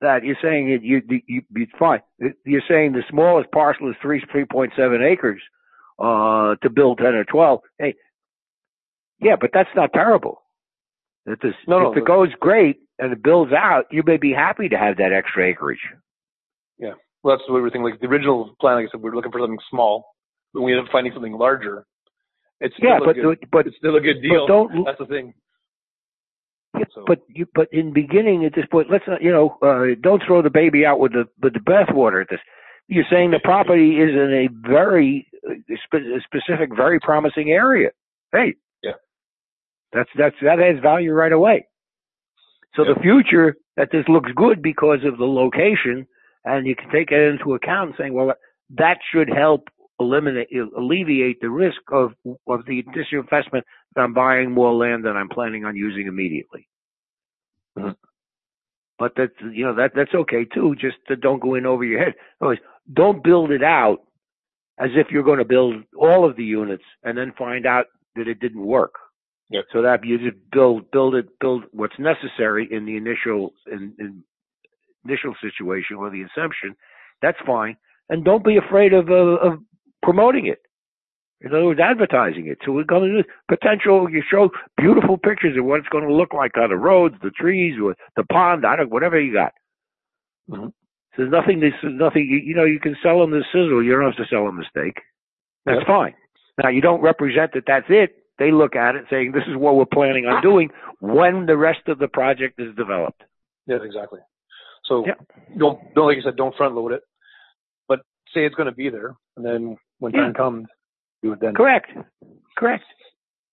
that 0.00 0.24
you're 0.24 0.36
saying 0.42 0.70
it, 0.70 0.82
you, 0.82 1.02
you, 1.08 1.20
you 1.26 1.42
it's 1.56 1.72
fine. 1.78 2.00
You're 2.44 2.62
saying 2.68 2.92
the 2.92 3.02
smallest 3.10 3.50
parcel 3.52 3.88
is 3.90 3.96
three 4.00 4.22
three 4.32 4.44
point 4.44 4.72
seven 4.76 5.02
acres 5.02 5.42
uh, 5.98 6.54
to 6.62 6.70
build 6.70 6.98
ten 6.98 7.14
or 7.14 7.24
twelve. 7.24 7.60
Hey, 7.78 7.94
yeah, 9.20 9.36
but 9.40 9.50
that's 9.52 9.68
not 9.76 9.92
terrible. 9.92 10.42
If, 11.26 11.40
this, 11.40 11.52
No, 11.68 11.78
no, 11.80 11.92
if 11.92 11.98
it 11.98 12.00
but- 12.00 12.06
goes 12.06 12.28
great 12.40 12.78
and 12.98 13.12
it 13.12 13.22
builds 13.22 13.52
out, 13.52 13.84
you 13.90 14.02
may 14.06 14.16
be 14.16 14.32
happy 14.32 14.68
to 14.70 14.78
have 14.78 14.96
that 14.96 15.12
extra 15.12 15.46
acreage. 15.48 15.80
Yeah. 16.78 16.92
Well, 17.22 17.36
that's 17.36 17.46
what 17.48 17.56
we 17.56 17.60
were 17.60 17.68
thinking. 17.70 17.90
Like 17.90 18.00
the 18.00 18.06
original 18.06 18.56
plan, 18.60 18.76
like 18.76 18.86
I 18.86 18.90
said, 18.92 19.02
we 19.02 19.10
were 19.10 19.16
looking 19.16 19.32
for 19.32 19.40
something 19.40 19.58
small, 19.70 20.06
but 20.54 20.62
we 20.62 20.72
ended 20.72 20.86
up 20.86 20.92
finding 20.92 21.12
something 21.12 21.34
larger. 21.34 21.84
It's 22.60 22.74
still 22.76 22.88
Yeah, 22.90 22.96
a 22.96 23.04
but 23.04 23.16
good, 23.16 23.38
but 23.52 23.66
it's 23.66 23.76
still 23.76 23.96
a 23.96 24.00
good 24.00 24.22
deal. 24.22 24.46
don't- 24.46 24.84
That's 24.84 24.98
the 24.98 25.06
thing. 25.06 25.34
Yeah, 26.78 26.84
So- 26.94 27.04
but 27.06 27.20
you, 27.28 27.46
but 27.54 27.68
in 27.72 27.92
beginning 27.92 28.44
at 28.44 28.54
this 28.54 28.66
point, 28.66 28.90
let's 28.90 29.06
not, 29.06 29.22
you 29.22 29.30
know, 29.32 29.58
uh, 29.62 29.94
don't 30.00 30.22
throw 30.22 30.40
the 30.42 30.50
baby 30.50 30.86
out 30.86 31.00
with 31.00 31.12
the 31.12 31.28
with 31.42 31.54
the 31.54 31.60
bathwater. 31.60 32.22
At 32.22 32.28
this, 32.30 32.40
you're 32.88 33.04
saying 33.10 33.30
the 33.32 33.40
property 33.40 34.00
is 34.00 34.10
in 34.10 34.32
a 34.32 34.48
very 34.68 35.26
uh, 35.48 35.54
spe- 35.84 36.22
specific, 36.24 36.74
very 36.76 37.00
promising 37.00 37.50
area. 37.50 37.90
Hey, 38.32 38.54
Yeah. 38.82 38.92
that's 39.92 40.10
that's 40.16 40.36
that 40.42 40.58
has 40.58 40.78
value 40.80 41.12
right 41.12 41.32
away. 41.32 41.66
So 42.76 42.84
the 42.84 42.94
future 43.00 43.56
that 43.76 43.90
this 43.90 44.06
looks 44.08 44.30
good 44.36 44.62
because 44.62 45.02
of 45.04 45.18
the 45.18 45.26
location, 45.26 46.06
and 46.44 46.66
you 46.68 46.76
can 46.76 46.88
take 46.90 47.10
it 47.10 47.20
into 47.20 47.54
account, 47.54 47.96
saying, 47.98 48.14
well, 48.14 48.32
that 48.76 48.98
should 49.10 49.28
help 49.28 49.68
eliminate 50.00 50.48
alleviate 50.76 51.40
the 51.40 51.50
risk 51.50 51.80
of 51.92 52.12
of 52.48 52.66
the 52.66 52.80
additional 52.80 53.22
investment 53.22 53.66
that 53.94 54.02
I'm 54.02 54.14
buying 54.14 54.52
more 54.52 54.72
land 54.74 55.04
than 55.04 55.16
I'm 55.16 55.28
planning 55.28 55.64
on 55.64 55.76
using 55.76 56.06
immediately. 56.08 56.68
Mhm. 57.78 57.96
But 58.98 59.14
that's 59.16 59.34
you 59.40 59.64
know 59.66 59.74
that 59.74 59.92
that's 59.94 60.14
okay 60.14 60.44
too. 60.46 60.74
Just 60.76 60.98
to 61.08 61.16
don't 61.16 61.40
go 61.40 61.54
in 61.54 61.66
over 61.66 61.84
your 61.84 62.00
head. 62.00 62.14
Always 62.40 62.60
don't 62.92 63.22
build 63.24 63.52
it 63.52 63.62
out 63.62 64.00
as 64.78 64.90
if 64.96 65.08
you're 65.10 65.22
going 65.22 65.38
to 65.38 65.44
build 65.44 65.84
all 65.96 66.24
of 66.28 66.36
the 66.36 66.44
units 66.44 66.84
and 67.04 67.16
then 67.16 67.32
find 67.38 67.66
out 67.66 67.86
that 68.16 68.28
it 68.28 68.40
didn't 68.40 68.64
work. 68.66 68.94
Yep. 69.50 69.64
So 69.72 69.82
that 69.82 70.04
you 70.04 70.18
just 70.18 70.38
build 70.52 70.90
build 70.92 71.14
it 71.14 71.26
build 71.40 71.64
what's 71.72 71.98
necessary 71.98 72.68
in 72.70 72.86
the 72.86 72.96
initial 72.96 73.54
in, 73.70 73.94
in 73.98 74.24
initial 75.04 75.34
situation 75.42 75.96
or 75.96 76.10
the 76.10 76.22
inception. 76.22 76.76
That's 77.22 77.38
fine, 77.46 77.76
and 78.08 78.24
don't 78.24 78.44
be 78.44 78.56
afraid 78.56 78.92
of 78.92 79.10
uh, 79.10 79.14
of 79.14 79.60
promoting 80.02 80.46
it. 80.46 80.60
In 81.42 81.48
other 81.54 81.64
words, 81.64 81.80
advertising 81.80 82.48
it. 82.48 82.58
So 82.64 82.72
we're 82.72 82.84
going 82.84 83.10
to 83.10 83.22
do 83.22 83.28
potential. 83.48 84.10
You 84.10 84.22
show 84.30 84.50
beautiful 84.76 85.16
pictures 85.16 85.56
of 85.56 85.64
what 85.64 85.80
it's 85.80 85.88
going 85.88 86.06
to 86.06 86.12
look 86.12 86.34
like 86.34 86.56
on 86.58 86.68
the 86.68 86.76
roads, 86.76 87.14
the 87.22 87.30
trees, 87.30 87.76
or 87.82 87.94
the 88.16 88.24
pond. 88.24 88.66
I 88.66 88.76
don't 88.76 88.90
whatever 88.90 89.18
you 89.18 89.32
got. 89.32 89.52
Mhm. 90.50 90.66
So 90.68 91.16
there's 91.16 91.30
nothing. 91.30 91.60
There's 91.60 91.72
nothing. 91.82 92.26
You, 92.28 92.38
you 92.38 92.54
know, 92.54 92.64
you 92.64 92.78
can 92.78 92.94
sell 93.02 93.20
them 93.20 93.30
the 93.30 93.42
sizzle. 93.52 93.82
You 93.82 93.92
don't 93.92 94.04
have 94.04 94.16
to 94.16 94.26
sell 94.26 94.44
them 94.44 94.58
the 94.58 94.64
steak. 94.68 95.00
That's 95.64 95.78
Yep. 95.78 95.86
fine. 95.86 96.14
Now 96.62 96.68
you 96.68 96.82
don't 96.82 97.00
represent 97.00 97.52
that. 97.54 97.64
That's 97.66 97.86
it. 97.88 98.16
They 98.38 98.50
look 98.52 98.76
at 98.76 98.96
it 98.96 99.04
saying 99.10 99.32
this 99.32 99.46
is 99.48 99.56
what 99.56 99.76
we're 99.76 99.86
planning 99.86 100.26
on 100.26 100.42
doing 100.42 100.70
when 101.00 101.46
the 101.46 101.56
rest 101.56 101.88
of 101.88 101.98
the 101.98 102.08
project 102.08 102.58
is 102.60 102.74
developed. 102.74 103.22
Yeah, 103.66 103.78
exactly. 103.82 104.20
So 104.84 105.06
Yeah. 105.06 105.14
don't, 105.58 105.78
don't 105.94 106.06
like 106.06 106.16
you 106.16 106.22
said, 106.22 106.36
don't 106.36 106.54
front 106.56 106.74
load 106.74 106.92
it, 106.92 107.02
but 107.86 108.00
say 108.32 108.44
it's 108.46 108.54
going 108.54 108.68
to 108.68 108.74
be 108.74 108.88
there, 108.88 109.14
and 109.40 109.46
then 109.46 109.76
when 110.00 110.12
Yeah. 110.12 110.24
time 110.24 110.34
comes, 110.34 110.68
you 111.22 111.30
would 111.30 111.40
then. 111.40 111.54
Correct. 111.54 111.90
Correct. 112.56 112.84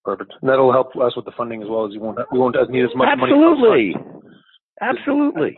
Perfect. 0.04 0.34
And 0.42 0.50
that'll 0.50 0.72
help 0.72 0.96
us 0.98 1.16
with 1.16 1.26
the 1.26 1.32
funding 1.32 1.62
as 1.62 1.70
well 1.70 1.86
as 1.86 1.94
you 1.94 2.00
won't 2.00 2.20
we 2.32 2.40
won't 2.40 2.56
need 2.70 2.84
as 2.84 2.96
much 2.96 3.18
money. 3.18 3.34
Absolutely. 3.34 3.96
Absolutely. 4.82 5.58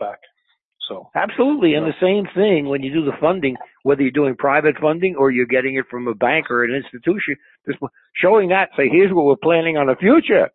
So 0.88 1.08
Absolutely. 1.14 1.74
And 1.74 1.86
the 1.86 1.94
same 2.00 2.26
thing 2.34 2.68
when 2.68 2.82
you 2.82 2.92
do 2.92 3.04
the 3.04 3.16
funding, 3.20 3.56
whether 3.84 4.02
you're 4.02 4.10
doing 4.10 4.34
private 4.36 4.76
funding 4.80 5.14
or 5.16 5.30
you're 5.30 5.46
getting 5.46 5.76
it 5.76 5.86
from 5.88 6.08
a 6.08 6.14
bank 6.14 6.50
or 6.50 6.64
an 6.64 6.74
institution, 6.74 7.36
just 7.66 7.78
showing 8.14 8.48
that, 8.48 8.70
say, 8.76 8.88
here's 8.88 9.12
what 9.12 9.24
we're 9.24 9.36
planning 9.36 9.76
on 9.76 9.86
the 9.86 9.96
future. 9.96 10.50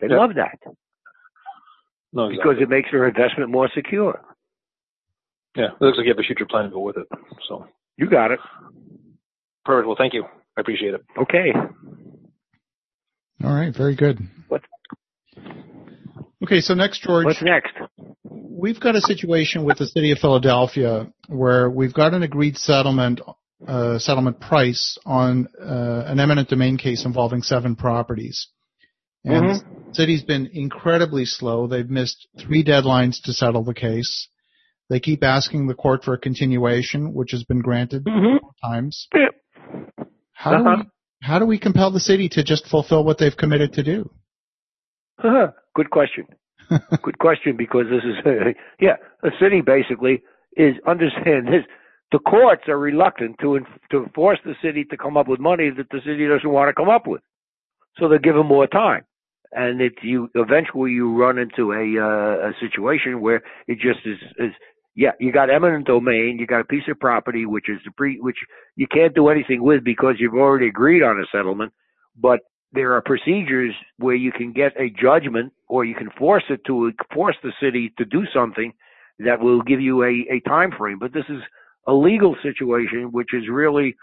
They 0.00 0.08
Yeah. 0.08 0.16
love 0.18 0.34
that 0.34 0.58
no, 2.12 2.28
because 2.28 2.60
it 2.60 2.68
makes 2.68 2.90
their 2.90 3.06
investment 3.08 3.50
more 3.50 3.68
secure. 3.74 4.20
yeah, 5.56 5.72
it 5.72 5.80
looks 5.80 5.96
like 5.96 6.04
you 6.06 6.12
have 6.12 6.18
a 6.18 6.22
future 6.22 6.46
plan 6.46 6.64
to 6.64 6.70
go 6.70 6.80
with 6.80 6.96
it. 6.96 7.06
So 7.48 7.66
You 7.96 8.08
got 8.10 8.30
it. 8.32 8.40
perfect. 9.64 9.86
Well, 9.86 9.96
thank 9.98 10.14
you. 10.14 10.24
I 10.56 10.60
appreciate 10.60 10.94
it. 10.94 11.04
Okay. 11.18 11.52
All 13.44 13.54
right, 13.54 13.74
very 13.74 13.94
good. 13.96 14.18
What- 14.48 14.62
Okay, 16.42 16.60
so 16.60 16.74
next, 16.74 17.00
George, 17.02 17.24
What's 17.24 17.42
next? 17.42 17.72
we've 18.24 18.78
got 18.78 18.96
a 18.96 19.00
situation 19.00 19.64
with 19.64 19.78
the 19.78 19.86
city 19.86 20.10
of 20.10 20.18
Philadelphia 20.18 21.10
where 21.28 21.70
we've 21.70 21.94
got 21.94 22.12
an 22.12 22.22
agreed 22.22 22.58
settlement 22.58 23.20
uh, 23.66 23.98
settlement 23.98 24.40
price 24.40 24.98
on 25.06 25.48
uh, 25.58 26.04
an 26.06 26.20
eminent 26.20 26.50
domain 26.50 26.76
case 26.76 27.06
involving 27.06 27.40
seven 27.40 27.76
properties. 27.76 28.48
And 29.24 29.48
the 29.54 29.64
city's 29.92 30.22
been 30.22 30.50
incredibly 30.52 31.24
slow. 31.24 31.66
They've 31.66 31.88
missed 31.88 32.28
three 32.38 32.62
deadlines 32.62 33.22
to 33.22 33.32
settle 33.32 33.64
the 33.64 33.72
case. 33.72 34.28
They 34.94 35.00
keep 35.00 35.24
asking 35.24 35.66
the 35.66 35.74
court 35.74 36.04
for 36.04 36.14
a 36.14 36.18
continuation, 36.18 37.14
which 37.14 37.32
has 37.32 37.42
been 37.42 37.58
granted 37.58 38.04
Mm-hmm. 38.04 38.36
times. 38.62 39.08
Yeah. 39.12 39.30
How 40.34 40.50
do 40.52 40.56
Uh-huh. 40.58 40.76
we 40.84 40.90
how 41.20 41.40
do 41.40 41.46
we 41.46 41.58
compel 41.58 41.90
the 41.90 41.98
city 41.98 42.28
to 42.28 42.44
just 42.44 42.68
fulfill 42.68 43.02
what 43.02 43.18
they've 43.18 43.36
committed 43.36 43.72
to 43.72 43.82
do? 43.82 44.08
Good 45.74 45.90
question. 45.90 46.26
Good 47.02 47.18
question 47.18 47.56
because 47.56 47.86
this 47.90 48.04
is, 48.04 48.16
yeah, 48.80 48.96
the 49.22 49.32
city 49.40 49.62
basically 49.62 50.22
is, 50.56 50.74
understand 50.86 51.48
this, 51.48 51.64
the 52.12 52.20
courts 52.20 52.68
are 52.68 52.78
reluctant 52.78 53.34
to, 53.40 53.58
to 53.90 54.06
force 54.14 54.38
the 54.44 54.54
city 54.62 54.84
to 54.84 54.96
come 54.96 55.16
up 55.16 55.26
with 55.26 55.40
money 55.40 55.70
that 55.76 55.88
the 55.90 56.02
city 56.06 56.28
doesn't 56.28 56.48
want 56.48 56.68
to 56.68 56.74
come 56.80 56.88
up 56.88 57.08
with. 57.08 57.22
So 57.98 58.08
they 58.08 58.18
give 58.18 58.36
them 58.36 58.46
more 58.46 58.68
time. 58.68 59.06
And 59.50 59.80
it, 59.80 59.94
you, 60.02 60.30
eventually 60.36 60.92
you 60.92 61.16
run 61.16 61.38
into 61.38 61.72
a, 61.72 61.84
uh, 61.98 62.50
a 62.50 62.52
situation 62.60 63.20
where 63.20 63.42
it 63.66 63.78
just 63.80 64.06
is, 64.06 64.18
is, 64.38 64.52
yeah, 64.94 65.12
you 65.18 65.32
got 65.32 65.50
eminent 65.50 65.86
domain, 65.86 66.38
you 66.38 66.46
got 66.46 66.60
a 66.60 66.64
piece 66.64 66.84
of 66.88 67.00
property 67.00 67.46
which 67.46 67.68
is 67.68 67.80
the 67.84 67.90
pre, 67.90 68.18
which 68.20 68.36
you 68.76 68.86
can't 68.86 69.14
do 69.14 69.28
anything 69.28 69.62
with 69.62 69.82
because 69.84 70.16
you've 70.18 70.34
already 70.34 70.68
agreed 70.68 71.02
on 71.02 71.18
a 71.18 71.24
settlement, 71.36 71.72
but 72.16 72.40
there 72.72 72.92
are 72.94 73.02
procedures 73.02 73.74
where 73.98 74.14
you 74.14 74.32
can 74.32 74.52
get 74.52 74.72
a 74.78 74.90
judgment 74.90 75.52
or 75.68 75.84
you 75.84 75.94
can 75.94 76.10
force 76.18 76.44
it 76.48 76.60
to 76.66 76.92
force 77.12 77.36
the 77.42 77.52
city 77.60 77.92
to 77.98 78.04
do 78.04 78.24
something 78.34 78.72
that 79.20 79.40
will 79.40 79.62
give 79.62 79.80
you 79.80 80.02
a, 80.02 80.26
a 80.30 80.40
time 80.48 80.72
frame. 80.76 80.98
But 80.98 81.12
this 81.12 81.24
is 81.28 81.40
a 81.86 81.92
legal 81.92 82.36
situation 82.42 83.12
which 83.12 83.32
is 83.32 83.44
really 83.50 83.96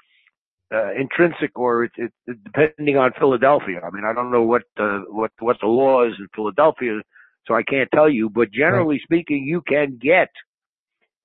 uh, 0.73 0.93
intrinsic 0.93 1.57
or 1.57 1.85
it, 1.85 1.91
it, 1.97 2.13
depending 2.45 2.97
on 2.97 3.11
Philadelphia. 3.19 3.81
I 3.85 3.89
mean, 3.91 4.05
I 4.05 4.13
don't 4.13 4.31
know 4.31 4.43
what 4.43 4.63
the, 4.77 5.03
what 5.09 5.31
what 5.39 5.57
the 5.61 5.67
law 5.67 6.05
is 6.07 6.13
in 6.17 6.27
Philadelphia, 6.33 7.01
so 7.45 7.53
I 7.53 7.63
can't 7.63 7.89
tell 7.93 8.09
you. 8.09 8.29
But 8.29 8.51
generally 8.51 9.01
speaking, 9.03 9.43
you 9.45 9.61
can 9.67 9.99
get 10.01 10.29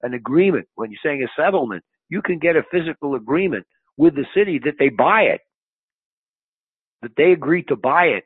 an 0.03 0.14
agreement 0.14 0.68
when 0.74 0.90
you're 0.90 1.01
saying 1.03 1.22
a 1.22 1.40
settlement. 1.40 1.84
You 2.09 2.22
can 2.22 2.38
get 2.38 2.57
a 2.57 2.62
physical 2.70 3.14
agreement 3.14 3.66
with 3.97 4.14
the 4.14 4.26
city 4.34 4.61
that 4.64 4.74
they 4.78 4.88
buy 4.88 5.22
it 5.22 5.40
that 7.03 7.12
they 7.16 7.32
agree 7.32 7.62
to 7.64 7.76
buy 7.76 8.05
it 8.07 8.24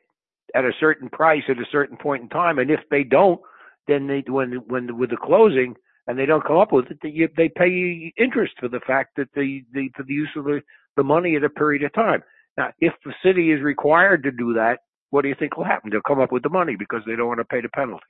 at 0.55 0.65
a 0.65 0.71
certain 0.79 1.09
price 1.09 1.43
at 1.49 1.57
a 1.57 1.65
certain 1.71 1.97
point 1.97 2.23
in 2.23 2.29
time, 2.29 2.59
and 2.59 2.69
if 2.69 2.81
they 2.89 3.03
don't, 3.03 3.39
then 3.87 4.07
they 4.07 4.23
when 4.27 4.53
when 4.67 4.97
with 4.97 5.09
the 5.09 5.17
closing 5.17 5.75
and 6.07 6.17
they 6.17 6.25
don't 6.25 6.45
come 6.45 6.57
up 6.57 6.71
with 6.71 6.85
it, 6.89 6.97
they, 7.01 7.29
they 7.37 7.49
pay 7.49 7.69
you 7.69 8.11
interest 8.17 8.53
for 8.59 8.67
the 8.67 8.79
fact 8.85 9.15
that 9.17 9.27
the, 9.35 9.63
the 9.73 9.89
for 9.95 10.03
the 10.03 10.13
use 10.13 10.29
of 10.35 10.45
the, 10.45 10.61
the 10.97 11.03
money 11.03 11.35
at 11.35 11.43
a 11.43 11.49
period 11.49 11.83
of 11.83 11.93
time. 11.93 12.23
Now, 12.57 12.71
if 12.79 12.93
the 13.05 13.13
city 13.23 13.51
is 13.51 13.61
required 13.61 14.23
to 14.23 14.31
do 14.31 14.53
that, 14.53 14.79
what 15.09 15.21
do 15.21 15.29
you 15.29 15.35
think 15.37 15.55
will 15.55 15.63
happen? 15.63 15.89
They'll 15.89 16.01
come 16.01 16.19
up 16.19 16.31
with 16.31 16.43
the 16.43 16.49
money 16.49 16.75
because 16.77 17.01
they 17.05 17.15
don't 17.15 17.27
want 17.27 17.39
to 17.39 17.45
pay 17.45 17.61
the 17.61 17.69
penalty. 17.69 18.03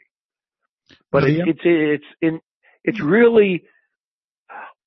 But 1.12 1.26
it, 1.26 1.48
it's 1.48 1.60
it's 1.64 2.06
in 2.22 2.40
it's 2.84 3.02
really 3.02 3.64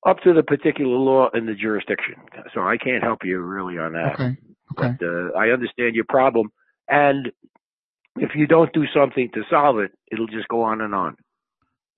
up 0.07 0.19
to 0.25 0.35
the 0.35 0.43
particular 0.43 0.97
law 0.97 1.29
in 1.33 1.47
the 1.47 1.55
jurisdiction. 1.55 2.15
So 2.55 2.61
I 2.61 2.77
can't 2.77 3.03
help 3.03 3.21
you 3.25 3.41
really 3.41 3.79
on 3.79 3.93
that. 3.93 4.15
Okay. 4.15 4.37
Okay. 4.79 4.97
But 4.99 5.07
uh, 5.07 5.39
I 5.39 5.49
understand 5.49 5.95
your 5.95 6.05
problem, 6.09 6.51
and 6.89 7.31
if 8.17 8.31
you 8.35 8.47
don't 8.47 8.73
do 8.73 8.85
something 8.95 9.31
to 9.35 9.43
solve 9.51 9.79
it, 9.79 9.93
it'll 10.11 10.27
just 10.27 10.49
go 10.49 10.63
on 10.63 10.81
and 10.81 10.95
on. 10.95 11.17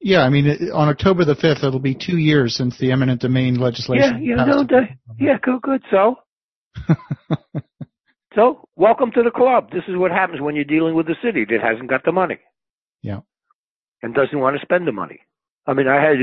Yeah, 0.01 0.21
I 0.21 0.29
mean, 0.29 0.71
on 0.73 0.89
October 0.89 1.25
the 1.25 1.35
fifth, 1.35 1.65
it'll 1.65 1.81
be 1.81 1.95
two 1.95 2.19
years 2.19 2.55
since 2.55 2.79
the 2.79 2.93
eminent 2.93 3.23
domain 3.23 3.59
legislation. 3.59 4.23
Yeah, 4.23 4.37
yeah, 4.37 4.45
no, 4.45 4.65
the, 4.65 4.89
yeah, 5.19 5.39
good, 5.43 5.63
good. 5.63 5.83
So, 5.91 6.17
so 8.35 8.69
welcome 8.77 9.11
to 9.13 9.23
the 9.23 9.31
club. 9.31 9.71
This 9.71 9.85
is 9.89 9.97
what 9.97 10.11
happens 10.11 10.41
when 10.41 10.55
you're 10.55 10.65
dealing 10.65 10.95
with 10.95 11.07
a 11.09 11.17
city 11.25 11.47
that 11.49 11.61
hasn't 11.63 11.89
got 11.89 12.05
the 12.05 12.13
money. 12.13 12.39
Yeah. 13.03 13.21
And 14.03 14.15
doesn't 14.15 14.39
want 14.39 14.57
to 14.57 14.63
spend 14.63 14.87
the 14.87 14.93
money. 14.93 15.21
I 15.67 15.75
mean, 15.75 15.89
I 15.89 16.01
had 16.03 16.17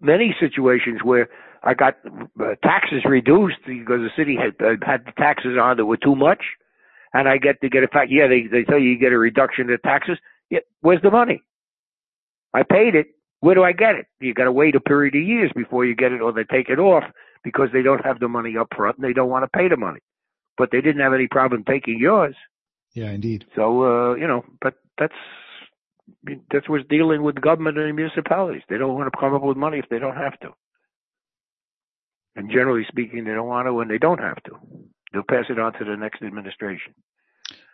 many 0.00 0.34
situations 0.40 1.00
where 1.02 1.28
I 1.62 1.74
got 1.74 1.96
uh, 2.40 2.54
taxes 2.62 3.04
reduced 3.04 3.58
because 3.66 4.00
the 4.00 4.10
city 4.16 4.36
had 4.36 4.54
uh, 4.64 4.76
had 4.86 5.04
the 5.04 5.12
taxes 5.18 5.58
on 5.60 5.76
that 5.76 5.84
were 5.84 5.96
too 5.96 6.14
much, 6.14 6.42
and 7.12 7.28
I 7.28 7.38
get 7.38 7.60
to 7.60 7.68
get 7.68 7.82
a 7.82 7.88
fact. 7.88 8.10
Yeah, 8.10 8.28
they 8.28 8.46
they 8.50 8.64
tell 8.64 8.78
you 8.78 8.90
you 8.90 8.98
get 8.98 9.12
a 9.12 9.18
reduction 9.18 9.68
in 9.68 9.78
taxes. 9.78 10.18
Yeah, 10.48 10.60
where's 10.80 11.02
the 11.02 11.10
money? 11.10 11.42
I 12.54 12.62
paid 12.62 12.94
it. 12.94 13.08
Where 13.40 13.54
do 13.54 13.64
I 13.64 13.72
get 13.72 13.96
it? 13.96 14.06
You 14.20 14.32
got 14.32 14.44
to 14.44 14.52
wait 14.52 14.74
a 14.76 14.80
period 14.80 15.14
of 15.14 15.22
years 15.22 15.50
before 15.54 15.84
you 15.84 15.94
get 15.94 16.12
it, 16.12 16.20
or 16.22 16.32
they 16.32 16.44
take 16.44 16.70
it 16.70 16.78
off 16.78 17.04
because 17.44 17.68
they 17.72 17.82
don't 17.82 18.04
have 18.04 18.18
the 18.18 18.28
money 18.28 18.56
up 18.56 18.68
front 18.74 18.96
and 18.96 19.04
they 19.04 19.12
don't 19.12 19.28
want 19.28 19.44
to 19.44 19.58
pay 19.58 19.68
the 19.68 19.76
money. 19.76 20.00
But 20.56 20.70
they 20.72 20.80
didn't 20.80 21.02
have 21.02 21.12
any 21.12 21.26
problem 21.26 21.64
taking 21.64 21.98
yours. 21.98 22.34
Yeah, 22.94 23.10
indeed. 23.10 23.44
So 23.54 23.84
uh, 23.84 24.14
you 24.14 24.26
know, 24.26 24.44
but 24.62 24.74
that's 24.98 25.14
that's 26.52 26.68
what's 26.68 26.84
dealing 26.88 27.22
with 27.22 27.40
government 27.40 27.78
and 27.78 27.94
municipalities. 27.94 28.62
They 28.68 28.78
don't 28.78 28.94
want 28.94 29.12
to 29.12 29.18
come 29.18 29.34
up 29.34 29.42
with 29.42 29.56
money 29.56 29.78
if 29.78 29.88
they 29.88 29.98
don't 29.98 30.16
have 30.16 30.38
to. 30.40 30.50
And 32.36 32.50
generally 32.50 32.84
speaking, 32.88 33.24
they 33.24 33.32
don't 33.32 33.46
want 33.46 33.66
to 33.66 33.74
when 33.74 33.88
they 33.88 33.98
don't 33.98 34.18
have 34.18 34.42
to. 34.44 34.52
They'll 35.12 35.22
pass 35.28 35.46
it 35.48 35.58
on 35.58 35.72
to 35.74 35.84
the 35.84 35.96
next 35.96 36.22
administration. 36.22 36.94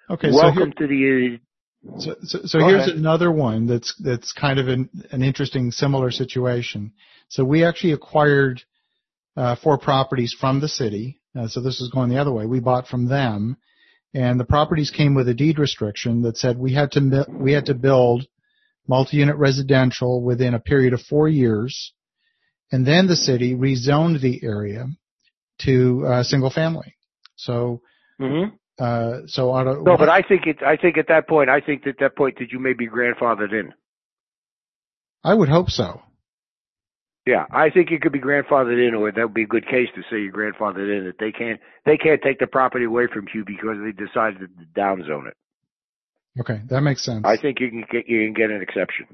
Okay. 0.09 0.31
Welcome 0.31 0.73
so 0.79 0.87
here, 0.87 1.21
to 1.21 1.39
the. 1.89 2.01
So, 2.01 2.15
so, 2.23 2.39
so 2.45 2.59
here's 2.61 2.87
ahead. 2.87 2.97
another 2.97 3.31
one 3.31 3.67
that's 3.67 3.95
that's 3.97 4.33
kind 4.33 4.61
of 4.61 4.69
an, 4.69 4.89
an 5.11 5.23
interesting 5.23 5.73
similar 5.73 6.13
situation. 6.13 6.93
So 7.29 7.45
we 7.45 7.65
actually 7.65 7.93
acquired 7.93 8.63
uh, 9.37 9.57
four 9.57 9.79
properties 9.79 10.33
from 10.39 10.61
the 10.61 10.69
city. 10.69 11.21
Uh, 11.37 11.49
so 11.49 11.61
this 11.61 11.81
is 11.81 11.91
going 11.91 12.11
the 12.11 12.19
other 12.19 12.33
way. 12.33 12.47
We 12.47 12.61
bought 12.61 12.87
from 12.87 13.09
them, 13.09 13.57
and 14.15 14.39
the 14.39 14.45
properties 14.45 14.91
came 14.91 15.15
with 15.15 15.29
a 15.29 15.35
deed 15.35 15.59
restriction 15.59 16.23
that 16.23 16.37
said 16.37 16.59
we 16.59 16.75
had 16.75 16.93
to 16.93 17.27
we 17.31 17.53
had 17.53 17.67
to 17.67 17.75
build 17.75 18.27
multi-unit 18.87 19.37
residential 19.37 20.23
within 20.23 20.55
a 20.55 20.61
period 20.61 20.93
of 20.93 21.01
four 21.01 21.29
years, 21.29 21.93
and 22.71 22.87
then 22.87 23.07
the 23.07 23.17
city 23.17 23.55
rezoned 23.55 24.21
the 24.21 24.41
area 24.45 24.87
to 25.61 26.05
uh, 26.07 26.23
single 26.23 26.51
family. 26.51 26.95
So, 27.37 27.81
mm-hmm. 28.21 28.55
uh, 28.79 29.27
so 29.27 29.51
on 29.51 29.69
a, 29.69 29.75
no, 29.75 29.97
but 29.97 30.09
I 30.09 30.23
think 30.23 30.47
it. 30.47 30.63
I 30.63 30.77
think 30.77 30.99
at 30.99 31.09
that 31.09 31.29
point, 31.29 31.49
I 31.49 31.61
think 31.61 31.87
at 31.87 31.97
that 32.01 32.17
point 32.17 32.39
that 32.39 32.53
you 32.53 32.59
may 32.59 32.73
be 32.73 32.89
grandfathered 32.89 33.53
in. 33.53 33.73
I 35.25 35.35
would 35.35 35.49
hope 35.49 35.71
so. 35.71 36.03
Yeah, 37.27 37.45
I 37.53 37.71
think 37.71 37.91
you 37.91 38.01
could 38.01 38.13
be 38.13 38.21
grandfathered 38.21 38.89
in, 38.89 38.95
or 38.95 39.13
that 39.13 39.23
would 39.23 39.35
be 39.35 39.45
a 39.45 39.47
good 39.47 39.65
case 39.67 39.89
to 39.95 40.03
say 40.11 40.21
you're 40.23 40.33
grandfathered 40.33 40.99
in. 40.99 41.05
That 41.05 41.19
they 41.21 41.31
can't 41.31 41.61
they 41.87 41.97
can't 41.97 42.21
take 42.21 42.41
the 42.41 42.49
property 42.49 42.85
away 42.85 43.07
from 43.13 43.27
you 43.33 43.45
because 43.47 43.77
they 43.85 43.93
decided 43.93 44.41
to 44.41 44.81
downzone 44.81 45.29
it. 45.29 45.37
Okay, 46.41 46.63
that 46.69 46.81
makes 46.81 47.05
sense. 47.05 47.23
I 47.25 47.37
think 47.37 47.61
you 47.61 47.71
can 47.71 47.85
get 47.91 48.09
you 48.09 48.27
can 48.27 48.35
get 48.35 48.51
an 48.51 48.61
exception. 48.61 49.07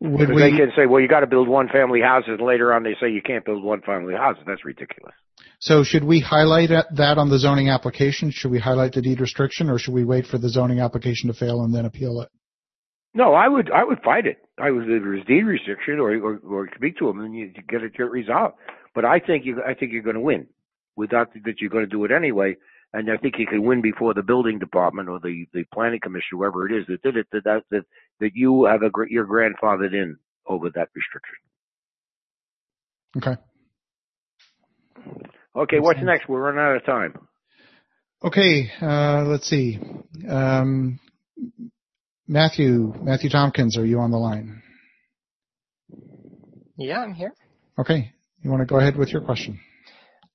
Would 0.00 0.18
because 0.18 0.34
we, 0.34 0.40
they 0.40 0.50
can 0.52 0.72
say, 0.74 0.86
well, 0.86 1.02
you 1.02 1.08
got 1.08 1.20
to 1.20 1.26
build 1.26 1.46
one 1.46 1.68
family 1.68 2.00
houses, 2.00 2.36
and 2.38 2.46
later 2.46 2.72
on 2.72 2.84
they 2.84 2.96
say 2.98 3.10
you 3.10 3.20
can't 3.20 3.44
build 3.44 3.62
one 3.62 3.82
family 3.82 4.14
houses. 4.14 4.42
That's 4.46 4.64
ridiculous. 4.64 5.12
So 5.58 5.84
should 5.84 6.04
we 6.04 6.20
highlight 6.20 6.70
that 6.70 7.18
on 7.18 7.28
the 7.28 7.38
zoning 7.38 7.68
application? 7.68 8.30
Should 8.30 8.50
we 8.50 8.58
highlight 8.58 8.92
the 8.94 9.02
deed 9.02 9.20
restriction, 9.20 9.68
or 9.68 9.78
should 9.78 9.92
we 9.92 10.04
wait 10.04 10.26
for 10.26 10.38
the 10.38 10.48
zoning 10.48 10.80
application 10.80 11.28
to 11.28 11.34
fail 11.34 11.60
and 11.62 11.74
then 11.74 11.84
appeal 11.84 12.22
it? 12.22 12.30
No, 13.12 13.34
I 13.34 13.46
would 13.48 13.70
I 13.70 13.84
would 13.84 14.00
fight 14.02 14.26
it. 14.26 14.38
I 14.60 14.70
was 14.70 14.84
if 14.86 15.02
there's 15.02 15.24
deed 15.26 15.42
restriction 15.42 15.98
or 15.98 16.12
or, 16.16 16.40
or 16.46 16.68
speak 16.76 16.98
to 16.98 17.06
them 17.06 17.20
and 17.20 17.34
you 17.34 17.52
get 17.68 17.82
it 17.82 17.94
get 17.96 18.10
resolved. 18.10 18.56
But 18.94 19.04
I 19.04 19.20
think 19.20 19.44
you 19.44 19.62
I 19.66 19.74
think 19.74 19.92
you're 19.92 20.02
going 20.02 20.14
to 20.14 20.20
win 20.20 20.46
without 20.96 21.32
that 21.32 21.60
you're 21.60 21.70
going 21.70 21.84
to 21.84 21.90
do 21.90 22.04
it 22.04 22.12
anyway. 22.12 22.56
And 22.92 23.08
I 23.08 23.16
think 23.16 23.36
you 23.38 23.46
can 23.46 23.62
win 23.62 23.82
before 23.82 24.14
the 24.14 24.22
building 24.22 24.58
department 24.58 25.08
or 25.08 25.20
the 25.20 25.46
the 25.54 25.64
planning 25.72 26.00
commission, 26.00 26.38
whoever 26.38 26.68
it 26.68 26.76
is 26.76 26.86
that 26.88 27.02
did 27.02 27.16
it, 27.16 27.26
that 27.32 27.44
that 27.44 27.62
that, 27.70 27.84
that 28.20 28.30
you 28.34 28.64
have 28.64 28.82
a 28.82 28.90
your 29.08 29.26
grandfathered 29.26 29.94
in 29.94 30.18
over 30.46 30.70
that 30.70 30.88
restriction. 30.94 31.36
Okay. 33.16 33.36
Okay, 35.56 35.76
Makes 35.76 35.84
what's 35.84 35.98
sense. 35.98 36.06
next? 36.06 36.28
We're 36.28 36.40
running 36.40 36.60
out 36.60 36.76
of 36.76 36.84
time. 36.84 37.26
Okay, 38.22 38.70
uh, 38.82 39.24
let's 39.26 39.48
see. 39.48 39.78
Um, 40.28 41.00
Matthew, 42.30 42.94
Matthew 43.02 43.28
Tompkins, 43.28 43.76
are 43.76 43.84
you 43.84 43.98
on 43.98 44.12
the 44.12 44.16
line? 44.16 44.62
Yeah, 46.78 47.00
I'm 47.00 47.12
here. 47.12 47.34
Okay, 47.76 48.12
you 48.44 48.50
want 48.52 48.60
to 48.60 48.66
go 48.66 48.78
ahead 48.78 48.94
with 48.94 49.08
your 49.08 49.20
question? 49.20 49.58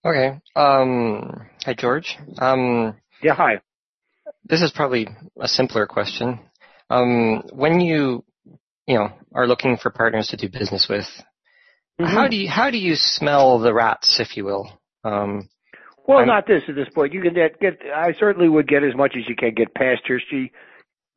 Okay. 0.04 0.42
Um, 0.58 1.48
hi, 1.64 1.74
George. 1.74 2.18
Um, 2.38 2.98
yeah, 3.24 3.34
hi. 3.34 3.62
This 4.44 4.62
is 4.62 4.74
probably 4.76 5.08
a 5.40 5.48
simpler 5.48 5.88
question. 5.88 6.42
Um, 6.90 7.44
when 7.54 7.80
you, 7.80 8.26
you 8.86 8.96
know, 8.96 9.14
are 9.34 9.48
looking 9.48 9.78
for 9.78 9.90
partners 9.90 10.28
to 10.28 10.38
do 10.38 10.50
business 10.50 10.88
with, 10.90 11.08
mm-hmm. 11.98 12.14
how 12.14 12.28
do 12.28 12.36
you 12.36 12.50
how 12.50 12.72
do 12.72 12.78
you 12.78 12.96
smell 12.98 13.60
the 13.60 13.74
rats, 13.74 14.20
if 14.20 14.36
you 14.36 14.44
will? 14.44 14.70
Um, 15.06 15.48
well, 16.06 16.18
I'm, 16.18 16.28
not 16.28 16.46
this 16.46 16.64
at 16.68 16.76
this 16.76 16.90
point. 16.94 17.14
You 17.14 17.22
can 17.22 17.34
get, 17.34 17.58
get. 17.62 17.80
I 17.96 18.12
certainly 18.20 18.50
would 18.50 18.68
get 18.68 18.84
as 18.84 18.96
much 18.96 19.14
as 19.18 19.30
you 19.30 19.36
can 19.38 19.54
get 19.56 19.74
past 19.74 20.02
history, 20.06 20.52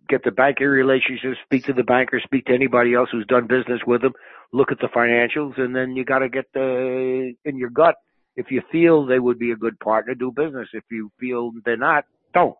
get 0.08 0.24
the 0.24 0.30
banking 0.30 0.66
relationships, 0.66 1.38
speak 1.44 1.64
to 1.66 1.72
the 1.72 1.84
banker, 1.84 2.20
speak 2.24 2.46
to 2.46 2.54
anybody 2.54 2.94
else 2.94 3.08
who's 3.12 3.26
done 3.26 3.46
business 3.46 3.80
with 3.86 4.02
them, 4.02 4.12
look 4.52 4.72
at 4.72 4.78
the 4.80 4.88
financials, 4.88 5.58
and 5.60 5.74
then 5.74 5.96
you 5.96 6.04
got 6.04 6.20
to 6.20 6.28
get 6.28 6.46
the 6.54 7.34
in 7.44 7.56
your 7.56 7.70
gut 7.70 7.96
if 8.38 8.52
you 8.52 8.62
feel 8.70 9.04
they 9.04 9.18
would 9.18 9.38
be 9.38 9.50
a 9.50 9.56
good 9.56 9.78
partner, 9.80 10.14
do 10.14 10.30
business. 10.30 10.68
If 10.72 10.84
you 10.92 11.10
feel 11.18 11.50
they're 11.64 11.76
not, 11.76 12.04
don't. 12.32 12.54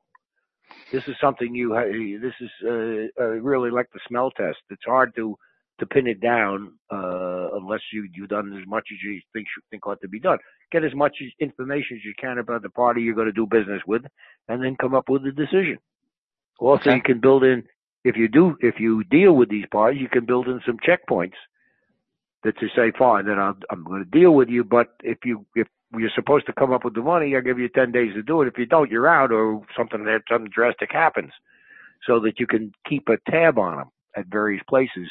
This 0.93 1.05
is 1.07 1.15
something 1.21 1.55
you. 1.55 2.19
This 2.21 2.35
is 2.41 2.51
uh, 2.65 3.23
uh, 3.23 3.29
really 3.41 3.71
like 3.71 3.87
the 3.95 4.01
smell 4.09 4.33
test. 4.33 4.59
It's 4.71 4.85
hard 4.85 5.15
to 5.15 5.39
to 5.79 5.87
pin 5.87 6.09
it 6.09 6.21
down 6.21 6.73
uh, 6.93 7.51
unless 7.55 7.81
you 7.93 8.09
you've 8.13 8.29
done 8.29 8.59
as 8.61 8.67
much 8.67 8.89
as 8.93 8.99
you 9.05 9.21
think 9.33 9.47
think 9.71 9.87
ought 9.87 10.01
to 10.01 10.09
be 10.09 10.19
done. 10.19 10.39
Get 10.73 10.85
as 10.85 10.95
much 10.97 11.17
information 11.39 11.99
as 11.99 12.05
you 12.05 12.13
can 12.21 12.39
about 12.39 12.63
the 12.63 12.71
party 12.71 13.03
you're 13.03 13.15
going 13.15 13.27
to 13.27 13.33
do 13.33 13.47
business 13.47 13.81
with, 13.87 14.03
and 14.49 14.63
then 14.63 14.77
come 14.81 14.97
up 14.97 15.09
with 15.09 15.23
a 15.27 15.33
decision. 15.33 15.79
Also, 16.59 16.91
okay. 16.91 16.97
you 16.97 17.03
can 17.03 17.21
build 17.21 17.45
in 17.45 17.65
if 18.05 18.17
you 18.17 18.29
do 18.29 18.57
if 18.61 18.77
you 18.79 19.05
deal 19.05 19.33
with 19.33 19.49
these 19.49 19.67
parties, 19.71 20.01
you 20.01 20.09
can 20.09 20.25
build 20.25 20.49
in 20.49 20.61
some 20.67 20.79
checkpoints 20.79 21.35
that 22.45 22.59
to 22.59 22.69
say, 22.75 22.93
fine, 22.97 23.27
then 23.27 23.39
I'm, 23.39 23.57
I'm 23.71 23.85
going 23.85 24.05
to 24.05 24.19
deal 24.19 24.33
with 24.33 24.49
you. 24.49 24.65
But 24.65 24.95
if 25.03 25.19
you 25.25 25.45
if 25.55 25.69
you're 25.97 26.11
supposed 26.15 26.47
to 26.47 26.53
come 26.53 26.73
up 26.73 26.85
with 26.85 26.95
the 26.95 27.03
money, 27.03 27.35
I'll 27.35 27.43
give 27.43 27.59
you 27.59 27.69
10 27.69 27.93
days 27.93 28.15
to 28.15 28.23
do 28.23 28.43
it. 28.43 28.49
If 28.49 28.59
you 28.59 28.67
don't, 28.67 28.91
you're 28.91 29.09
out, 29.09 29.33
or 29.33 29.65
something 29.77 30.05
that 30.05 30.23
something 30.31 30.51
drastic 30.55 30.91
happens, 30.93 31.33
so 32.07 32.21
that 32.21 32.39
you 32.39 32.47
can 32.47 32.73
keep 32.89 33.09
a 33.09 33.31
tab 33.31 33.59
on 33.59 33.79
them 33.79 33.91
at 34.17 34.27
various 34.27 34.63
places 34.69 35.09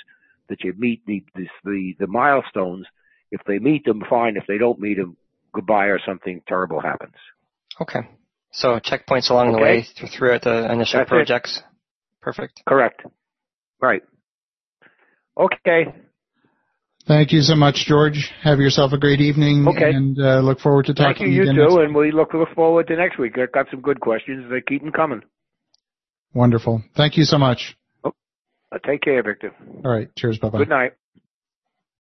that 0.50 0.64
you 0.64 0.74
meet 0.78 1.06
the 1.06 1.24
the 1.36 1.48
the, 1.64 1.96
the 2.00 2.08
milestones. 2.08 2.86
If 3.32 3.42
they 3.46 3.60
meet 3.60 3.84
them, 3.86 4.04
fine. 4.10 4.38
If 4.38 4.46
they 4.48 4.58
don't 4.58 4.80
meet 4.80 4.98
them, 4.98 5.18
goodbye, 5.54 5.88
or 5.88 6.00
something 6.06 6.42
terrible 6.48 6.80
happens. 6.80 7.16
Okay. 7.82 8.08
So 8.58 8.80
checkpoints 8.80 9.30
along 9.30 9.50
okay. 9.50 9.56
the 9.56 9.62
way 9.62 10.10
throughout 10.18 10.42
the 10.42 10.72
initial 10.72 11.02
That's 11.02 11.10
projects. 11.10 11.58
It. 11.58 11.64
Perfect. 12.24 12.64
Correct. 12.68 13.04
Right. 13.80 14.02
Okay. 15.40 15.94
Thank 17.08 17.32
you 17.32 17.42
so 17.42 17.56
much, 17.56 17.86
George. 17.86 18.32
Have 18.42 18.58
yourself 18.58 18.94
a 18.94 18.98
great 18.98 19.22
evening. 19.22 19.68
Okay. 19.68 19.92
And 19.92 20.20
uh, 20.20 20.40
look 20.40 20.60
forward 20.60 20.88
to 20.88 20.96
talking 20.96 21.18
Thank 21.18 21.30
you, 21.30 21.36
you 21.36 21.42
again. 21.44 21.56
You 21.56 21.70
too, 21.70 21.80
and 21.82 21.94
we 21.94 22.12
look, 22.12 22.34
look 22.34 22.50
forward 22.56 22.88
to 22.88 22.96
next 22.96 23.20
week. 23.20 23.38
I've 23.38 23.52
got 23.52 23.68
some 23.70 23.82
good 23.82 24.00
questions. 24.00 24.50
They 24.50 24.62
keep 24.68 24.82
them 24.82 24.92
coming. 24.92 25.22
Wonderful. 26.34 26.84
Thank 26.96 27.16
you 27.16 27.26
so 27.26 27.38
much. 27.38 27.78
Oh, 28.04 28.12
take 28.86 29.02
care, 29.02 29.22
Victor. 29.22 29.54
All 29.86 29.92
right. 29.92 30.10
Cheers. 30.18 30.40
Bye 30.40 30.50
bye. 30.50 30.58
Good 30.58 30.70
night. 30.70 30.94